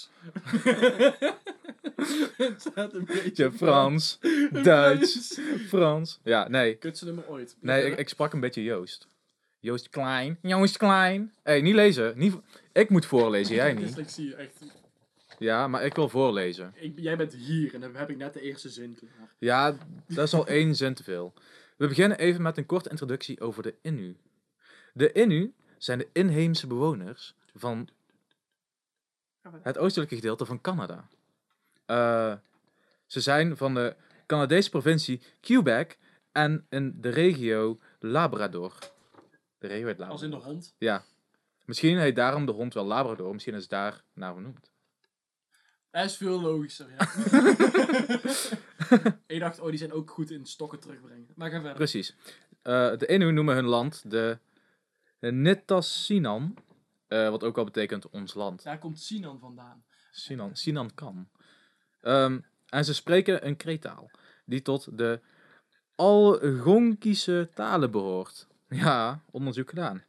Het 2.36 2.60
staat 2.60 2.94
een 2.94 3.04
beetje 3.04 3.44
je 3.44 3.52
Frans, 3.52 4.18
Duits, 4.62 5.40
Frans. 5.68 6.20
Ja, 6.24 6.48
nee. 6.48 6.74
Kutste 6.74 7.04
nummer 7.04 7.28
ooit. 7.28 7.56
Nee, 7.60 7.84
ik, 7.84 7.98
ik 7.98 8.08
sprak 8.08 8.32
een 8.32 8.40
beetje 8.40 8.62
Joost. 8.62 9.08
Joost 9.58 9.88
Klein. 9.88 10.38
Joost 10.42 10.76
Klein. 10.76 11.32
Hé, 11.42 11.52
hey, 11.52 11.60
niet 11.60 11.74
lezen. 11.74 12.18
Niet, 12.18 12.34
ik 12.72 12.90
moet 12.90 13.06
voorlezen, 13.06 13.54
jij 13.54 13.72
niet. 13.72 13.86
Dyslexie, 13.86 14.34
echt. 14.34 14.62
Ja, 15.38 15.68
maar 15.68 15.84
ik 15.84 15.94
wil 15.94 16.08
voorlezen. 16.08 16.72
Ik, 16.74 16.98
jij 16.98 17.16
bent 17.16 17.34
hier 17.34 17.74
en 17.74 17.80
dan 17.80 17.94
heb 17.96 18.10
ik 18.10 18.16
net 18.16 18.32
de 18.32 18.40
eerste 18.40 18.68
zin 18.68 18.94
klaar. 18.94 19.34
Ja, 19.38 19.76
dat 20.06 20.26
is 20.26 20.34
al 20.34 20.46
één 20.58 20.74
zin 20.76 20.94
te 20.94 21.02
veel. 21.02 21.32
We 21.76 21.86
beginnen 21.88 22.18
even 22.18 22.42
met 22.42 22.56
een 22.56 22.66
korte 22.66 22.90
introductie 22.90 23.40
over 23.40 23.62
de 23.62 23.74
Innu. 23.82 24.16
De 24.92 25.12
Innu 25.12 25.54
zijn 25.76 25.98
de 25.98 26.08
inheemse 26.12 26.66
bewoners 26.66 27.34
van 27.54 27.88
het 29.62 29.78
oostelijke 29.78 30.14
gedeelte 30.14 30.44
van 30.44 30.60
Canada. 30.60 31.08
Eh, 31.86 32.34
ze 33.06 33.20
zijn 33.20 33.56
van 33.56 33.74
de 33.74 33.96
Canadese 34.26 34.70
provincie 34.70 35.22
Quebec 35.40 35.98
en 36.32 36.66
in 36.68 36.96
de 37.00 37.08
regio 37.08 37.78
Labrador. 37.98 38.78
De 39.58 39.66
regio 39.66 39.86
heet 39.86 39.98
Labrador. 39.98 40.12
Als 40.12 40.22
in 40.22 40.30
de 40.30 40.36
hond. 40.36 40.74
Ja. 40.78 41.04
Misschien 41.64 41.98
heet 41.98 42.16
daarom 42.16 42.46
de 42.46 42.52
hond 42.52 42.74
wel 42.74 42.84
Labrador. 42.84 43.32
Misschien 43.32 43.54
is 43.54 43.60
het 43.60 43.70
daar 43.70 44.02
naar 44.12 44.32
vernoemd. 44.32 44.70
Dat 45.90 46.04
is 46.04 46.16
veel 46.16 46.40
logischer, 46.40 46.86
ja. 46.90 47.08
ik 49.34 49.40
dacht, 49.40 49.60
oh, 49.60 49.68
die 49.68 49.78
zijn 49.78 49.92
ook 49.92 50.10
goed 50.10 50.30
in 50.30 50.46
stokken 50.46 50.80
terugbrengen. 50.80 51.28
Maar 51.34 51.50
ga 51.50 51.56
verder. 51.56 51.74
Precies. 51.74 52.16
Eh, 52.62 52.96
de 52.96 53.06
Innu 53.06 53.32
noemen 53.32 53.54
hun 53.54 53.64
land 53.64 54.10
de 54.10 54.38
Nitassinan. 55.20 56.54
eh, 57.08 57.28
wat 57.28 57.44
ook 57.44 57.58
al 57.58 57.64
betekent 57.64 58.08
ons 58.10 58.34
land. 58.34 58.62
Daar 58.62 58.78
komt 58.78 59.00
Sinan 59.00 59.38
vandaan. 59.38 59.84
Sinan, 60.10 60.56
Sinan 60.56 60.94
kan. 60.94 61.28
Ehm, 62.00 62.38
en 62.68 62.84
ze 62.84 62.94
spreken 62.94 63.46
een 63.46 63.56
kreettaal. 63.56 64.10
Die 64.44 64.62
tot 64.62 64.98
de 64.98 65.20
Algonkische 65.94 67.48
talen 67.54 67.90
behoort. 67.90 68.46
Ja, 68.68 69.22
onderzoek 69.30 69.68
gedaan. 69.68 70.04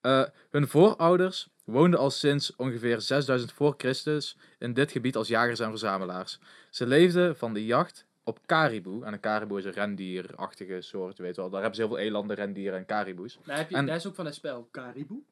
Eh, 0.00 0.24
hun 0.50 0.68
voorouders 0.68 1.48
woonden 1.70 1.98
al 2.00 2.10
sinds 2.10 2.56
ongeveer 2.56 3.00
6000 3.00 3.52
voor 3.52 3.74
Christus 3.76 4.36
in 4.58 4.72
dit 4.74 4.92
gebied 4.92 5.16
als 5.16 5.28
jagers 5.28 5.60
en 5.60 5.70
verzamelaars. 5.70 6.38
Ze 6.70 6.86
leefden 6.86 7.36
van 7.36 7.54
de 7.54 7.64
jacht 7.64 8.06
op 8.24 8.38
kariboe. 8.46 9.04
En 9.04 9.12
een 9.12 9.20
kariboe 9.20 9.58
is 9.58 9.64
een 9.64 9.72
rendierachtige 9.72 10.80
soort, 10.80 11.16
je 11.16 11.22
weet 11.22 11.36
wel. 11.36 11.50
Daar 11.50 11.60
hebben 11.60 11.78
ze 11.80 11.86
heel 11.86 11.94
veel 11.96 12.04
elanden, 12.04 12.36
rendieren 12.36 12.78
en 12.78 12.86
kariboes. 12.86 13.38
Daar, 13.44 13.56
heb 13.56 13.70
je, 13.70 13.76
En- 13.76 13.86
daar 13.86 13.96
is 13.96 14.06
ook 14.06 14.14
van 14.14 14.24
het 14.24 14.34
spel 14.34 14.68
Caribou. 14.70 15.24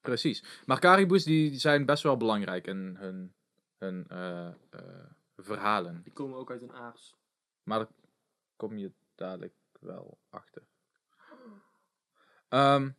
Precies. 0.00 0.44
Maar 0.64 0.78
kariboes 0.78 1.24
die 1.24 1.50
die 1.50 1.58
zijn 1.60 1.86
best 1.86 2.02
wel 2.02 2.16
belangrijk 2.16 2.66
in 2.66 2.96
hun, 2.98 3.34
hun 3.78 4.04
eh, 4.08 4.46
eh, 4.46 4.52
verhalen. 5.36 6.00
Die 6.04 6.12
komen 6.12 6.38
ook 6.38 6.50
uit 6.50 6.62
een 6.62 6.72
aars. 6.72 7.14
Maar 7.62 7.78
daar 7.78 7.88
kom 8.56 8.78
je 8.78 8.90
dadelijk 9.14 9.54
wel 9.80 10.18
achter. 10.30 10.62
Ehm. 12.48 12.90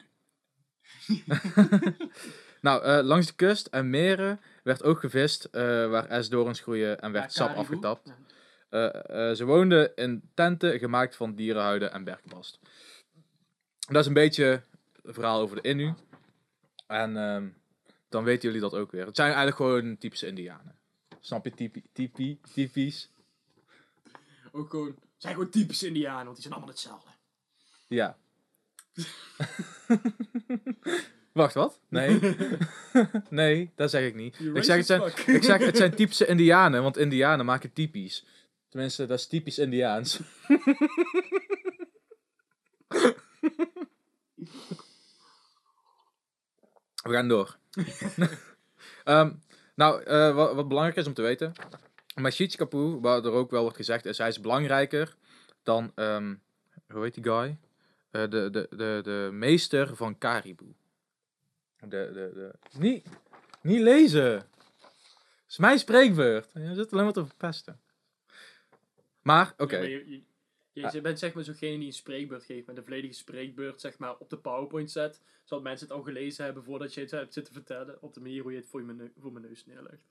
nou, 2.66 2.84
eh, 2.84 3.04
langs 3.04 3.28
de 3.28 3.34
kust 3.34 3.68
en 3.68 3.90
meren 3.90 4.42
werd 4.64 4.84
ook 4.84 5.00
gevist 5.00 5.44
eh, 5.44 5.62
waar 5.90 6.06
esdorens 6.06 6.60
groeien 6.60 7.00
en 7.00 7.12
werd 7.12 7.34
sap 7.34 7.56
afgetapt. 7.56 8.14
Eh, 8.70 9.32
ze 9.32 9.46
woonden 9.46 9.96
in 9.96 10.32
tenten 10.34 10.80
gemaakt 10.80 11.16
van 11.16 11.36
dierenhuiden 11.36 11.92
en 11.92 12.04
berkenbast. 12.04 12.60
Dat 13.88 14.02
is 14.02 14.08
een 14.08 14.14
beetje 14.14 14.64
het 15.02 15.14
verhaal 15.14 15.40
over 15.40 15.56
de 15.56 15.70
Innu. 15.70 15.94
En 16.88 17.18
ehm, 17.18 17.48
dan 18.10 18.24
weten 18.24 18.42
jullie 18.42 18.70
dat 18.70 18.74
ook 18.74 18.92
weer. 18.92 19.06
Het 19.06 19.16
zijn 19.16 19.28
eigenlijk 19.28 19.58
gewoon 19.58 19.98
typische 19.98 20.28
Indianen. 20.28 20.76
Snap 21.20 21.46
je? 21.46 21.54
Typi, 21.54 21.84
typi, 21.94 22.40
typisch. 22.54 23.12
Ook 24.52 24.70
gewoon, 24.70 24.96
zijn 25.18 25.34
gewoon 25.34 25.50
typisch 25.50 25.84
Indianen, 25.84 26.24
want 26.24 26.36
die 26.36 26.44
zijn 26.44 26.54
allemaal 26.54 26.74
hetzelfde. 26.74 27.10
Ja. 27.88 28.18
Wacht, 31.36 31.54
wat? 31.54 31.80
Nee. 31.90 32.20
nee, 33.30 33.72
dat 33.76 33.90
zeg 33.90 34.08
ik 34.08 34.16
niet. 34.16 34.40
Ik 34.40 34.64
zeg, 34.64 34.78
het 34.78 34.86
zijn, 34.86 35.02
ik 35.26 35.44
zeg 35.44 35.66
het 35.66 35.78
zijn 35.78 35.96
typische 35.96 36.26
Indianen, 36.26 36.84
want 36.84 36.98
Indianen 36.98 37.46
maken 37.46 37.74
typisch. 37.74 38.26
Tenminste, 38.70 39.06
dat 39.06 39.20
is 39.20 39.28
typisch 39.28 39.60
Indiaans. 39.60 40.20
We 47.04 47.12
gaan 47.12 47.28
door. 47.28 47.58
Ehm, 49.04 49.32
nou, 49.76 50.04
eh, 50.04 50.36
wat, 50.36 50.54
wat 50.54 50.68
belangrijk 50.68 50.98
is 50.98 51.08
om 51.08 51.14
te 51.14 51.22
weten. 51.22 51.54
Machich 52.16 52.56
Kapoor, 52.56 53.02
wat 53.02 53.26
er 53.26 53.32
ook 53.32 53.52
wel 53.52 53.62
wordt 53.62 53.78
gezegd, 53.78 54.06
is 54.06 54.18
hij 54.18 54.28
is 54.28 54.40
belangrijker 54.40 55.16
dan, 55.64 55.92
ehm, 55.96 56.36
hoe 56.88 57.04
heet 57.04 57.14
die 57.14 57.24
guy? 57.24 57.58
Eh, 58.12 58.22
de, 58.22 58.50
de, 58.50 58.68
de, 58.70 59.00
de 59.04 59.30
meester 59.32 59.96
van 59.96 60.18
Caribou. 60.18 60.76
De, 61.90 62.12
de, 62.14 62.32
de, 62.34 62.52
niet, 62.80 63.06
niet 63.62 63.82
lezen. 63.82 64.32
Het 64.32 64.46
is 65.50 65.58
mijn 65.58 65.80
spreekbeurt. 65.80 66.52
Je 66.54 66.74
zit 66.74 66.92
alleen 66.92 67.04
maar 67.04 67.14
te 67.14 67.26
verpesten. 67.26 67.80
Maar, 69.22 69.54
oké. 69.58 69.76
Ja, 69.76 69.82
maar 69.82 69.90
je, 69.90 70.24
je, 70.72 70.90
je 70.92 71.02
bent 71.02 71.20
zeg 71.20 71.34
maar 71.34 71.44
zo'gene 71.44 71.78
die 71.78 71.88
een 71.88 71.94
spreekbeurt 71.94 72.44
geeft, 72.44 72.68
met 72.68 72.78
een 72.78 72.84
volledige 72.84 73.14
spreekbeurt 73.14 73.82
zeg 73.82 73.98
maar 73.98 74.16
op 74.18 74.30
de 74.30 74.38
PowerPoint 74.38 74.92
zet, 74.92 75.22
zodat 75.44 75.64
mensen 75.64 75.88
het 75.88 75.96
al 75.96 76.04
gelezen 76.04 76.46
hebben 76.46 76.64
voordat 76.64 76.94
je 76.94 77.02
het 77.02 77.12
hebt 77.12 77.34
zitten 77.34 77.54
vertellen, 77.54 78.02
op 78.02 78.14
de 78.14 78.20
manier 78.20 78.42
hoe 78.42 78.52
je 78.52 78.58
het 78.58 78.68
voor, 78.68 78.82
je 78.82 79.12
voor 79.20 79.32
mijn 79.32 79.46
neus 79.46 79.66
neerlegt. 79.66 80.04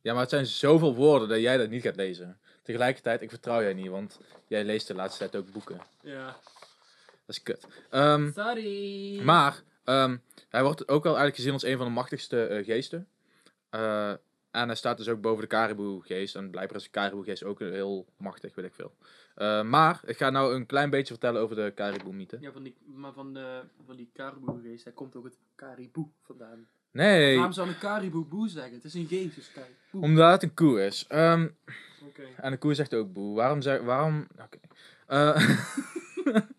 Ja, 0.00 0.12
maar 0.12 0.20
het 0.20 0.30
zijn 0.30 0.46
zoveel 0.46 0.94
woorden 0.94 1.28
dat 1.28 1.40
jij 1.40 1.56
dat 1.56 1.70
niet 1.70 1.82
gaat 1.82 1.96
lezen. 1.96 2.38
Tegelijkertijd, 2.62 3.22
ik 3.22 3.30
vertrouw 3.30 3.60
jij 3.60 3.74
niet, 3.74 3.88
want 3.88 4.20
jij 4.46 4.64
leest 4.64 4.86
de 4.86 4.94
laatste 4.94 5.18
tijd 5.28 5.36
ook 5.36 5.52
boeken. 5.52 5.80
Ja. 6.02 6.26
Dat 7.26 7.36
is 7.36 7.42
kut. 7.42 7.66
Ehm, 7.90 8.32
Sorry. 8.32 9.20
maar, 9.22 9.62
ehm, 9.86 10.16
hij 10.48 10.62
wordt 10.62 10.88
ook 10.88 11.02
wel 11.02 11.16
eigenlijk 11.16 11.36
gezien 11.36 11.52
als 11.52 11.62
een 11.62 11.76
van 11.76 11.86
de 11.86 11.92
machtigste 11.92 12.46
eh, 12.46 12.64
geesten. 12.64 13.08
Eh, 13.70 14.10
en 14.50 14.66
hij 14.66 14.74
staat 14.74 14.96
dus 14.96 15.08
ook 15.08 15.20
boven 15.20 15.42
de 15.42 15.48
Caribou-geest. 15.48 16.36
En 16.36 16.50
blijkbaar 16.50 16.76
is 16.76 16.84
de 16.84 16.90
Caribou-geest 16.90 17.44
ook 17.44 17.58
heel 17.58 18.06
machtig, 18.16 18.54
weet 18.54 18.64
ik 18.64 18.74
veel. 18.74 18.92
Eh, 19.34 19.62
maar, 19.62 20.00
ik 20.04 20.16
ga 20.16 20.30
nou 20.30 20.54
een 20.54 20.66
klein 20.66 20.90
beetje 20.90 21.12
vertellen 21.12 21.40
over 21.40 21.56
de 21.56 21.72
Caribou-mythe. 21.74 22.38
Ja, 22.40 22.52
van 22.52 22.62
die, 22.62 22.76
maar 22.84 23.12
van, 23.12 23.34
de, 23.34 23.62
van 23.86 23.96
die 23.96 24.10
caribou 24.14 24.62
geest, 24.62 24.84
daar 24.84 24.92
komt 24.92 25.16
ook 25.16 25.24
het 25.24 25.38
caribou 25.56 26.06
vandaan. 26.22 26.66
Nee, 26.90 27.34
Waarom 27.34 27.52
zou 27.52 27.68
een 27.68 27.78
caribou 27.78 28.24
boe 28.24 28.48
zeggen? 28.48 28.74
Het 28.74 28.84
is 28.84 28.94
een 28.94 29.06
geest, 29.06 29.34
dus 29.34 29.50
omdat 29.92 30.32
het 30.32 30.42
een 30.42 30.54
koe 30.54 30.84
is. 30.84 31.04
Oké. 31.06 32.22
En 32.36 32.50
de 32.50 32.56
koe 32.58 32.74
zegt 32.74 32.94
ook 32.94 33.12
boe. 33.12 33.34
Waarom 33.34 33.60
zeg... 33.60 33.80
Waarom... 33.80 34.26
Oké. 34.38 34.58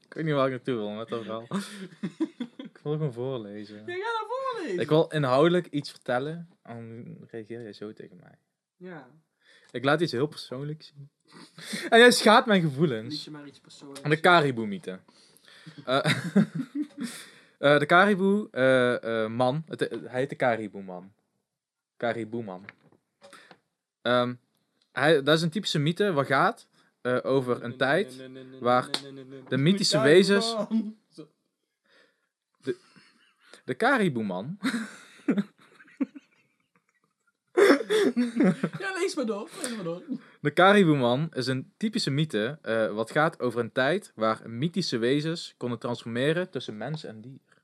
Ik 0.08 0.14
weet 0.14 0.26
niet 0.26 0.34
waar 0.34 0.46
ik 0.46 0.52
naartoe 0.52 0.76
wil 0.76 0.90
met 0.90 1.08
dat 1.08 1.24
verhaal. 1.24 1.48
ik 2.94 3.00
wil 3.00 3.08
gewoon 3.08 3.26
voorlezen. 3.26 3.76
Ja, 3.86 3.94
ga 3.94 4.00
naar 4.00 4.26
voorlezen. 4.28 4.80
Ik 4.80 4.90
wil 4.90 5.08
inhoudelijk 5.08 5.68
iets 5.68 5.90
vertellen. 5.92 6.50
En 6.64 7.04
dan 7.04 7.28
reageer 7.30 7.62
jij 7.62 7.74
zo 7.74 7.94
tegen 7.94 8.18
mij. 8.18 8.38
Ja, 8.76 9.08
Ik 9.72 9.84
laat 9.84 10.02
iets 10.02 10.12
heel 10.12 10.28
persoonlijks 10.28 10.88
zien. 10.88 11.10
en 11.90 12.00
jij 12.00 12.12
schaadt 12.12 12.46
mijn 12.48 12.62
gevoelens. 12.62 13.14
liet 13.14 13.24
je 13.24 13.32
maar 13.32 13.48
iets 13.48 13.60
persoonlijks. 13.60 14.10
De 14.10 14.20
Caribou-mythe. 14.20 15.00
Eh, 15.86 17.74
eh, 17.74 17.80
de 17.80 17.86
Caribou-man. 17.86 19.64
het 19.68 19.80
hij 19.80 20.20
heet 20.20 20.30
de 20.30 20.36
Caribou-man. 20.36 21.12
Caribou-man. 21.98 22.66
Ehm, 24.02 24.34
hij, 24.92 25.24
dat 25.24 25.38
is 25.38 25.42
een 25.42 25.50
typische 25.50 25.80
mythe 25.80 26.14
wat 26.14 26.26
gaat 26.26 26.68
eh, 27.02 27.18
over 27.24 27.64
een 27.64 27.78
tijd 27.78 28.30
waar 28.60 28.90
de 29.48 29.58
mythische 29.58 30.02
wezens-. 30.02 30.56
De 33.68 33.76
Caribou-man. 33.76 34.58
Ja, 38.80 38.94
lees 38.94 39.16
maar 39.16 39.26
door. 39.26 39.50
Lees 39.62 39.76
maar 39.76 39.84
door. 39.84 40.04
De 40.42 40.54
Caribou-man 40.54 41.30
is 41.34 41.48
een 41.48 41.74
typische 41.78 42.10
mythe 42.10 42.60
eh, 42.62 42.94
wat 42.94 43.12
gaat 43.12 43.40
over 43.40 43.60
een 43.60 43.72
tijd 43.72 44.12
waar 44.16 44.50
mythische 44.50 44.98
wezens 44.98 45.54
konden 45.58 45.80
transformeren 45.80 46.50
tussen 46.50 46.78
mens 46.78 47.04
en 47.04 47.22
dier. 47.22 47.64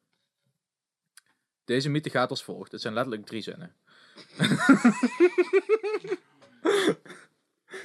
Deze 1.66 1.90
mythe 1.90 2.10
gaat 2.10 2.30
als 2.30 2.44
volgt. 2.44 2.72
Het 2.72 2.82
zijn 2.82 2.94
letterlijk 2.94 3.26
drie 3.26 3.42
zinnen. 3.42 3.76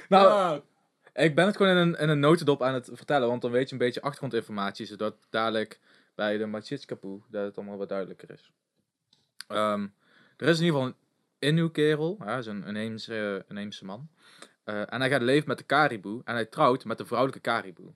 nou, 0.09 0.27
Ah, 0.27 0.61
ik 1.13 1.35
ben 1.35 1.45
het 1.45 1.57
gewoon 1.57 1.77
in 1.77 1.87
een, 1.87 1.95
in 1.95 2.09
een 2.09 2.19
notendop 2.19 2.63
aan 2.63 2.73
het 2.73 2.89
vertellen, 2.93 3.27
want 3.27 3.41
dan 3.41 3.51
weet 3.51 3.67
je 3.67 3.71
een 3.71 3.77
beetje 3.77 4.01
achtergrondinformatie, 4.01 4.85
zodat 4.85 5.15
dadelijk 5.29 5.79
bij 6.19 6.37
de 6.37 6.45
Machitskapu 6.45 7.21
dat 7.29 7.45
het 7.45 7.57
allemaal 7.57 7.77
wat 7.77 7.89
duidelijker 7.89 8.31
is. 8.31 8.51
Ehm, 9.47 9.87
er 10.37 10.47
is 10.47 10.59
in 10.59 10.65
ieder 10.65 10.79
geval 10.79 10.85
een 10.85 10.95
Innu-kerel, 11.39 12.17
ja, 12.19 12.37
is 12.37 12.45
een 12.45 12.63
inheemse, 12.63 13.45
inheemse 13.47 13.85
man. 13.85 14.09
Eh, 14.63 14.93
en 14.93 14.99
hij 14.99 15.09
gaat 15.09 15.21
leven 15.21 15.47
met 15.47 15.57
de 15.57 15.65
Caribou 15.65 16.21
en 16.25 16.33
hij 16.33 16.45
trouwt 16.45 16.85
met 16.85 16.97
de 16.97 17.05
vrouwelijke 17.05 17.41
Caribou. 17.41 17.93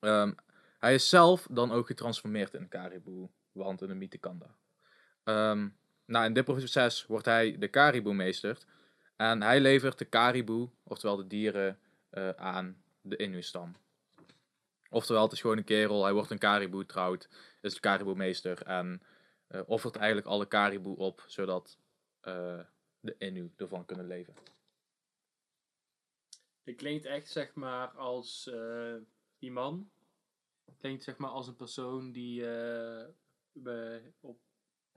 Ehm, 0.00 0.32
hij 0.78 0.94
is 0.94 1.08
zelf 1.08 1.46
dan 1.50 1.72
ook 1.72 1.86
getransformeerd 1.86 2.54
in 2.54 2.60
een 2.60 2.68
Caribou, 2.68 3.28
want 3.52 3.82
in 3.82 3.88
de 3.88 3.94
mythe 3.94 4.18
kan 4.18 4.38
dat. 4.38 4.54
Nou, 6.04 6.24
in 6.26 6.32
dit 6.32 6.44
proces 6.44 7.06
wordt 7.06 7.26
hij 7.26 7.58
de 7.58 7.70
Caribou-meester 7.70 8.58
en 9.16 9.42
hij 9.42 9.60
levert 9.60 9.98
de 9.98 10.08
Caribou, 10.08 10.68
oftewel 10.82 11.16
de 11.16 11.26
dieren, 11.26 11.78
eh, 12.10 12.30
aan 12.30 12.82
de 13.00 13.16
Innu-stam. 13.16 13.76
Oftewel, 14.92 15.22
het 15.22 15.32
is 15.32 15.40
gewoon 15.40 15.56
een 15.56 15.64
kerel, 15.64 16.04
hij 16.04 16.12
wordt 16.12 16.30
een 16.30 16.38
Caribou, 16.38 16.86
trouwt, 16.86 17.28
is 17.60 17.74
de 17.74 17.80
Caribou-meester 17.80 18.62
en 18.62 19.02
eh, 19.46 19.60
offert 19.66 19.96
eigenlijk 19.96 20.26
alle 20.26 20.48
Caribou 20.48 20.96
op, 20.96 21.24
zodat 21.26 21.78
eh, 22.20 22.60
de 23.00 23.14
Innu 23.18 23.52
ervan 23.56 23.84
kunnen 23.84 24.06
leven. 24.06 24.34
Het 26.62 26.76
klinkt 26.76 27.04
echt 27.04 27.28
zeg 27.28 27.54
maar 27.54 27.88
als 27.88 28.46
eh, 28.46 28.94
die 29.38 29.50
man. 29.50 29.90
Klinkt 30.78 31.04
zeg 31.04 31.16
maar 31.16 31.30
als 31.30 31.46
een 31.46 31.56
persoon 31.56 32.12
die 32.12 32.42
we 33.52 34.02
op 34.20 34.38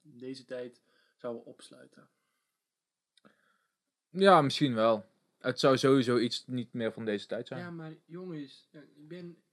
deze 0.01 0.45
tijd 0.45 0.81
zouden 1.17 1.45
opsluiten. 1.45 2.09
Ja, 4.09 4.41
misschien 4.41 4.73
wel. 4.73 5.05
Het 5.37 5.59
zou 5.59 5.77
sowieso 5.77 6.17
iets 6.17 6.47
niet 6.47 6.73
meer 6.73 6.93
van 6.93 7.05
deze 7.05 7.27
tijd 7.27 7.47
zijn. 7.47 7.59
Ja, 7.59 7.69
maar 7.69 7.95
jongens, 8.05 8.69
ik 8.71 9.07
ben, 9.07 9.43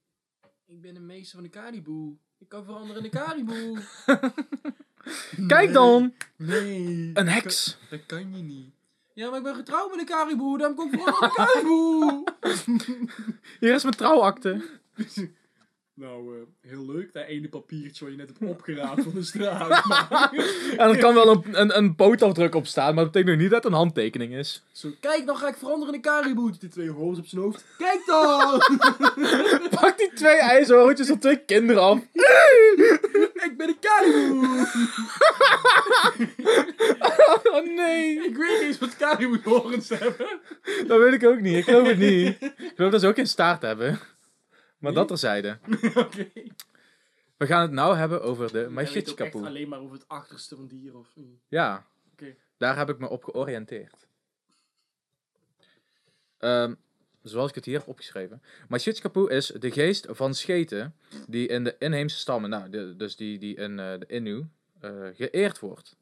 ik 0.71 0.81
ben 0.81 0.97
een 0.97 1.07
meester 1.07 1.35
van 1.35 1.43
de 1.43 1.49
Caribou. 1.49 2.17
Ik 2.39 2.49
kan 2.49 2.65
veranderen 2.65 3.05
in 3.05 3.11
de 3.11 3.19
Caribou. 3.19 3.79
Kijk 5.47 5.73
dan! 5.73 6.15
Nee. 6.37 7.11
Een 7.15 7.29
heks! 7.29 7.65
Dat, 7.81 7.91
dat 7.91 8.07
kan 8.07 8.37
je 8.37 8.43
niet. 8.43 8.71
Ja, 9.15 9.29
maar 9.29 9.39
ik 9.39 9.45
ben 9.45 9.55
getrouwd 9.55 9.91
met 9.91 10.01
een 10.01 10.07
Caribou. 10.07 10.59
Daarom 10.59 10.77
kom 10.77 10.93
ik 10.93 11.01
veranderen 11.01 11.23
in 11.23 11.29
de 11.29 11.45
Caribou. 11.45 12.25
Hier 13.61 13.75
is 13.75 13.83
mijn 13.83 13.97
trouwakte. 13.97 14.65
nou, 16.01 16.37
eh, 16.37 16.71
heel 16.71 16.87
leuk. 16.87 17.13
Dat 17.13 17.27
ene 17.27 17.49
papiertje 17.49 18.05
wat 18.05 18.13
je 18.13 18.19
net 18.21 18.29
hebt 18.29 18.51
opgeraapt 18.51 19.03
van 19.03 19.15
de 19.15 19.23
straat. 19.23 19.69
En 20.77 20.89
er 20.89 20.99
kan 20.99 21.15
wel 21.15 21.29
een, 21.31 21.61
een, 21.61 21.77
een 21.77 21.95
pootafdruk 21.95 22.55
op 22.55 22.67
staan, 22.67 22.95
maar 22.95 23.05
dat 23.05 23.13
betekent 23.13 23.35
nog 23.35 23.43
niet 23.43 23.51
dat 23.51 23.63
het 23.63 23.73
een 23.73 23.79
handtekening 23.79 24.33
is. 24.35 24.63
Zo, 24.73 24.89
kijk, 25.01 25.27
dan 25.27 25.37
ga 25.37 25.49
ik 25.49 25.57
veranderen 25.57 25.95
in 25.95 25.95
een 25.95 26.01
Caribou. 26.01 26.53
Die 26.59 26.69
twee 26.69 26.91
hoofd 26.91 27.19
op 27.19 27.27
zijn 27.27 27.43
hoofd. 27.43 27.65
Kijk 27.79 28.03
dan! 28.07 28.59
Pak 29.81 29.99
die 29.99 30.11
twee 30.15 30.37
ijzerhoortjes 30.37 31.07
van 31.07 31.19
twee 31.19 31.45
kinderen 31.45 31.83
af. 31.83 31.99
ik 33.47 33.55
ben 33.57 33.69
een 33.69 33.79
Caribou! 33.81 34.67
Oh 37.53 37.77
nee, 37.77 38.25
ik 38.25 38.37
weet 38.37 38.51
niet 38.51 38.69
eens 38.69 38.79
wat 38.79 38.97
Caribou 38.97 39.41
horens 39.45 39.89
hebben. 39.89 40.41
dat 40.87 40.99
weet 40.99 41.13
ik 41.13 41.25
ook 41.25 41.41
niet. 41.41 41.57
Ik 41.57 41.65
geloof 41.65 41.87
het 41.87 41.99
niet. 41.99 42.37
Ik 42.41 42.73
geloof 42.75 42.91
dat 42.91 43.01
ze 43.01 43.07
ook 43.07 43.15
geen 43.15 43.27
staart 43.27 43.63
hebben. 43.63 44.01
Maar 44.81 44.93
dat 44.93 45.09
terzijde. 45.09 45.59
Oké. 45.95 46.31
We 47.37 47.47
gaan 47.47 47.63
het 47.63 47.71
nou 47.71 47.97
hebben 47.97 48.23
over 48.23 48.53
de 48.53 48.69
Machitskapu. 48.69 49.39
alleen 49.45 49.69
maar 49.69 49.81
over 49.81 49.95
het 49.97 50.09
achterste 50.09 50.57
van 50.57 50.67
dieren 50.67 50.99
of... 50.99 51.09
Ja, 51.49 51.87
Oké. 52.13 52.37
daar 52.57 52.77
heb 52.77 52.89
ik 52.89 52.99
me 52.99 53.09
op 53.09 53.25
georiënteerd. 53.25 54.09
Ehm, 56.39 56.75
zoals 57.23 57.49
ik 57.49 57.55
het 57.55 57.65
hier 57.65 57.79
heb 57.79 57.89
opgeschreven. 57.89 58.43
Machitskapu 58.69 59.29
is 59.29 59.47
de 59.47 59.71
geest 59.71 60.07
van 60.11 60.35
scheten 60.35 60.95
die 61.29 61.49
in 61.49 61.65
de 61.65 61.77
inheemse 61.79 62.17
stammen, 62.19 62.51
nou, 62.51 62.71
de- 62.71 62.97
dus 62.97 63.17
die, 63.17 63.39
die 63.39 63.57
in 63.57 63.79
eh, 63.79 63.99
de 63.99 64.07
Innu, 64.07 64.47
eh, 64.81 65.07
geëerd 65.15 65.59
wordt. 65.59 65.97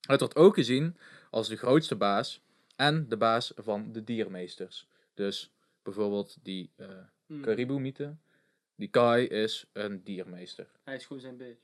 Het 0.00 0.20
wordt 0.20 0.36
ook 0.36 0.54
gezien 0.54 0.96
als 1.30 1.48
de 1.48 1.56
grootste 1.56 1.96
baas 1.96 2.40
en 2.76 3.08
de 3.08 3.16
baas 3.16 3.52
van 3.56 3.92
de 3.92 4.04
diermeesters. 4.04 4.86
Dus 5.14 5.52
bijvoorbeeld 5.82 6.36
die 6.42 6.70
eh 6.76 6.88
Hmm. 7.32 7.42
Caribou-mythe. 7.42 8.16
Die 8.76 8.88
Kai 8.88 9.26
is 9.26 9.66
een 9.72 10.02
diermeester. 10.02 10.70
Hij 10.84 10.94
is 10.94 11.06
gewoon 11.06 11.22
zijn 11.22 11.36
bitch. 11.36 11.60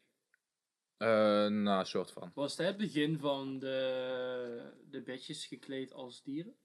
Eh 0.96 1.46
nou, 1.46 1.84
soort 1.84 2.10
van. 2.10 2.30
Was 2.34 2.56
het 2.56 2.66
het 2.66 2.76
begin 2.76 3.18
van 3.18 3.58
de, 3.58 4.72
de 4.90 5.02
bitches 5.02 5.46
gekleed 5.46 5.92
als 5.92 6.22
dieren? 6.22 6.56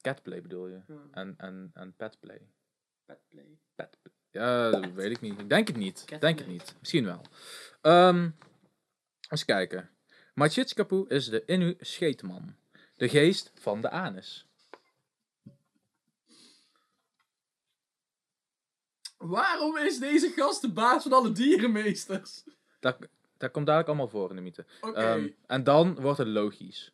Catplay 0.00 0.42
bedoel 0.42 0.66
je? 0.66 0.80
Ja. 0.86 1.08
En, 1.10 1.34
en, 1.36 1.70
en 1.74 1.94
petplay. 1.96 2.50
Petplay. 3.04 3.58
Pet. 3.74 3.98
Ja, 4.30 4.70
dat 4.70 4.92
weet 4.92 5.10
ik 5.10 5.20
niet. 5.20 5.40
Ik 5.40 5.48
denk 5.48 5.66
het 5.66 5.76
niet. 5.76 6.20
Denk 6.20 6.38
het 6.38 6.48
niet. 6.48 6.74
Misschien 6.78 7.04
wel. 7.04 7.20
Ehm 7.80 8.30
eens 9.28 9.44
kijken. 9.44 9.90
Machitskapu 10.34 11.04
is 11.08 11.28
de 11.28 11.44
Innu 11.44 11.76
scheetman. 11.80 12.56
De 12.96 13.08
geest 13.08 13.52
van 13.54 13.80
de 13.80 13.90
anus. 13.90 14.49
Waarom 19.20 19.76
is 19.76 19.98
deze 19.98 20.32
gast 20.36 20.60
de 20.60 20.72
baas 20.72 21.02
van 21.02 21.12
alle 21.12 21.32
dierenmeesters? 21.32 22.42
Dat, 22.80 22.96
dat 23.36 23.50
komt 23.50 23.66
dadelijk 23.66 23.88
allemaal 23.88 24.08
voor 24.08 24.30
in 24.30 24.36
de 24.36 24.42
mythe. 24.42 24.64
Oké, 24.80 24.98
Ehm, 25.00 25.28
en 25.46 25.64
dan 25.64 25.94
wordt 26.00 26.18
het 26.18 26.26
logisch. 26.28 26.92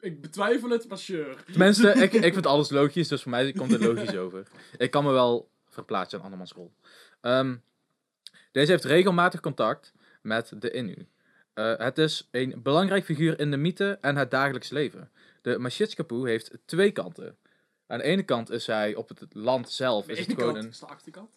ik 0.00 0.20
betwijfel 0.20 0.70
het, 0.70 0.88
maar 0.88 0.98
sure. 0.98 1.36
Tenminste, 1.44 1.88
ik, 1.92 2.12
ik 2.12 2.32
vind 2.32 2.46
alles 2.56 2.70
logisch, 2.70 3.08
dus 3.08 3.22
voor 3.22 3.30
mij 3.30 3.52
komt 3.52 3.70
het 3.70 3.80
logisch 3.80 4.16
over. 4.24 4.46
Ik 4.76 4.90
kan 4.90 5.04
me 5.04 5.10
wel 5.12 5.50
verplaatsen 5.68 6.18
in 6.18 6.24
andermans 6.24 6.52
rol. 6.52 6.72
Ehm, 7.20 7.56
deze 8.52 8.70
heeft 8.70 8.84
regelmatig 8.84 9.40
contact 9.40 9.92
met 10.22 10.52
de 10.58 10.70
Innu. 10.70 11.08
Eh, 11.54 11.76
het 11.78 11.98
is 11.98 12.28
een 12.30 12.62
belangrijk 12.62 13.04
figuur 13.04 13.40
in 13.40 13.50
de 13.50 13.56
mythe 13.56 13.98
en 14.00 14.16
het 14.16 14.30
dagelijks 14.30 14.70
leven. 14.70 15.10
De 15.42 15.58
Machitskapu 15.58 16.28
heeft 16.28 16.50
twee 16.64 16.90
kanten. 16.92 17.36
Aan 17.86 17.98
de 17.98 18.04
ene 18.04 18.22
kant 18.22 18.50
is 18.50 18.66
hij 18.66 18.94
op 18.94 19.08
het 19.08 19.24
land 19.34 19.70
zelf, 19.70 20.08
is 20.08 20.18
het 20.18 20.32
gewoon 20.32 20.52
kant 20.52 20.64
een... 20.64 20.70
is 20.70 20.78
de 20.78 20.86
achterkant. 20.86 21.30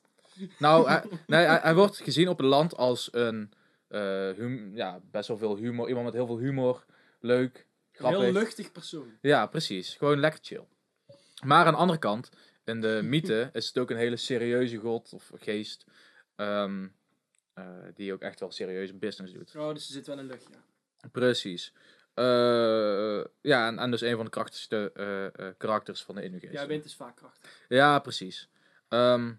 Nou, 0.57 0.87
hij, 0.87 1.03
nee, 1.27 1.45
hij, 1.45 1.59
hij 1.61 1.75
wordt 1.75 1.97
gezien 1.97 2.27
op 2.27 2.37
het 2.37 2.47
land 2.47 2.75
als 2.77 3.09
een 3.11 3.51
eh, 3.87 4.29
hum- 4.31 4.75
ja, 4.75 4.99
best 5.11 5.27
wel 5.27 5.37
veel 5.37 5.55
humor. 5.55 5.87
Iemand 5.87 6.05
met 6.05 6.13
heel 6.13 6.25
veel 6.25 6.37
humor. 6.37 6.85
Leuk, 7.19 7.65
grappig. 7.91 8.21
Heel 8.21 8.31
luchtig 8.31 8.71
persoon. 8.71 9.17
Ja, 9.21 9.45
precies. 9.45 9.95
Gewoon 9.95 10.19
lekker 10.19 10.39
chill. 10.43 10.63
Maar 11.43 11.65
aan 11.65 11.73
de 11.73 11.79
andere 11.79 11.99
kant, 11.99 12.29
in 12.63 12.81
de 12.81 12.99
mythe 13.11 13.49
is 13.53 13.67
het 13.67 13.77
ook 13.77 13.89
een 13.89 13.97
hele 13.97 14.17
serieuze 14.17 14.77
god 14.77 15.13
of 15.13 15.31
geest. 15.35 15.85
ehm, 16.35 16.87
eh, 17.53 17.65
die 17.95 18.13
ook 18.13 18.21
echt 18.21 18.39
wel 18.39 18.51
serieuze 18.51 18.93
business 18.93 19.33
doet. 19.33 19.55
Oh, 19.55 19.73
dus 19.73 19.87
er 19.87 19.93
zit 19.93 20.07
wel 20.07 20.19
een 20.19 20.25
luchtje. 20.25 20.53
Precies. 21.11 21.73
Eh, 22.13 23.23
ja, 23.41 23.67
en, 23.67 23.79
en 23.79 23.91
dus 23.91 24.01
een 24.01 24.15
van 24.15 24.25
de 24.25 24.31
krachtigste 24.31 24.91
eh, 24.93 25.25
eh, 25.25 25.53
karakters 25.57 26.03
van 26.03 26.15
de 26.15 26.23
Innu-geest. 26.23 26.53
Ja, 26.53 26.67
wind 26.67 26.85
is 26.85 26.95
vaak 26.95 27.15
krachtig. 27.15 27.49
Ja, 27.67 27.99
precies. 27.99 28.49
Ehm, 28.87 29.33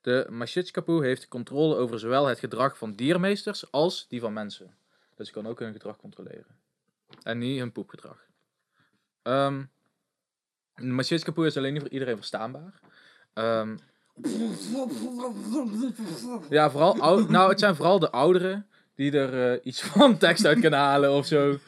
de 0.00 0.26
Machitskapu 0.30 1.04
heeft 1.04 1.28
controle 1.28 1.76
over 1.76 1.98
zowel 1.98 2.26
het 2.26 2.38
gedrag 2.38 2.78
van 2.78 2.92
diermeesters 2.92 3.70
als 3.70 4.08
die 4.08 4.20
van 4.20 4.32
mensen. 4.32 4.76
Dus 5.14 5.26
je 5.26 5.32
kan 5.32 5.46
ook 5.46 5.58
hun 5.58 5.72
gedrag 5.72 5.96
controleren. 5.96 6.60
En 7.22 7.38
niet 7.38 7.58
hun 7.58 7.72
poepgedrag. 7.72 8.26
Ehm 9.22 9.62
de 10.74 10.84
Machitskapu 10.84 11.46
is 11.46 11.56
alleen 11.56 11.72
niet 11.72 11.82
voor 11.82 11.90
iedereen 11.90 12.16
verstaanbaar. 12.16 12.80
Ehm, 13.32 13.76
ja, 16.48 16.70
vooral 16.70 17.00
oud, 17.00 17.28
nou, 17.28 17.50
het 17.50 17.58
zijn 17.58 17.76
vooral 17.76 17.98
de 17.98 18.10
ouderen 18.10 18.66
die 18.94 19.12
er 19.18 19.52
eh, 19.52 19.60
iets 19.66 19.82
van 19.90 20.18
tekst 20.18 20.44
uit 20.44 20.60
kunnen 20.60 20.78
halen 20.78 21.12
of 21.12 21.26
zo. 21.26 21.58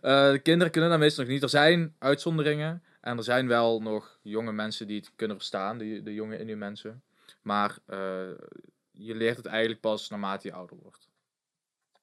Eh, 0.00 0.30
de 0.30 0.40
kinderen 0.42 0.72
kunnen 0.72 0.90
dat 0.90 0.98
meestal 0.98 1.24
nog 1.24 1.32
niet. 1.32 1.42
Er 1.42 1.48
zijn 1.48 1.94
uitzonderingen. 1.98 2.82
En 3.00 3.16
er 3.16 3.24
zijn 3.24 3.46
wel 3.48 3.82
nog 3.82 4.18
jonge 4.22 4.52
mensen 4.52 4.86
die 4.86 4.96
het 4.96 5.12
kunnen 5.16 5.36
verstaan, 5.36 5.78
de, 5.78 6.02
de 6.02 6.14
jonge 6.14 6.38
Innu 6.38 6.56
mensen. 6.56 7.02
Maar 7.42 7.78
eh, 7.86 8.28
je 8.90 9.14
leert 9.14 9.36
het 9.36 9.46
eigenlijk 9.46 9.80
pas 9.80 10.08
naarmate 10.08 10.48
je 10.48 10.54
ouder 10.54 10.76
wordt. 10.76 11.08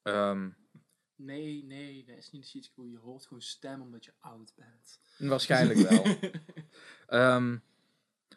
Ehm, 0.04 0.48
Nee, 1.26 1.64
nee, 1.64 2.04
dat 2.06 2.18
is 2.18 2.32
niet 2.32 2.42
de 2.42 2.48
Sheetscrew. 2.48 2.90
Je 2.92 2.98
hoort 2.98 3.24
gewoon 3.24 3.42
stem 3.42 3.82
omdat 3.82 4.06
je 4.06 4.12
oud 4.20 4.54
bent. 4.56 5.00
waarschijnlijk 5.30 5.80
wel. 5.80 6.04
Ehm, 7.08 7.50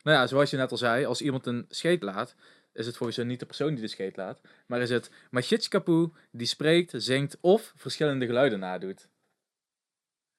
nou 0.03 0.17
ja, 0.17 0.27
zoals 0.27 0.51
je 0.51 0.57
net 0.57 0.71
al 0.71 0.77
zei, 0.77 1.05
als 1.05 1.23
iemand 1.23 1.47
een 1.47 1.65
scheet 1.69 2.03
laat, 2.03 2.35
is 2.75 2.87
het 2.87 2.97
volgens 2.97 3.16
jou 3.16 3.29
niet 3.29 3.41
de 3.41 3.47
persoon 3.47 3.72
die 3.72 3.81
de 3.81 3.89
scheet 3.89 4.16
laat, 4.16 4.41
maar 4.66 4.81
is 4.81 4.91
het 4.91 5.11
Machitskapu 5.31 6.12
die 6.31 6.47
spreekt, 6.47 6.93
zingt 6.97 7.39
of 7.41 7.72
verschillende 7.77 8.27
geluiden 8.27 8.59
nadoet. 8.59 9.09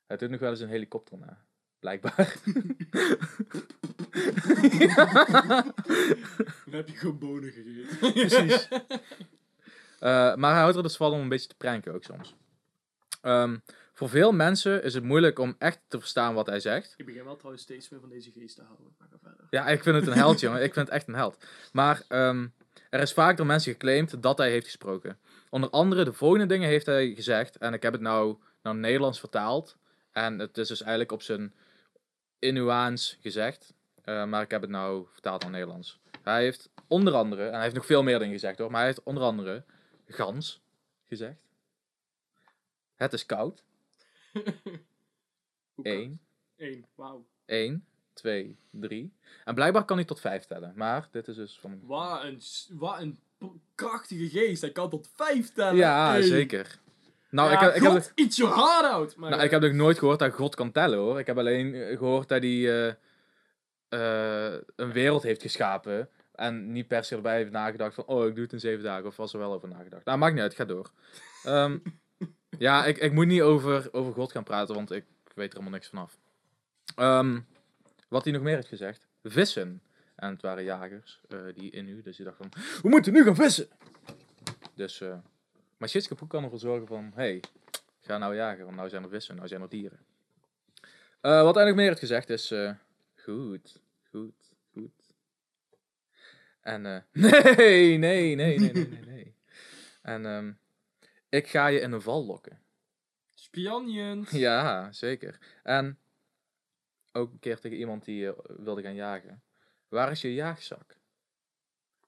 Hij 0.08 0.18
doet 0.18 0.30
nog 0.30 0.40
wel 0.40 0.50
eens 0.50 0.60
een 0.60 0.70
helikopter 0.70 1.18
na. 1.18 1.46
Blijkbaar. 1.80 2.36
Dan 6.66 6.74
heb 6.74 6.90
je 6.90 6.96
gewoon 6.96 7.20
bonen 7.20 7.52
gegeten. 7.52 8.14
Precies. 8.14 8.68
Eh, 10.00 10.36
maar 10.36 10.52
hij 10.52 10.62
houdt 10.62 10.76
er 10.76 10.84
dus 10.84 10.96
van 10.98 11.12
om 11.12 11.20
een 11.20 11.30
beetje 11.30 11.48
te 11.48 11.56
pranken 11.56 11.94
ook 11.94 12.04
soms. 12.04 12.36
Ehm, 13.22 13.58
voor 13.96 14.10
veel 14.10 14.32
mensen 14.32 14.84
is 14.84 14.94
het 14.94 15.04
moeilijk 15.04 15.40
om 15.40 15.56
echt 15.58 15.80
te 15.88 16.00
verstaan 16.00 16.34
wat 16.34 16.46
hij 16.46 16.60
zegt. 16.60 16.94
Ik 16.98 17.06
begin 17.06 17.24
wel 17.24 17.36
trouwens 17.36 17.64
steeds 17.64 17.90
meer 17.90 18.00
van 18.00 18.10
deze 18.10 18.32
geest 18.32 18.56
te 18.56 18.64
houden. 18.64 18.96
Maar 18.98 19.08
ga 19.12 19.18
verder. 19.22 19.48
Ja, 19.50 19.68
ik 19.68 19.84
vind 19.84 19.96
het 19.96 20.08
een 20.08 20.14
held, 20.14 20.40
jongen. 20.40 20.64
Ik 20.64 20.74
vind 20.74 20.86
het 20.88 20.96
echt 20.96 21.08
een 21.08 21.16
held. 21.16 21.46
Maar 21.72 22.04
ehm, 22.08 22.48
er 22.90 23.00
is 23.00 23.14
vaak 23.14 23.38
door 23.38 23.46
mensen 23.46 23.72
geclaimd 23.72 24.22
dat 24.22 24.38
hij 24.38 24.50
heeft 24.50 24.66
gesproken. 24.66 25.20
Onder 25.50 25.70
andere 25.70 26.04
de 26.04 26.14
volgende 26.14 26.46
dingen 26.46 26.68
heeft 26.68 26.86
hij 26.86 27.14
gezegd. 27.14 27.56
En 27.58 27.74
ik 27.74 27.82
heb 27.82 27.94
het 27.94 28.02
nou 28.02 28.38
naar 28.62 28.76
Nederlands 28.76 29.20
vertaald. 29.20 29.78
En 30.12 30.40
het 30.40 30.58
is 30.58 30.68
dus 30.68 30.82
eigenlijk 30.82 31.12
op 31.12 31.22
zijn 31.22 31.54
Inuaans 32.40 33.18
gezegd. 33.22 33.74
Eh, 34.02 34.26
maar 34.26 34.42
ik 34.42 34.52
heb 34.52 34.62
het 34.62 34.70
nou 34.70 35.06
vertaald 35.12 35.42
naar 35.42 35.52
Nederlands. 35.52 36.00
Hij 36.24 36.44
heeft 36.44 36.70
onder 36.88 37.14
andere, 37.14 37.46
en 37.46 37.54
hij 37.54 37.62
heeft 37.62 37.76
nog 37.76 37.86
veel 37.86 38.04
meer 38.04 38.20
dingen 38.20 38.34
gezegd 38.34 38.58
hoor. 38.58 38.70
Maar 38.72 38.80
hij 38.80 38.90
heeft 38.90 39.04
onder 39.04 39.24
andere 39.24 39.64
gans 40.08 40.62
gezegd. 41.04 41.40
Het 42.96 43.14
is 43.14 43.26
koud. 43.26 43.64
Eén. 45.82 46.20
Eén, 46.58 46.86
wauw. 46.96 47.26
1, 47.46 47.86
2, 48.14 48.58
3. 48.72 49.14
En 49.46 49.56
blijkbaar 49.56 49.86
kan 49.86 49.98
hij 49.98 50.06
tot 50.06 50.20
5 50.20 50.46
tellen. 50.46 50.74
Maar 50.76 51.08
dit 51.12 51.28
is 51.28 51.36
dus 51.36 51.60
van. 51.60 51.80
Wat 51.84 52.24
een, 52.24 52.42
wat 52.70 53.00
een 53.00 53.20
krachtige 53.76 54.30
geest. 54.30 54.62
Hij 54.62 54.72
kan 54.72 54.90
tot 54.90 55.10
vijf 55.16 55.54
tellen. 55.54 55.76
Ja, 55.76 56.10
Hey. 56.12 56.22
zeker. 56.22 56.80
Nou, 57.30 57.50
Ja, 57.52 57.56
ik, 57.56 57.60
heb, 57.62 57.76
ik, 57.76 57.82
heb, 57.82 57.92
God, 57.92 58.12
eat 58.16 58.36
your 58.36 58.56
heart 58.56 58.86
out. 58.94 59.16
Maar, 59.16 59.30
nou, 59.30 59.44
ik 59.44 59.52
heb 59.52 59.62
nog 59.62 59.72
nooit 59.72 60.00
gehoord 60.00 60.20
dat 60.20 60.34
God 60.34 60.56
kan 60.56 60.72
tellen 60.72 60.98
hoor. 60.98 61.20
Ik 61.20 61.28
heb 61.28 61.38
alleen 61.38 61.74
eh, 61.74 61.98
gehoord 61.98 62.28
dat 62.30 62.42
hij 62.42 62.86
eh, 62.88 62.94
eh, 63.88 64.62
een 64.76 64.92
wereld 64.92 65.24
heeft 65.24 65.42
geschapen. 65.42 66.10
En 66.32 66.72
niet 66.72 66.88
per 66.88 67.04
se 67.04 67.16
erbij 67.16 67.38
heeft 67.38 67.52
nagedacht 67.52 67.96
van, 67.96 68.06
oh, 68.06 68.26
ik 68.28 68.34
doe 68.36 68.44
het 68.44 68.54
in 68.54 68.60
zeven 68.60 68.84
dagen. 68.84 69.06
Of 69.06 69.16
was 69.16 69.34
er 69.34 69.40
wel 69.40 69.54
over 69.54 69.68
nagedacht. 69.68 70.06
Nou, 70.06 70.18
maakt 70.18 70.34
niet 70.34 70.42
uit, 70.44 70.54
ga 70.56 70.66
door. 70.66 70.92
Ehm, 71.44 71.78
ja, 72.58 72.86
ik, 72.86 72.98
ik 72.98 73.12
moet 73.12 73.28
niet 73.28 73.42
over, 73.42 73.94
over 73.94 74.14
God 74.14 74.32
gaan 74.32 74.44
praten, 74.44 74.76
want 74.76 74.92
ik 74.92 75.06
weet 75.34 75.48
er 75.48 75.58
helemaal 75.60 75.72
niks 75.72 75.88
vanaf. 75.88 76.18
Ehm 76.96 77.40
wat 78.08 78.24
hij 78.24 78.34
nog 78.34 78.42
meer 78.42 78.56
heeft 78.56 78.68
gezegd. 78.68 79.08
Vissen. 79.24 79.82
En 80.16 80.30
het 80.30 80.42
waren 80.42 80.64
jagers, 80.64 81.22
eh, 81.30 81.40
die 81.56 81.72
in 81.72 81.88
u. 81.88 82.02
Dus 82.02 82.16
die 82.16 82.26
dachten 82.26 82.52
van, 82.52 82.62
we 82.82 82.90
moeten 82.90 83.14
nu 83.14 83.24
gaan 83.24 83.36
vissen. 83.36 83.68
Dus, 84.74 85.02
eh 85.02 85.18
maar 85.78 85.90
Shitske 85.90 86.16
Poek 86.16 86.30
kan 86.30 86.44
ervoor 86.44 86.60
zorgen 86.60 86.88
van, 86.88 87.12
hey, 87.16 87.40
ga 88.02 88.18
nou 88.18 88.36
jagen, 88.36 88.64
want 88.64 88.76
nou 88.76 88.90
zijn 88.90 89.04
er 89.04 89.10
vissen, 89.10 89.36
nou 89.36 89.48
zijn 89.48 89.62
er 89.62 89.70
dieren. 89.70 90.00
Eh, 91.22 91.42
wat 91.42 91.56
hij 91.56 91.66
nog 91.66 91.76
meer 91.76 91.88
heeft 91.88 92.00
gezegd 92.00 92.30
is, 92.30 92.54
goed, 93.16 93.82
goed, 94.10 94.54
goed. 94.74 95.14
En, 96.62 96.82
nee, 96.82 97.02
nee, 97.56 97.98
nee, 97.98 98.36
nee, 98.36 98.60
nee, 98.60 98.74
nee, 98.74 99.00
nee. 99.06 99.36
En, 100.02 100.26
ehm, 100.26 100.52
ik 101.36 101.48
ga 101.48 101.68
je 101.68 101.80
in 101.80 101.92
een 101.92 102.02
val 102.02 102.26
lokken. 102.26 102.60
Spionjens. 103.34 104.32
Ja, 104.32 104.92
zeker. 104.92 105.40
En 105.64 106.00
ook 107.12 107.32
een 107.32 107.40
keer 107.40 107.60
tegen 107.60 107.78
iemand 107.78 108.06
die 108.06 108.28
eh, 108.28 108.34
wilde 108.58 108.82
gaan 108.82 108.96
jagen. 108.96 109.44
Waar 109.88 110.12
is 110.12 110.22
je 110.22 110.34
jaagzak? 110.34 110.98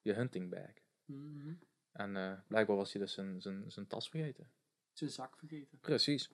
Je 0.01 0.13
hunting 0.13 0.49
bag. 0.49 0.71
Mhm. 1.05 1.53
En 1.91 2.15
eh, 2.17 2.33
blijkbaar 2.47 2.75
was 2.75 2.93
hij 2.93 3.01
dus 3.01 3.13
zijn, 3.13 3.41
zijn, 3.41 3.71
zijn 3.71 3.87
tas 3.87 4.09
vergeten. 4.09 4.51
Zijn 4.93 5.09
zak 5.09 5.37
vergeten. 5.37 5.79
Precies. 5.79 6.29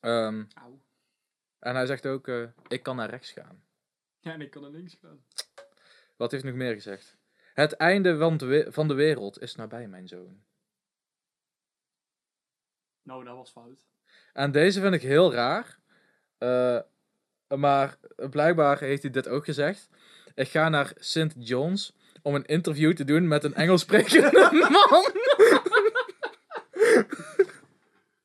Ehm, 0.00 0.44
Auw. 0.54 0.80
en 1.58 1.74
hij 1.74 1.86
zegt 1.86 2.06
ook, 2.06 2.28
eh, 2.28 2.48
ik 2.68 2.82
kan 2.82 2.96
naar 2.96 3.10
rechts 3.10 3.30
gaan. 3.32 3.64
Ja, 4.20 4.32
en 4.32 4.40
ik 4.40 4.50
kan 4.50 4.62
naar 4.62 4.70
links 4.70 4.94
gaan. 5.00 5.24
Wat 6.16 6.30
heeft 6.30 6.44
nog 6.44 6.54
meer 6.54 6.72
gezegd? 6.74 7.16
Het 7.54 7.72
einde 7.72 8.18
van 8.18 8.36
de, 8.36 8.46
we- 8.46 8.72
van 8.72 8.88
de 8.88 8.94
wereld 8.94 9.40
is 9.40 9.54
nabij, 9.54 9.88
mijn 9.88 10.08
zoon. 10.08 10.42
Nou, 13.04 13.24
dat 13.24 13.36
was 13.36 13.50
fout. 13.50 13.84
En 14.32 14.52
deze 14.52 14.80
vind 14.80 14.94
ik 14.94 15.02
heel 15.02 15.32
raar. 15.32 15.78
Eh, 16.38 16.78
maar 17.56 17.98
blijkbaar 18.30 18.80
heeft 18.80 19.02
hij 19.02 19.10
dit 19.10 19.28
ook 19.28 19.44
gezegd. 19.44 19.88
Ik 20.34 20.48
ga 20.48 20.68
naar 20.68 20.92
St. 20.98 21.34
John's 21.38 21.92
om 22.22 22.34
een 22.34 22.44
interview 22.44 22.92
te 22.92 23.04
doen 23.04 23.28
met 23.28 23.44
een 23.44 23.54
Engels 23.54 23.80
sprekende 23.80 24.48
man. 24.90 25.12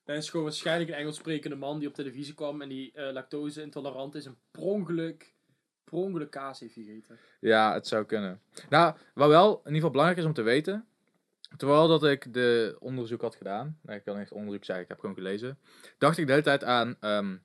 Dat 0.06 0.18
is 0.18 0.30
gewoon 0.30 0.46
waarschijnlijk 0.46 0.90
een 0.90 0.96
Engels 0.96 1.16
sprekende 1.16 1.56
man 1.56 1.80
die 1.80 1.88
op 1.88 1.94
televisie 1.94 2.34
kwam 2.34 2.62
en 2.62 2.70
die 2.70 2.92
eh, 2.94 3.14
lactose 3.14 3.62
intolerant 3.62 4.16
is 4.16 4.26
en 4.26 4.38
prongelijk, 4.52 5.34
prongelijk 5.84 6.32
kaas 6.32 6.60
heeft 6.60 6.74
gegeten. 6.74 7.18
Ja, 7.40 7.74
het 7.74 7.88
zou 7.88 8.06
kunnen. 8.06 8.42
Nou, 8.70 8.96
wat 9.14 9.28
wel 9.28 9.52
in 9.52 9.58
ieder 9.58 9.74
geval 9.74 9.90
belangrijk 9.90 10.20
is 10.20 10.26
om 10.26 10.34
te 10.34 10.42
weten. 10.42 10.88
Terwijl 11.58 11.88
dat 11.88 12.04
ik 12.04 12.34
de 12.34 12.76
onderzoek 12.80 13.22
had 13.22 13.36
gedaan. 13.36 13.80
Ik 13.86 14.04
kan 14.04 14.18
echt 14.18 14.32
onderzoek 14.32 14.66
zeggen, 14.66 14.84
ik 14.84 14.90
heb 14.90 15.00
gewoon 15.00 15.16
gelezen. 15.16 15.60
Dacht 15.98 16.18
ik 16.18 16.26
de 16.26 16.32
hele 16.32 16.44
tijd 16.44 16.64
aan. 16.64 16.96
ehm, 17.00 17.38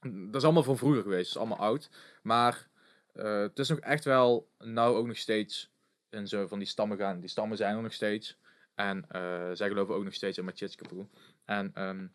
dat 0.00 0.34
is 0.34 0.44
allemaal 0.44 0.62
van 0.62 0.76
vroeger 0.76 1.02
geweest, 1.02 1.32
dat 1.34 1.42
is 1.42 1.48
allemaal 1.48 1.68
oud. 1.68 1.90
Maar 2.22 2.68
eh, 3.12 3.40
het 3.40 3.58
is 3.58 3.68
nog 3.68 3.78
echt 3.78 4.04
wel, 4.04 4.50
nou 4.58 4.96
ook 4.96 5.06
nog 5.06 5.16
steeds, 5.16 5.70
in 6.10 6.28
zo 6.28 6.46
van 6.46 6.58
die 6.58 6.68
stammen 6.68 6.98
gaan. 6.98 7.20
Die 7.20 7.28
stammen 7.28 7.56
zijn 7.56 7.76
er 7.76 7.82
nog 7.82 7.92
steeds. 7.92 8.38
En 8.74 9.04
eh, 9.08 9.50
zij 9.52 9.68
geloven 9.68 9.94
ook 9.94 10.04
nog 10.04 10.14
steeds 10.14 10.38
in 10.38 10.44
Machitskapoe. 10.44 11.06
En, 11.44 11.70
ehm, 11.74 12.06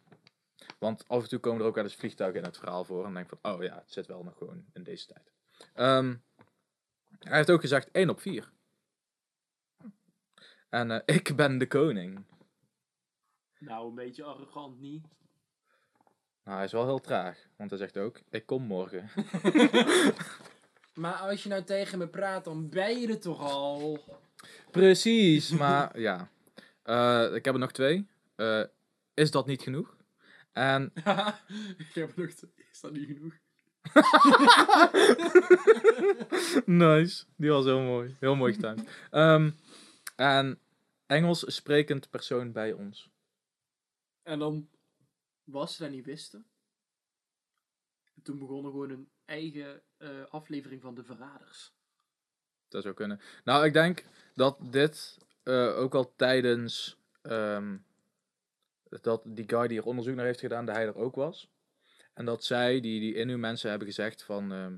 want 0.80 1.08
af 1.08 1.24
en 1.24 1.30
toe 1.30 1.40
komen 1.40 1.62
er 1.62 1.68
ook 1.68 1.76
wel 1.76 1.84
eens 1.84 1.96
vliegtuigen 1.96 2.40
in 2.40 2.46
het 2.46 2.58
verhaal 2.58 2.84
voor. 2.84 3.06
En 3.06 3.14
denk 3.14 3.30
van, 3.30 3.54
oh 3.54 3.64
ja, 3.64 3.76
het 3.76 3.92
zit 3.92 4.08
wel 4.08 4.24
nog 4.24 4.38
gewoon 4.38 4.66
in 4.74 4.84
deze 4.84 5.06
tijd. 5.06 5.32
Ehm, 5.74 6.16
hij 7.20 7.38
heeft 7.38 7.50
ook 7.50 7.62
gezegd 7.62 7.90
1 7.92 8.10
op 8.10 8.22
4. 8.22 8.52
En 10.72 10.92
eh, 10.92 11.16
ik 11.16 11.36
ben 11.36 11.58
de 11.58 11.68
koning. 11.68 12.26
Nou, 13.60 13.90
een 13.90 13.96
beetje 13.96 14.24
arrogant 14.24 14.80
niet. 14.80 15.06
Nou, 16.44 16.56
hij 16.58 16.66
is 16.66 16.72
wel 16.72 16.86
heel 16.86 17.02
traag, 17.02 17.48
want 17.58 17.70
hij 17.70 17.80
zegt 17.80 17.98
ook, 17.98 18.22
ik 18.30 18.46
kom 18.46 18.64
morgen. 18.64 19.10
Maar 20.94 21.14
als 21.14 21.44
je 21.44 21.50
nou 21.50 21.64
tegen 21.64 21.98
me 21.98 22.08
praat, 22.08 22.44
dan 22.44 22.70
ben 22.70 23.00
je 23.00 23.08
er 23.08 23.20
toch 23.20 23.40
al. 23.40 24.00
Precies, 24.72 25.50
maar 25.50 26.00
ja. 26.00 26.30
Eh, 26.84 27.36
ik 27.36 27.46
heb 27.46 27.54
er 27.54 27.60
nog 27.60 27.72
twee. 27.72 28.08
Eh, 28.36 28.64
is 29.14 29.32
dat 29.32 29.46
niet 29.46 29.62
genoeg? 29.62 29.96
En 30.52 30.92
ik 31.88 31.94
heb 31.94 32.16
nog 32.16 32.32
te... 32.32 32.50
Is 32.72 32.82
dat 32.82 32.92
niet 32.92 33.08
genoeg? 33.08 33.34
nice, 36.66 37.26
die 37.36 37.50
was 37.50 37.66
heel 37.66 37.82
mooi. 37.82 38.16
Heel 38.20 38.36
mooi 38.36 38.54
getimed. 38.54 38.90
Ehm, 39.10 39.52
en 40.16 40.60
Engels 41.12 41.56
sprekend 41.56 42.10
persoon 42.10 42.52
bij 42.52 42.74
ons. 42.74 43.10
En 44.24 44.40
dan 44.40 44.70
was 45.44 45.76
ze 45.76 45.82
dat 45.82 45.92
niet 45.92 46.06
wisten. 46.06 46.46
En 48.16 48.22
toen 48.22 48.38
begonnen 48.38 48.72
gewoon 48.72 48.90
een 48.90 49.10
eigen 49.26 49.82
eh, 49.98 50.10
aflevering 50.30 50.82
van 50.82 50.96
De 50.96 51.04
Verraders. 51.04 51.74
Dat 52.68 52.84
zou 52.84 52.94
kunnen. 52.94 53.22
Nou, 53.44 53.66
ik 53.66 53.74
denk 53.74 54.06
dat 54.34 54.58
dit 54.60 55.18
eh, 55.44 55.78
ook 55.78 55.96
al 55.96 56.16
tijdens 56.16 56.98
ehm, 57.22 57.78
dat 59.02 59.22
die 59.26 59.50
guy 59.50 59.68
die 59.68 59.78
er 59.78 59.86
onderzoek 59.86 60.16
naar 60.16 60.26
heeft 60.26 60.40
gedaan, 60.40 60.66
dat 60.66 60.76
hij 60.76 60.86
er 60.86 60.98
ook 60.98 61.16
was. 61.16 61.50
En 62.14 62.26
dat 62.26 62.44
zij, 62.44 62.80
die, 62.80 63.00
die 63.00 63.16
Inu 63.16 63.38
mensen, 63.38 63.70
hebben 63.70 63.88
gezegd 63.88 64.24
van... 64.24 64.52
ehm, 64.52 64.76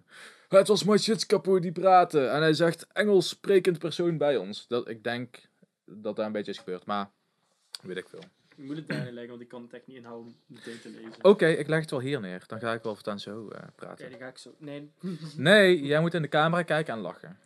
het 0.48 0.68
was 0.68 0.84
Machitskapu 0.84 1.60
die 1.60 1.72
praten. 1.72 2.32
En 2.32 2.42
hij 2.42 2.54
zegt 2.54 2.88
Engels 2.88 3.30
sprekend 3.30 3.80
persoon 3.80 4.18
bij 4.18 4.38
ons. 4.38 4.68
Dat, 4.68 4.88
ik 4.88 5.04
denk 5.04 5.52
dat 5.86 6.16
daar 6.16 6.26
een 6.26 6.32
beetje 6.32 6.52
is 6.52 6.58
gebeurd, 6.58 6.86
maar 6.86 7.10
weet 7.82 7.98
ik 7.98 8.08
veel. 8.10 8.24
Ik 8.56 8.64
moet 8.64 8.76
het 8.76 8.88
daarin 8.88 9.14
leggen, 9.14 9.30
want 9.30 9.42
ik 9.42 9.48
kan 9.48 9.62
het 9.62 9.74
echt 9.74 9.88
niet 9.88 9.98
inhouden 9.98 10.28
om 10.28 10.56
meteen 10.56 10.80
te 10.80 10.90
lezen. 10.90 11.24
Oké, 11.24 11.48
ik 11.48 11.68
leg 11.68 11.80
het 11.80 11.92
wel 11.92 12.00
hier 12.00 12.20
neer. 12.20 12.44
Dan 12.48 12.60
ga 12.60 12.74
ik 12.74 12.84
wel 12.84 12.94
voortaan 12.94 13.20
zo 13.20 13.50
eh, 13.50 13.62
Oké, 13.62 13.72
praten. 13.76 14.10
dan 14.10 14.20
ga 14.20 14.28
ik 14.28 14.38
zo... 14.38 14.56
Nee. 14.58 14.92
Nee, 15.36 15.82
jij 15.82 16.02
moet 16.02 16.14
in 16.14 16.22
de 16.22 16.28
camera 16.28 16.64
kijken 16.64 16.94
en 16.94 17.00
lachen. 17.00 17.40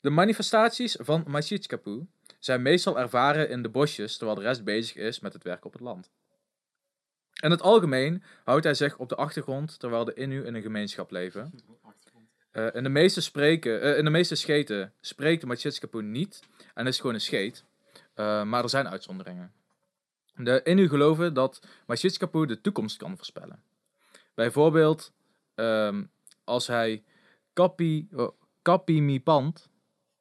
De 0.00 0.10
manifestaties 0.10 0.96
van 1.00 1.24
Machitskapu 1.26 2.06
zijn 2.38 2.62
meestal 2.62 2.98
ervaren 2.98 3.48
in 3.48 3.62
de 3.62 3.68
bosjes, 3.68 4.16
terwijl 4.16 4.38
de 4.38 4.44
rest 4.44 4.64
bezig 4.64 4.96
is 4.96 5.20
met 5.20 5.32
het 5.32 5.42
werk 5.42 5.64
op 5.64 5.72
het 5.72 5.82
land. 5.82 6.10
In 7.42 7.50
het 7.50 7.62
algemeen 7.62 8.22
houdt 8.44 8.64
hij 8.64 8.74
zich 8.74 8.98
op 8.98 9.08
de 9.08 9.14
achtergrond, 9.14 9.78
terwijl 9.78 10.04
de 10.04 10.14
Inu 10.14 10.44
in 10.44 10.54
een 10.54 10.62
gemeenschap 10.62 11.10
leven. 11.10 11.50
Eh, 12.50 12.66
in, 12.74 12.82
de 12.82 12.88
meeste 12.88 13.20
spreken, 13.20 13.80
eh, 13.80 13.98
in 13.98 14.04
de 14.04 14.10
meeste 14.10 14.34
scheten 14.34 14.92
spreekt 15.00 15.40
de 15.40 15.46
Machitskapu 15.46 16.02
niet 16.02 16.40
en 16.78 16.86
is 16.86 16.96
gewoon 16.96 17.14
een 17.14 17.20
scheet. 17.20 17.64
Eh, 18.14 18.42
maar 18.42 18.62
er 18.62 18.68
zijn 18.68 18.88
uitzonderingen. 18.88 19.52
De 20.34 20.60
Inu 20.64 20.88
geloven 20.88 21.34
dat 21.34 21.66
Machitskapu 21.86 22.46
de 22.46 22.60
toekomst 22.60 22.96
kan 22.96 23.16
voorspellen. 23.16 23.62
Bijvoorbeeld 24.34 25.12
ehm, 25.54 26.04
als 26.44 26.66
hij 26.66 27.04
kapi, 27.52 28.08
oh, 28.14 28.30
kapimipant, 28.62 29.68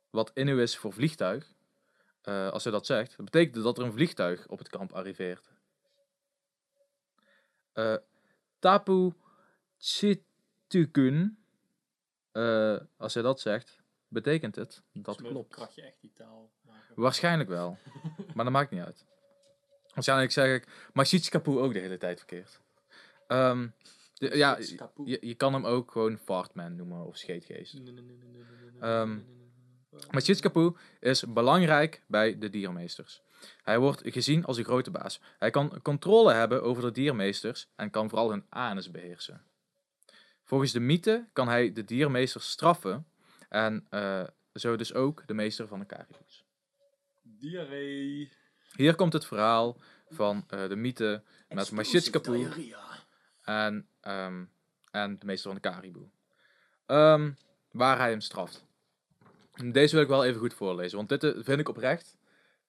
wat 0.10 0.32
Inu 0.34 0.62
is 0.62 0.78
voor 0.78 0.94
vliegtuig, 0.94 1.54
eh, 2.22 2.50
als 2.50 2.64
hij 2.64 2.72
dat 2.72 2.86
zegt, 2.86 3.18
dat 3.18 3.26
betekent 3.26 3.64
dat 3.64 3.78
er 3.78 3.84
een 3.84 3.92
vliegtuig 3.92 4.48
op 4.48 4.58
het 4.58 4.70
kamp 4.70 4.94
arriveert. 4.94 5.50
Eh, 7.74 7.96
tapu 8.60 9.14
Machitukun, 9.78 11.38
eh, 12.32 12.78
als 12.98 13.14
hij 13.14 13.24
dat 13.24 13.40
zegt, 13.40 13.80
betekent 14.08 14.56
het 14.56 14.82
dat 14.94 15.16
Smurf, 15.16 15.48
klopt. 15.50 15.76
Je 15.76 15.82
echt 15.82 16.02
die 16.02 16.12
taal 16.14 16.52
maken. 16.62 16.94
Waarschijnlijk 16.96 17.50
wel, 17.50 17.78
maar 18.34 18.44
dat 18.46 18.54
maakt 18.54 18.72
niet 18.72 18.82
uit. 18.84 19.06
Waarschijnlijk 19.94 20.32
zeg 20.32 20.56
ik 20.56 20.90
Machitskapu 20.94 21.52
ook 21.58 21.74
de 21.74 21.80
hele 21.80 21.98
tijd 21.98 22.18
verkeerd. 22.18 22.60
Ehm, 23.28 23.68
de- 24.14 24.38
ja, 24.38 24.58
je, 25.06 25.18
je 25.22 25.36
kan 25.36 25.54
hem 25.54 25.66
ook 25.66 25.92
gewoon 25.92 26.18
Fartman 26.18 26.76
noemen 26.76 27.06
of 27.06 27.18
Scheetgeest. 27.18 27.74
Nee. 29.22 30.06
Machitskapu 30.12 30.76
is 31.00 31.24
belangrijk 31.34 32.04
bij 32.08 32.38
de 32.38 32.50
diermeesters. 32.50 33.22
Hij 33.64 33.80
wordt 33.80 34.02
gezien 34.06 34.46
als 34.46 34.58
een 34.58 34.64
grote 34.64 34.92
baas. 34.92 35.22
Hij 35.40 35.50
kan 35.50 35.82
controle 35.82 36.34
hebben 36.34 36.64
over 36.64 36.84
de 36.84 36.92
diermeesters 36.92 37.68
en 37.76 37.90
kan 37.90 38.10
vooral 38.10 38.30
hun 38.30 38.46
anus 38.50 38.92
beheersen. 38.92 39.42
Volgens 40.44 40.72
de 40.72 40.80
mythe 40.80 41.28
kan 41.34 41.48
hij 41.48 41.74
de 41.74 41.84
diermeesters 41.84 42.50
straffen 42.50 43.06
en 43.48 43.86
eh, 43.90 44.24
zo 44.54 44.76
dus 44.76 44.94
ook 44.94 45.24
de 45.28 45.34
meester 45.34 45.68
van 45.68 45.80
de 45.80 45.86
Caribo's. 45.86 46.46
Diarree. 47.22 48.32
Hier 48.76 48.96
komt 48.96 49.14
het 49.14 49.26
verhaal 49.26 49.78
van 50.10 50.44
eh, 50.48 50.68
de 50.68 50.76
mythe 50.76 51.24
met 51.50 51.72
Machitskapu 51.72 52.32
Diarrhea. 52.38 53.06
en, 53.42 53.88
ehm, 54.02 54.46
en 54.92 55.20
de 55.20 55.26
meester 55.26 55.52
van 55.52 55.62
de 55.62 55.70
Caribou. 55.70 56.10
Ehm, 56.86 57.32
waar 57.72 57.98
hij 57.98 58.10
hem 58.10 58.22
straft. 58.22 58.66
Deze 59.72 59.94
wil 59.94 60.04
ik 60.04 60.10
wel 60.10 60.26
even 60.26 60.40
goed 60.40 60.54
voorlezen, 60.54 60.98
want 60.98 61.10
dit 61.10 61.24
eh, 61.24 61.32
vind 61.44 61.60
ik 61.60 61.70
oprecht 61.70 62.18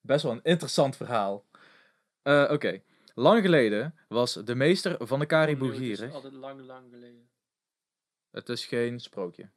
best 0.00 0.22
wel 0.22 0.32
een 0.32 0.42
interessant 0.42 0.96
verhaal. 0.96 1.46
Eh, 2.22 2.48
Oké, 2.52 2.82
lang 3.14 3.42
geleden 3.42 3.94
was 4.08 4.32
de 4.34 4.54
meester 4.54 5.06
van 5.06 5.18
de 5.18 5.26
Caribou 5.26 5.78
nee, 5.78 5.90
Het 5.90 6.00
is 6.00 6.12
altijd 6.12 6.32
lang, 6.32 6.60
lang 6.60 6.90
geleden. 6.90 7.28
Het 8.30 8.48
is 8.48 8.66
geen 8.66 9.00
sprookje. 9.00 9.50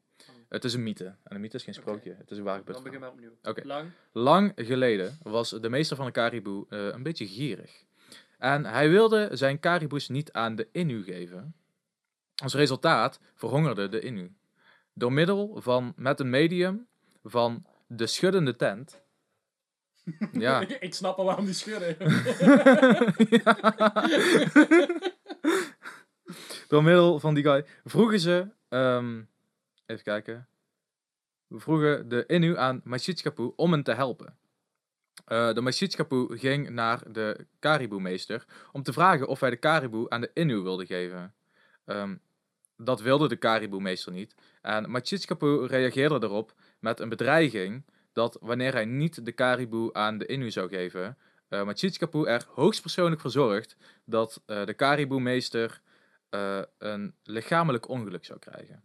Het 0.52 0.64
is 0.64 0.74
een 0.74 0.84
mythe. 0.84 1.06
En 1.06 1.36
een 1.36 1.42
mythe 1.42 1.58
is 1.58 1.64
geen 1.64 1.74
sprookje. 1.74 2.16
Het 2.18 2.32
is 2.32 2.38
een 2.38 2.44
waar 2.44 2.58
gebeurd 2.58 2.76
Dan 2.76 2.84
begin 2.84 3.00
maar 3.00 3.10
opnieuw. 3.10 3.32
Lang. 3.64 3.90
Lang 4.12 4.52
geleden 4.56 5.18
was 5.24 5.50
de 5.50 5.70
meester 5.70 5.98
van 5.98 6.06
de 6.06 6.12
Caribou 6.12 6.66
eh, 6.70 6.88
een 6.88 7.04
beetje 7.04 7.28
gierig. 7.28 7.84
En 8.38 8.66
hij 8.66 8.90
wilde 8.90 9.30
zijn 9.32 9.60
Caribous 9.60 10.10
niet 10.10 10.32
aan 10.32 10.56
de 10.56 10.68
Innu 10.72 11.04
geven. 11.04 11.56
Als 12.44 12.54
resultaat 12.54 13.20
verhongerde 13.36 13.90
de 13.90 14.00
Innu. 14.00 14.34
Door 14.94 15.14
middel 15.14 15.62
van, 15.62 15.94
met 15.96 16.20
een 16.20 16.30
medium 16.30 16.88
van 17.24 17.66
de 17.88 18.08
schuddende 18.08 18.56
tent. 18.56 19.02
Ja. 20.32 20.62
ik, 20.62 20.70
ik 20.70 20.94
snap 20.94 21.18
al 21.18 21.26
waarom 21.26 21.46
die 21.46 21.54
schudden. 21.54 21.98
Door 26.68 26.84
middel 26.84 27.20
van 27.20 27.34
die 27.34 27.44
guy 27.44 27.66
vroegen 27.84 28.20
ze, 28.20 28.48
ehm, 28.70 29.22
even 29.92 30.04
kijken, 30.04 30.48
vroegen 31.50 32.10
de 32.10 32.24
Innu 32.28 32.58
aan 32.58 32.82
Machitskapu 32.84 33.52
om 33.56 33.72
hen 33.72 33.84
te 33.84 33.94
helpen. 33.94 34.38
Eh, 35.26 35.54
de 35.54 35.62
Machitskapu 35.62 36.38
ging 36.38 36.70
naar 36.70 37.12
de 37.12 37.46
Caribou-meester 37.60 38.46
om 38.72 38.84
te 38.84 38.94
vragen 38.94 39.28
of 39.28 39.40
hij 39.40 39.50
de 39.50 39.60
Caribou 39.60 40.06
aan 40.10 40.22
de 40.22 40.32
Innu 40.34 40.60
wilde 40.60 40.86
geven. 40.86 41.34
Ehm, 41.86 42.16
dat 42.78 43.02
wilde 43.02 43.28
de 43.28 43.38
Caribou-meester 43.38 44.12
niet. 44.12 44.36
En 44.62 44.90
Machitskapu 44.90 45.66
reageerde 45.66 46.26
erop 46.26 46.54
met 46.80 47.00
een 47.00 47.10
bedreiging 47.10 47.84
dat 48.14 48.38
wanneer 48.42 48.74
hij 48.74 48.86
niet 48.86 49.26
de 49.26 49.34
Caribou 49.34 49.90
aan 49.94 50.18
de 50.18 50.26
Innu 50.26 50.52
zou 50.52 50.70
geven, 50.70 51.18
uh, 51.50 52.28
er 52.28 52.46
hoogstpersoonlijk 52.48 53.22
voor 53.22 53.32
zorgt 53.32 53.76
dat 54.06 54.42
eh, 54.46 54.66
de 54.66 54.76
Caribou-meester 54.76 55.82
eh, 56.30 56.62
een 56.78 57.16
lichamelijk 57.24 57.88
ongeluk 57.88 58.26
zou 58.26 58.40
krijgen. 58.40 58.84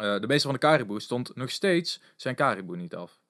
Eh, 0.00 0.20
de 0.20 0.26
meester 0.26 0.50
van 0.50 0.60
de 0.60 0.66
Caribou 0.66 1.00
stond 1.00 1.36
nog 1.36 1.50
steeds 1.50 2.00
zijn 2.16 2.34
Caribou 2.34 2.78
niet 2.78 2.94
af. 2.94 3.20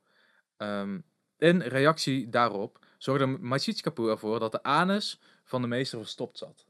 Ehm, 0.56 0.98
in 1.38 1.60
reactie 1.60 2.28
daarop 2.28 2.78
zorgde 2.98 3.26
Machitskapu 3.26 4.08
ervoor 4.08 4.38
dat 4.38 4.52
de 4.52 4.62
anus 4.62 5.20
van 5.44 5.62
de 5.62 5.68
meester 5.68 5.98
verstopt 5.98 6.38
zat. 6.38 6.66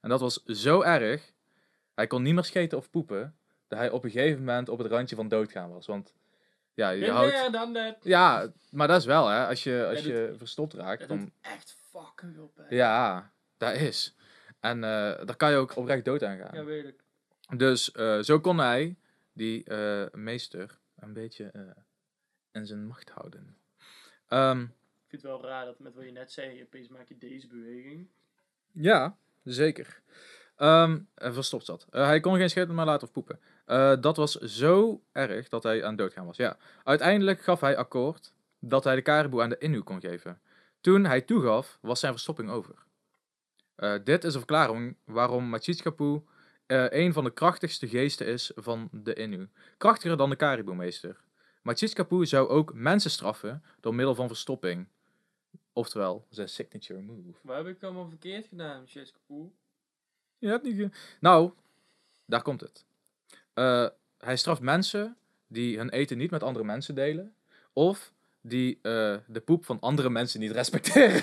En 0.00 0.08
dat 0.08 0.20
was 0.20 0.42
zo 0.44 0.82
erg, 0.82 1.32
hij 1.94 2.06
kon 2.06 2.22
niet 2.22 2.34
meer 2.34 2.44
scheten 2.44 2.78
of 2.78 2.90
poepen, 2.90 3.36
dat 3.68 3.78
hij 3.78 3.90
op 3.90 4.04
een 4.04 4.10
gegeven 4.10 4.38
moment 4.38 4.68
op 4.68 4.78
het 4.78 4.86
randje 4.86 5.16
van 5.16 5.28
doodgaan 5.28 5.70
was. 5.70 5.86
Want 5.86 6.14
ja, 6.74 6.90
je 6.90 7.10
houdt... 7.10 7.98
Ja, 8.02 8.52
maar 8.70 8.88
dat 8.88 9.00
is 9.00 9.06
wel, 9.06 9.28
hè. 9.28 9.46
Als 9.46 9.64
je, 9.64 9.86
als 9.88 10.00
je 10.00 10.34
verstopt 10.36 10.74
raakt, 10.74 11.00
Dat 11.00 11.08
dan... 11.08 11.18
doet 11.18 11.32
echt 11.40 11.76
fucking 11.90 12.34
veel 12.34 12.52
pijn. 12.54 12.66
Ja, 12.70 13.32
dat 13.56 13.74
is. 13.74 14.16
En 14.60 14.84
eh, 14.84 15.26
daar 15.26 15.36
kan 15.36 15.50
je 15.50 15.56
ook 15.56 15.76
oprecht 15.76 16.04
dood 16.04 16.22
aan 16.22 16.38
gaan. 16.38 16.50
Ja, 16.52 16.64
weet 16.64 16.84
ik. 16.84 17.02
Dus 17.56 17.92
eh, 17.92 18.20
zo 18.20 18.40
kon 18.40 18.58
hij 18.58 18.96
die 19.32 19.64
eh, 19.64 20.06
meester 20.12 20.78
een 20.98 21.12
beetje 21.12 21.44
eh, 21.44 21.62
in 22.52 22.66
zijn 22.66 22.86
macht 22.86 23.10
houden. 23.10 23.56
Ehm, 24.28 24.60
Ik 24.62 24.68
vind 25.08 25.22
het 25.22 25.30
wel 25.30 25.42
raar 25.44 25.64
dat 25.64 25.78
met 25.78 25.94
wat 25.94 26.04
je 26.04 26.10
net 26.10 26.32
zei, 26.32 26.62
opeens 26.62 26.88
maak 26.88 27.08
je 27.08 27.18
deze 27.18 27.46
beweging. 27.46 28.08
ja, 28.72 29.16
zeker. 29.44 30.00
En 30.56 31.08
verstopt 31.14 31.64
zat. 31.64 31.86
Hij 31.90 32.20
kon 32.20 32.36
geen 32.36 32.50
scheten 32.50 32.74
meer 32.74 32.84
laten 32.84 33.06
of 33.06 33.12
poepen. 33.12 33.40
Dat 34.02 34.16
was 34.16 34.34
zo 34.34 35.02
erg 35.12 35.48
dat 35.48 35.62
hij 35.62 35.84
aan 35.84 35.96
doodgaan 35.96 36.26
was. 36.26 36.36
Ja. 36.36 36.56
Uiteindelijk 36.84 37.42
gaf 37.42 37.60
hij 37.60 37.76
akkoord 37.76 38.32
dat 38.58 38.84
hij 38.84 38.94
de 38.94 39.02
Caribou 39.02 39.42
aan 39.42 39.48
de 39.48 39.58
Innu 39.58 39.80
kon 39.80 40.00
geven. 40.00 40.40
Toen 40.80 41.04
hij 41.04 41.20
toegaf, 41.20 41.78
was 41.80 42.00
zijn 42.00 42.12
verstopping 42.12 42.50
over. 42.50 42.74
Dit 44.04 44.24
is 44.24 44.32
een 44.32 44.40
verklaring 44.40 44.96
waarom 45.04 45.44
Machitskapu 45.44 46.22
eh 46.70 46.86
een 46.90 47.12
van 47.12 47.24
de 47.24 47.32
krachtigste 47.32 47.88
geesten 47.88 48.26
is 48.26 48.50
van 48.54 48.88
de 48.92 49.14
Innu. 49.14 49.48
Krachtiger 49.78 50.16
dan 50.16 50.30
de 50.30 50.36
Caribou-meester. 50.36 51.16
Machitskapu 51.62 52.26
zou 52.26 52.48
ook 52.48 52.72
mensen 52.74 53.10
straffen 53.10 53.62
door 53.80 53.94
middel 53.94 54.14
van 54.14 54.28
verstopping. 54.28 54.86
Oftewel, 55.72 56.26
zijn 56.30 56.48
signature 56.48 57.00
move. 57.00 57.38
Wat 57.42 57.56
heb 57.56 57.66
ik 57.66 57.82
allemaal 57.82 58.08
verkeerd 58.08 58.46
gedaan, 58.46 58.86
Cheskapoe? 58.86 59.48
Je 60.38 60.48
hebt 60.48 60.64
niet 60.64 60.76
ge- 60.76 60.90
Nou, 61.20 61.52
daar 62.24 62.42
komt 62.42 62.60
het. 62.60 62.84
Eh, 63.54 63.86
hij 64.18 64.36
straft 64.36 64.60
mensen 64.60 65.16
die 65.46 65.76
hun 65.78 65.90
eten 65.90 66.18
niet 66.18 66.30
met 66.30 66.42
andere 66.42 66.64
mensen 66.64 66.94
delen. 66.94 67.34
Of 67.72 68.12
die 68.40 68.78
eh, 68.82 69.16
de 69.26 69.40
poep 69.44 69.64
van 69.64 69.80
andere 69.80 70.10
mensen 70.10 70.40
niet 70.40 70.50
respecteren. 70.52 71.22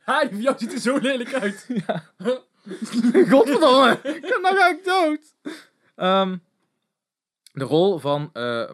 Ha, 0.00 0.20
die 0.20 0.30
van 0.30 0.40
jou 0.40 0.58
ziet 0.58 0.72
er 0.72 0.78
zo 0.78 0.96
lelijk 0.98 1.32
uit. 1.34 1.66
ja. 1.86 2.12
Godverdomme, 3.30 3.98
nou 4.42 4.56
ga 4.56 4.68
ik 4.68 4.84
dood. 4.84 5.34
Ehm, 5.94 6.36
de 7.52 7.64
rol 7.64 7.98
van 7.98 8.30
eh, 8.32 8.70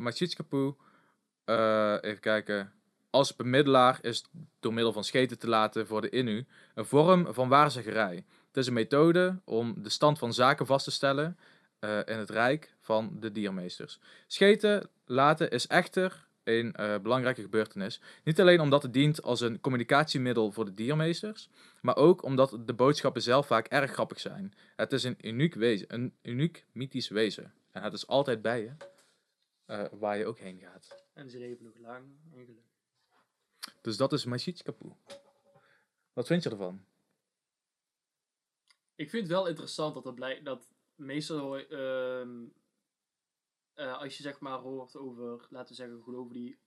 even 2.00 2.20
kijken, 2.20 2.72
als 3.10 3.36
bemiddelaar 3.36 3.98
is 4.02 4.24
door 4.60 4.74
middel 4.74 4.92
van 4.92 5.04
scheten 5.04 5.38
te 5.38 5.48
laten 5.48 5.86
voor 5.86 6.00
de 6.00 6.08
Innu 6.08 6.46
een 6.74 6.84
vorm 6.84 7.34
van 7.34 7.48
waarzeggerij. 7.48 8.24
Het 8.46 8.56
is 8.56 8.66
een 8.66 8.72
methode 8.72 9.40
om 9.44 9.74
de 9.82 9.88
stand 9.88 10.18
van 10.18 10.32
zaken 10.32 10.66
vast 10.66 10.84
te 10.84 10.90
stellen 10.90 11.38
eh, 11.78 11.98
in 12.04 12.18
het 12.18 12.30
rijk 12.30 12.74
van 12.80 13.16
de 13.20 13.32
diermeesters. 13.32 14.00
Scheten 14.26 14.90
laten 15.04 15.50
is 15.50 15.66
echter 15.66 16.28
een 16.44 16.72
eh, 16.74 16.98
belangrijke 16.98 17.42
gebeurtenis. 17.42 18.00
Niet 18.24 18.40
alleen 18.40 18.60
omdat 18.60 18.82
het 18.82 18.92
dient 18.92 19.22
als 19.22 19.40
een 19.40 19.60
communicatiemiddel 19.60 20.52
voor 20.52 20.64
de 20.64 20.74
diermeesters, 20.74 21.48
maar 21.80 21.96
ook 21.96 22.22
omdat 22.22 22.58
de 22.64 22.74
boodschappen 22.74 23.22
zelf 23.22 23.46
vaak 23.46 23.66
erg 23.66 23.92
grappig 23.92 24.20
zijn. 24.20 24.54
Het 24.76 24.92
is 24.92 25.04
een 25.04 25.16
uniek 25.20 25.54
wezen, 25.54 25.94
een 25.94 26.14
uniek 26.22 26.66
mythisch 26.72 27.08
wezen. 27.08 27.54
En 27.70 27.82
het 27.82 27.92
is 27.92 28.06
altijd 28.06 28.42
bij 28.42 28.60
je, 28.60 28.72
eh, 29.66 29.84
waar 29.92 30.18
je 30.18 30.26
ook 30.26 30.38
heen 30.38 30.58
gaat. 30.58 31.04
En 31.12 31.30
ze 31.30 31.38
leven 31.38 31.64
nog 31.64 31.78
lang 31.78 32.04
en 32.32 32.44
geluk. 32.44 32.68
Dus 33.80 33.96
dat 33.96 34.12
is 34.12 34.24
Machitskapu. 34.24 34.92
Wat 36.12 36.26
vind 36.26 36.42
je 36.42 36.50
ervan? 36.50 36.84
Ik 38.94 39.10
vind 39.10 39.22
het 39.22 39.32
wel 39.32 39.46
interessant 39.46 39.94
dat 39.94 40.06
er 40.06 40.14
blijkt 40.14 40.44
dat 40.44 40.72
meestal 40.94 41.38
hoor- 41.38 41.66
eh, 43.80 43.98
als 43.98 44.16
je 44.16 44.22
zeg 44.22 44.40
maar 44.40 44.58
hoort 44.58 44.96
over, 44.96 45.46
laten 45.50 45.68
we 45.68 45.74
zeggen, 45.74 46.02
geloven 46.02 46.32
die 46.32 46.58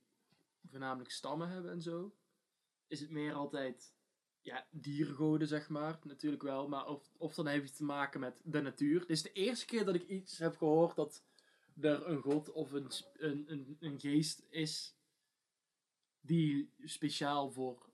voornamelijk 0.70 1.10
stammen 1.10 1.48
hebben 1.48 1.70
en 1.70 1.82
zo, 1.82 2.14
is 2.86 3.00
het 3.00 3.10
meer 3.10 3.32
altijd 3.32 3.94
ja, 4.40 4.66
diergoden, 4.70 5.48
zeg 5.48 5.68
maar, 5.68 5.98
natuurlijk 6.02 6.42
wel, 6.42 6.68
maar 6.68 6.86
of, 6.86 7.12
of 7.16 7.34
dan 7.34 7.46
heeft 7.46 7.68
het 7.68 7.76
te 7.76 7.84
maken 7.84 8.20
met 8.20 8.40
de 8.44 8.60
natuur. 8.60 9.00
Dit 9.00 9.10
is 9.10 9.22
de 9.22 9.32
eerste 9.32 9.66
keer 9.66 9.84
dat 9.84 9.94
ik 9.94 10.08
iets 10.08 10.38
heb 10.38 10.56
gehoord 10.56 10.96
dat 10.96 11.24
er 11.80 12.08
een 12.08 12.22
god 12.22 12.52
of 12.52 12.72
een, 12.72 12.90
een, 13.12 13.44
een, 13.46 13.76
een 13.80 14.00
geest 14.00 14.42
is 14.50 14.96
die 16.20 16.74
speciaal 16.84 17.50
voor 17.50 17.92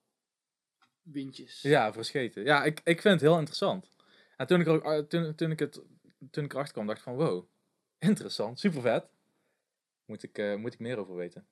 windjes. 1.02 1.62
Ja, 1.62 1.92
verscheten. 1.92 2.44
Ja, 2.44 2.64
ik, 2.64 2.80
ik 2.84 3.00
vind 3.00 3.14
het 3.14 3.22
heel 3.22 3.38
interessant. 3.38 3.88
En 4.36 4.46
toen 4.46 4.60
ik, 4.60 4.68
ook, 4.68 4.84
eh, 4.84 4.98
toen, 4.98 5.34
toen 5.34 5.50
ik, 5.50 5.58
het, 5.58 5.82
toen 6.30 6.44
ik 6.44 6.52
erachter 6.52 6.72
kwam, 6.72 6.86
dacht 6.86 6.98
ik 6.98 7.04
van 7.04 7.16
wow, 7.16 7.48
interessant, 8.08 8.60
super 8.60 8.80
vet. 8.80 9.08
Moet 10.04 10.22
ik, 10.22 10.38
eh, 10.38 10.56
moet 10.56 10.72
ik 10.72 10.78
meer 10.78 10.98
over 10.98 11.14
weten. 11.14 11.46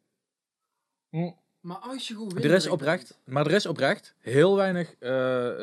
Hm. 1.09 1.31
Maar 1.61 1.77
als 1.77 2.09
je 2.09 2.15
gewoon 2.15 2.37
Er 2.37 2.51
is 2.51 2.67
oprecht, 2.67 3.19
maar 3.25 3.47
er 3.47 3.53
is 3.53 3.67
oprecht 3.67 4.15
heel 4.19 4.57
weinig 4.57 4.93
eh, 4.93 5.09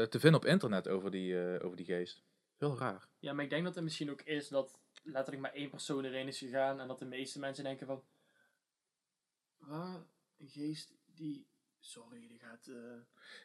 te 0.03 0.19
vinden 0.19 0.35
op 0.35 0.45
internet 0.45 0.87
over 0.87 1.11
die, 1.11 1.39
eh, 1.39 1.65
over 1.65 1.77
die 1.77 1.85
geest. 1.85 2.23
Heel 2.57 2.77
raar. 2.77 3.07
Ja, 3.19 3.33
maar 3.33 3.43
ik 3.43 3.49
denk 3.49 3.63
dat 3.63 3.75
het 3.75 3.83
misschien 3.83 4.11
ook 4.11 4.21
is 4.21 4.47
dat 4.47 4.77
letterlijk 5.03 5.41
maar 5.41 5.53
één 5.53 5.69
persoon 5.69 6.05
erin 6.05 6.27
is 6.27 6.37
gegaan 6.37 6.79
en 6.79 6.87
dat 6.87 6.99
de 6.99 7.05
meeste 7.05 7.39
mensen 7.39 7.63
denken 7.63 7.87
van... 7.87 8.03
Wat? 9.57 10.05
Een 10.37 10.49
geest 10.49 10.93
die... 11.05 11.47
Sorry, 11.85 12.27
die 12.27 12.39
gaat... 12.39 12.67
eh, 12.67 12.75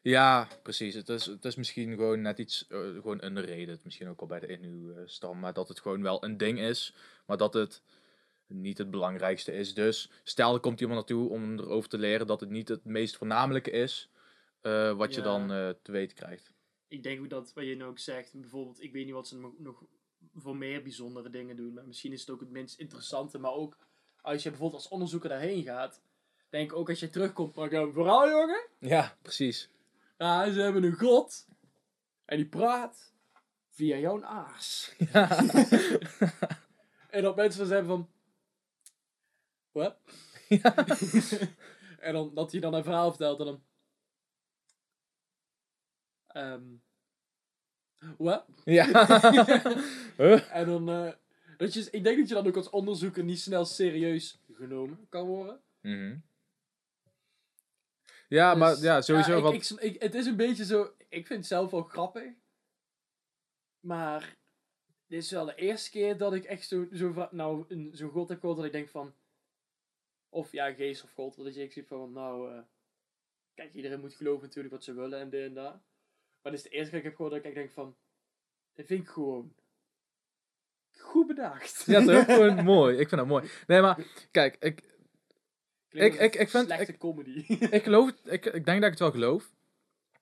Ja, 0.03 0.49
precies. 0.63 0.95
Het 0.95 1.09
is, 1.09 1.27
het 1.27 1.45
is 1.45 1.57
misschien 1.57 1.91
gewoon 1.95 2.21
net 2.21 2.39
iets, 2.39 2.67
eh, 2.69 2.79
gewoon 2.79 3.23
een 3.23 3.41
reden. 3.41 3.81
Misschien 3.83 4.09
ook 4.09 4.21
al 4.21 4.27
bij 4.27 4.41
de 4.41 4.47
Inu-stam. 4.59 5.39
maar 5.39 5.53
dat 5.53 5.69
het 5.69 5.81
gewoon 5.81 6.03
wel 6.03 6.25
een 6.25 6.37
ding 6.37 6.59
is. 6.61 6.95
Maar 7.27 7.37
dat 7.37 7.55
het 7.55 7.83
niet 8.47 8.79
het 8.79 8.91
belangrijkste 8.91 9.53
is. 9.53 9.75
Dus 9.75 10.11
stel 10.25 10.55
er 10.55 10.61
komt 10.61 10.81
iemand 10.81 10.99
naartoe 10.99 11.29
om 11.31 11.59
erover 11.59 11.89
te 11.89 11.99
leren 11.99 12.27
dat 12.27 12.41
het 12.41 12.51
niet 12.51 12.69
het 12.69 12.85
meest 12.85 13.17
voornamelijke 13.17 13.71
is. 13.71 14.11
eh, 14.61 14.97
wat 14.97 15.15
je 15.15 15.21
dan 15.21 15.53
eh, 15.53 15.69
te 15.83 15.93
weten 15.93 16.17
krijgt. 16.17 16.53
Ik 16.89 17.03
denk 17.03 17.21
ook 17.21 17.31
dat, 17.31 17.53
wat 17.53 17.65
je 17.65 17.75
nu 17.77 17.85
ook 17.85 17.99
zegt, 17.99 18.41
bijvoorbeeld, 18.41 18.83
ik 18.83 18.93
weet 18.93 19.05
niet 19.05 19.15
wat 19.15 19.29
ze 19.29 19.37
nog- 19.39 19.59
nog 19.59 19.85
voor 20.35 20.57
meer 20.57 20.83
bijzondere 20.83 21.31
dingen 21.31 21.57
doen, 21.57 21.73
maar 21.75 21.87
misschien 21.87 22.13
is 22.13 22.21
het 22.21 22.31
ook 22.31 22.41
het 22.41 22.51
minst 22.51 22.79
interessante. 22.79 23.39
Maar 23.39 23.53
ook 23.53 23.77
als 24.21 24.43
je 24.43 24.49
bijvoorbeeld 24.49 24.83
als 24.83 24.91
onderzoeker 24.93 25.29
daarheen 25.29 25.63
gaat, 25.63 26.01
denk 26.51 26.73
ook 26.73 26.89
als 26.89 27.01
je 27.01 27.11
terugkomt, 27.11 27.55
gaan 27.57 27.93
vooral 27.93 28.29
jongen, 28.29 28.67
Ja, 28.79 29.17
precies. 29.23 29.69
ja, 30.19 30.51
ze 30.53 30.61
hebben 30.61 30.83
een 30.83 30.99
god 30.99 31.47
en 32.25 32.37
die 32.37 32.49
praat 32.49 33.13
via 33.71 33.97
jouw 33.97 34.25
aars. 34.25 34.95
en 37.11 37.23
dat 37.23 37.37
mensen 37.37 37.59
dan 37.59 37.69
zeggen 37.69 37.87
van, 37.87 38.11
wat? 39.73 39.97
en 41.99 42.13
dan, 42.13 42.35
dat 42.35 42.53
hij 42.53 42.61
dan 42.61 42.75
een 42.75 42.85
verhaal 42.85 43.09
vertelt 43.11 43.39
en 43.41 43.47
dan, 43.47 43.63
ehm 46.27 46.63
wat? 48.19 48.45
Ja. 48.65 48.87
Huh? 50.17 50.55
En 50.57 50.67
dan, 50.67 50.89
eh, 50.89 51.13
dat 51.57 51.75
je, 51.75 51.89
ik 51.91 52.05
denk 52.05 52.19
dat 52.19 52.29
je 52.29 52.35
dan 52.35 52.47
ook 52.47 52.57
als 52.57 52.71
onderzoeker 52.71 53.25
niet 53.25 53.41
snel 53.41 53.65
serieus 53.65 54.41
genomen 54.53 55.07
kan 55.09 55.27
worden. 55.27 55.61
Mhm. 55.81 56.17
Ja, 58.31 58.51
Dus, 58.51 58.59
maar 58.61 58.77
ja, 58.79 59.01
sowieso. 59.01 59.31
ja, 59.31 59.37
ik, 59.37 59.43
wat... 59.43 59.53
ik, 59.55 59.81
ik- 59.95 60.03
het 60.03 60.15
is 60.15 60.27
een 60.27 60.37
beetje 60.37 60.65
zo, 60.65 60.83
ik 61.09 61.27
vind 61.27 61.39
het 61.39 61.47
zelf 61.47 61.71
wel 61.71 61.83
grappig. 61.83 62.33
Maar 63.81 64.37
dit 65.07 65.23
is 65.23 65.31
wel 65.31 65.45
de 65.45 65.55
eerste 65.55 65.91
keer 65.91 66.17
dat 66.19 66.35
ik 66.35 66.45
echt 66.45 66.69
zo, 66.69 66.87
zo 66.93 67.29
nou, 67.31 67.65
een, 67.69 67.91
zo'n 67.93 68.11
god 68.11 68.29
heb 68.29 68.41
gehoord 68.41 68.59
dat 68.59 68.67
ik 68.67 68.73
denk 68.73 68.89
van, 68.89 69.15
of 70.29 70.53
ja, 70.53 70.73
geest 70.73 71.03
of 71.05 71.13
god, 71.13 71.37
dat 71.37 71.55
je 71.55 71.63
ik 71.63 71.73
zie 71.73 71.87
van, 71.87 72.13
nou, 72.13 72.53
eh, 72.55 72.63
kijk, 73.55 73.75
iedereen 73.75 74.01
moet 74.01 74.15
geloven 74.15 74.43
natuurlijk 74.47 74.75
wat 74.75 74.85
ze 74.85 74.95
willen 74.95 75.21
en 75.21 75.31
dit 75.31 75.47
en 75.47 75.55
dat. 75.55 75.73
Maar 76.43 76.53
dit 76.53 76.55
is 76.55 76.63
de 76.63 76.69
eerste 76.71 76.91
keer 76.91 76.91
dat 76.91 76.99
ik 77.01 77.05
heb 77.05 77.15
gehoord 77.17 77.33
dat 77.33 77.41
ik 77.41 77.47
echt 77.47 77.55
denk 77.55 77.71
van, 77.71 77.97
dit 78.73 78.87
vind 78.87 79.03
ik 79.03 79.09
gewoon 79.09 79.55
goed 80.99 81.27
bedacht. 81.27 81.85
Ja, 81.87 82.05
toch? 82.05 82.25
Gewoon 82.35 82.65
mooi. 82.65 82.93
Ik 82.99 83.09
vind 83.09 83.21
dat 83.21 83.31
mooi. 83.31 83.51
Nee, 83.67 83.81
maar 83.81 84.07
kijk, 84.31 84.57
ik, 84.61 84.90
Ik- 85.91 86.15
ik- 86.15 86.35
ik 86.35 86.49
vind- 86.49 86.67
slechte 86.67 86.97
comedy. 86.99 87.45
ik 87.71 87.83
geloof, 87.83 88.07
het- 88.07 88.33
ik, 88.33 88.45
ik 88.45 88.65
denk 88.65 88.81
dat 88.81 88.85
ik 88.85 88.91
het 88.91 88.99
wel 88.99 89.11
geloof. 89.11 89.51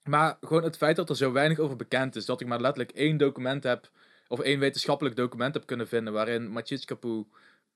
Maar 0.05 0.37
gewoon 0.41 0.63
het 0.63 0.77
feit 0.77 0.97
dat 0.97 1.11
er 1.11 1.17
zo 1.17 1.33
weinig 1.33 1.59
over 1.59 1.77
bekend 1.77 2.17
is, 2.17 2.25
dat 2.25 2.41
ik 2.41 2.47
maar 2.47 2.61
letterlijk 2.61 2.97
één 2.97 3.17
document 3.17 3.63
heb, 3.65 3.91
of 4.29 4.41
één 4.41 4.59
wetenschappelijk 4.59 5.17
document 5.17 5.55
heb 5.55 5.67
kunnen 5.67 5.89
vinden, 5.89 6.13
waarin 6.13 6.49
Machitskapu 6.49 7.25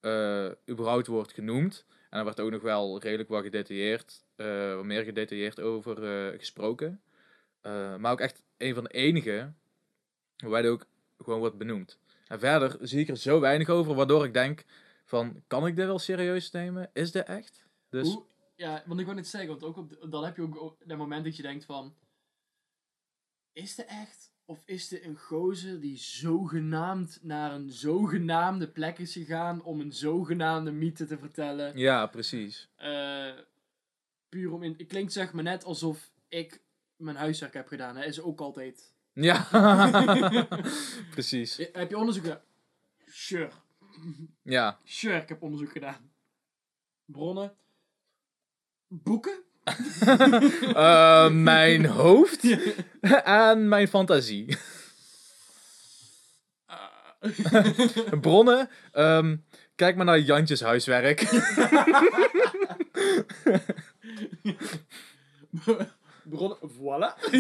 eh 0.01 0.49
überhaupt 0.69 1.07
wordt 1.07 1.33
genoemd. 1.33 1.85
En 2.11 2.19
er 2.19 2.25
werd 2.25 2.41
ook 2.41 2.51
nog 2.51 2.63
wel 2.63 3.01
redelijk 3.01 3.29
wat 3.29 3.43
gedetailleerd, 3.43 4.25
eh, 4.37 4.75
wat 4.75 4.85
meer 4.85 5.03
gedetailleerd 5.03 5.61
over 5.61 6.05
eh, 6.05 6.39
gesproken. 6.39 7.01
Maar 7.99 8.13
ook 8.13 8.21
echt 8.21 8.43
een 8.57 8.75
van 8.75 8.85
de 8.85 8.91
enige 8.91 9.53
waarbij 10.37 10.61
het 10.61 10.71
ook 10.71 10.87
gewoon 11.25 11.39
wordt 11.39 11.59
benoemd. 11.59 11.99
En 12.29 12.39
verder 12.39 12.77
zie 12.81 13.01
ik 13.01 13.09
er 13.09 13.17
zo 13.17 13.41
weinig 13.41 13.69
over, 13.69 13.95
waardoor 13.95 14.25
ik 14.25 14.33
denk 14.35 14.65
van, 15.05 15.43
kan 15.47 15.67
ik 15.67 15.77
dit 15.77 15.87
wel 15.87 15.99
serieus 15.99 16.51
nemen? 16.51 16.91
Is 16.93 17.11
dit 17.13 17.25
echt? 17.27 17.62
Dus, 17.93 18.09
Hoe, 18.13 18.25
ja, 18.57 18.83
want 18.87 19.01
ik 19.01 19.07
wil 19.07 19.15
net 19.15 19.27
zeggen, 19.29 19.51
want 19.51 19.63
ook 19.63 19.77
op 19.77 19.89
de- 19.91 20.09
dan 20.09 20.25
heb 20.25 20.37
je 20.37 20.43
ook 20.43 20.61
op 20.61 20.83
dat 20.87 20.99
moment 20.99 21.25
dat 21.25 21.37
je 21.37 21.43
denkt 21.43 21.65
van... 21.65 21.95
Is 23.53 23.77
het 23.77 23.87
echt? 23.87 24.33
Of 24.45 24.63
is 24.65 24.91
het 24.91 25.03
een 25.05 25.19
gozer 25.19 25.81
die 25.81 25.97
zogenaamd 25.97 27.19
naar 27.23 27.53
een 27.53 27.71
zogenaamde 27.71 28.69
plek 28.69 28.99
is 28.99 29.13
gegaan 29.13 29.63
om 29.63 29.81
een 29.81 29.93
zogenaamde 29.93 30.71
mythe 30.71 31.07
te 31.07 31.19
vertellen? 31.19 31.79
ja, 31.79 32.07
precies. 32.07 32.69
Eh, 32.77 33.33
puur 34.29 34.53
om 34.53 34.63
in... 34.63 34.75
Het 34.79 34.87
klinkt 34.87 35.13
zeg 35.13 35.33
maar 35.33 35.43
net 35.45 35.65
alsof 35.65 36.11
ik 36.29 36.63
mijn 36.97 37.17
huiswerk 37.17 37.55
heb 37.55 37.69
gedaan. 37.69 37.95
Dat 37.95 38.05
is 38.05 38.21
ook 38.21 38.41
altijd... 38.41 38.95
Ja, 39.13 39.49
precies. 41.11 41.57
Heb 41.73 41.91
je 41.91 41.97
onderzoek 41.99 42.23
gedaan? 42.23 42.43
Sure. 43.07 43.51
Ja, 44.43 44.81
Sure, 44.85 45.21
ik 45.23 45.29
heb 45.29 45.43
onderzoek 45.43 45.71
gedaan. 45.73 46.13
Bronnen? 47.05 47.57
Boeken? 48.93 49.43
Eh, 50.75 51.31
mijn 51.31 51.87
hoofd 51.87 52.59
en 53.25 53.69
mijn 53.69 53.89
fantasie. 53.89 54.57
Ah. 56.67 56.79
Bronnen, 58.21 58.69
ehm, 58.93 59.37
kijk 59.75 59.97
maar 59.97 60.05
naar 60.05 60.19
Jantjes 60.19 60.61
huiswerk. 60.61 61.21
Bronnen, 66.23 66.59
voilà. 66.61 67.31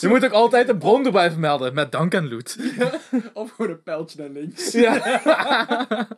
Je 0.00 0.08
moet 0.08 0.24
ook 0.24 0.32
altijd 0.32 0.68
een 0.68 0.78
bron 0.78 1.06
erbij 1.06 1.30
vermelden, 1.30 1.74
met 1.74 1.92
dank 1.92 2.14
en 2.14 2.28
loot. 2.28 2.56
Of 3.32 3.50
gewoon 3.50 3.70
een 3.70 3.82
pijltje 3.82 4.20
naar 4.20 4.28
links. 4.28 4.72
Ja. 4.72 6.08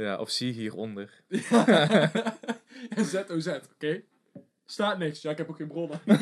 Ja, 0.00 0.16
of 0.16 0.30
zie 0.30 0.52
hieronder. 0.52 1.22
en 2.96 3.04
ZOZ, 3.04 3.46
oké? 3.46 4.02
Staat 4.66 4.98
niks. 4.98 5.22
Ja, 5.22 5.30
ik 5.30 5.38
heb 5.38 5.48
ook 5.48 5.56
geen 5.56 5.68
bronnen. 5.68 6.00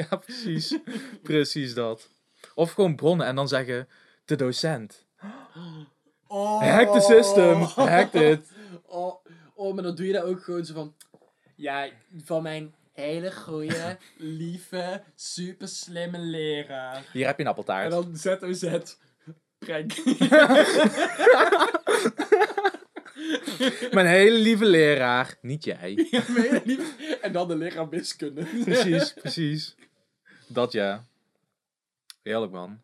ja, 0.00 0.16
precies. 0.16 0.78
Precies 1.22 1.74
dat. 1.74 2.08
Of 2.54 2.72
gewoon 2.72 2.96
bronnen 2.96 3.26
en 3.26 3.34
dan 3.34 3.48
zeggen, 3.48 3.88
de 4.24 4.36
docent. 4.36 5.06
Oh. 6.28 6.60
Hack 6.60 6.92
the 6.92 7.00
system. 7.00 7.60
Hack 7.62 8.12
it. 8.12 8.48
Oh, 8.92 9.24
oh, 9.54 9.74
maar 9.74 9.82
dan 9.82 9.94
doe 9.94 10.06
je 10.06 10.12
dat 10.12 10.22
ook 10.22 10.42
gewoon 10.42 10.64
zo 10.64 10.74
van... 10.74 10.94
Ja, 11.56 11.88
van 12.24 12.42
mijn 12.42 12.74
hele 12.92 13.32
goede, 13.32 13.98
lieve, 14.16 15.02
super 15.14 15.68
slimme 15.68 16.18
leraar. 16.18 17.04
Hier 17.12 17.26
heb 17.26 17.36
je 17.38 17.42
een 17.44 17.48
En 17.48 17.56
appeltaart. 17.56 17.90
dan 17.90 18.16
ZOZ. 18.16 18.96
Prank. 19.60 19.92
Mijn 23.94 24.06
hele 24.06 24.38
lieve 24.38 24.64
leraar. 24.64 25.36
Niet 25.40 25.64
jij. 25.64 26.08
Ja? 26.10 26.22
En 27.20 27.32
dan 27.32 27.48
de 27.48 27.56
leraar 27.56 27.88
wiskunde. 27.88 28.44
Precies, 28.64 29.12
precies. 29.12 29.74
Dat 30.46 30.72
ja. 30.72 31.04
Heerlijk 32.22 32.52
man. 32.52 32.82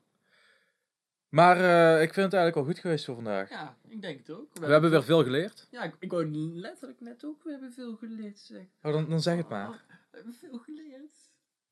Maar 1.28 1.56
eh, 1.56 2.02
ik 2.02 2.12
vind 2.12 2.24
het 2.32 2.34
eigenlijk 2.34 2.54
wel 2.54 2.64
goed 2.64 2.78
geweest 2.78 3.04
voor 3.04 3.14
vandaag. 3.14 3.50
Ja, 3.50 3.76
ik 3.88 4.02
denk 4.02 4.18
het 4.18 4.30
ook. 4.30 4.48
We 4.52 4.66
hebben 4.66 4.90
weer 4.90 5.04
veel 5.04 5.22
geleerd. 5.24 5.66
Ja, 5.70 5.82
ik, 5.82 5.94
ik 5.98 6.10
wou 6.10 6.30
letterlijk 6.54 7.00
net 7.00 7.24
ook, 7.24 7.44
we 7.44 7.50
hebben 7.50 7.72
veel 7.72 7.96
geleerd, 7.96 8.38
zeg. 8.38 8.64
Oh, 8.82 8.92
dan, 8.92 9.08
dan 9.08 9.20
zeg 9.20 9.36
het 9.36 9.48
maar. 9.48 9.70
We 10.10 10.16
hebben 10.16 10.34
veel 10.34 10.58
geleerd. 10.58 11.12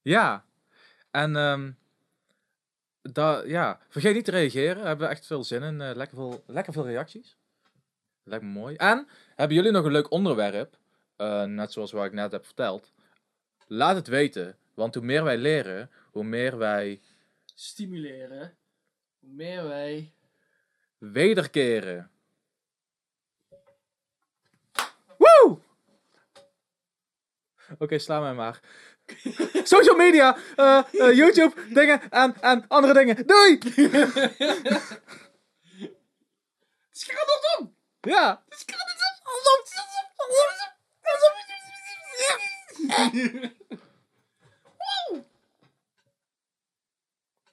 Ja. 0.03 0.45
En 1.11 1.37
ehm 1.37 1.71
ja. 3.47 3.81
vergeet 3.89 4.15
niet 4.15 4.25
te 4.25 4.31
reageren. 4.31 4.81
We 4.83 4.87
hebben 4.87 5.09
echt 5.09 5.27
veel 5.27 5.45
zin 5.45 5.63
in. 5.63 5.81
eh, 5.81 5.95
lekker, 5.95 6.17
veel, 6.17 6.45
lekker 6.47 6.73
veel 6.73 6.87
reacties. 6.87 7.37
Lijkt 8.23 8.45
me 8.45 8.51
mooi. 8.51 8.77
En 8.77 9.09
hebben 9.35 9.57
jullie 9.57 9.71
nog 9.73 9.85
een 9.85 9.93
leuk 9.93 10.11
onderwerp? 10.11 10.77
eh, 11.17 11.45
net 11.45 11.73
zoals 11.73 11.93
wat 11.93 12.05
ik 12.05 12.13
net 12.13 12.33
heb 12.33 12.45
verteld. 12.45 12.93
Laat 13.67 13.97
het 13.97 14.07
weten. 14.07 14.57
Want 14.75 14.95
hoe 14.95 15.05
meer 15.05 15.25
wij 15.25 15.37
leren, 15.39 15.91
hoe 16.11 16.25
meer 16.25 16.59
wij 16.59 17.01
Stimuleren. 17.55 18.57
Hoe 19.21 19.31
meer 19.31 19.65
wij... 19.65 20.13
wederkeren. 20.99 22.11
Woe! 25.19 25.59
Oké, 27.79 27.99
sla 27.99 28.21
mij 28.21 28.35
maar. 28.35 28.61
Social 29.65 29.97
media, 29.97 30.37
eh, 30.57 30.83
eh, 30.93 31.13
YouTube, 31.13 31.53
dingen 31.69 32.11
en, 32.11 32.35
en 32.41 32.65
andere 32.69 32.95
dingen. 32.95 33.27
Doei! 33.27 33.59
Het 33.59 33.73
is 36.93 37.09
andersom! 37.09 37.77
Ja. 38.01 38.43
Het 38.49 38.59
is 38.59 38.65
andersom! 38.67 39.15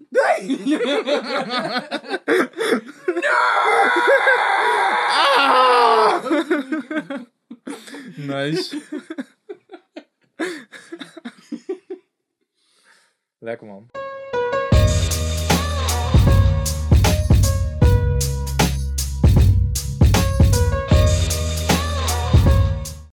Nee! 0.10 0.58
Ah! 5.14 6.22
Nice. 8.18 8.76
Welkom 13.41 13.67
man. 13.67 13.89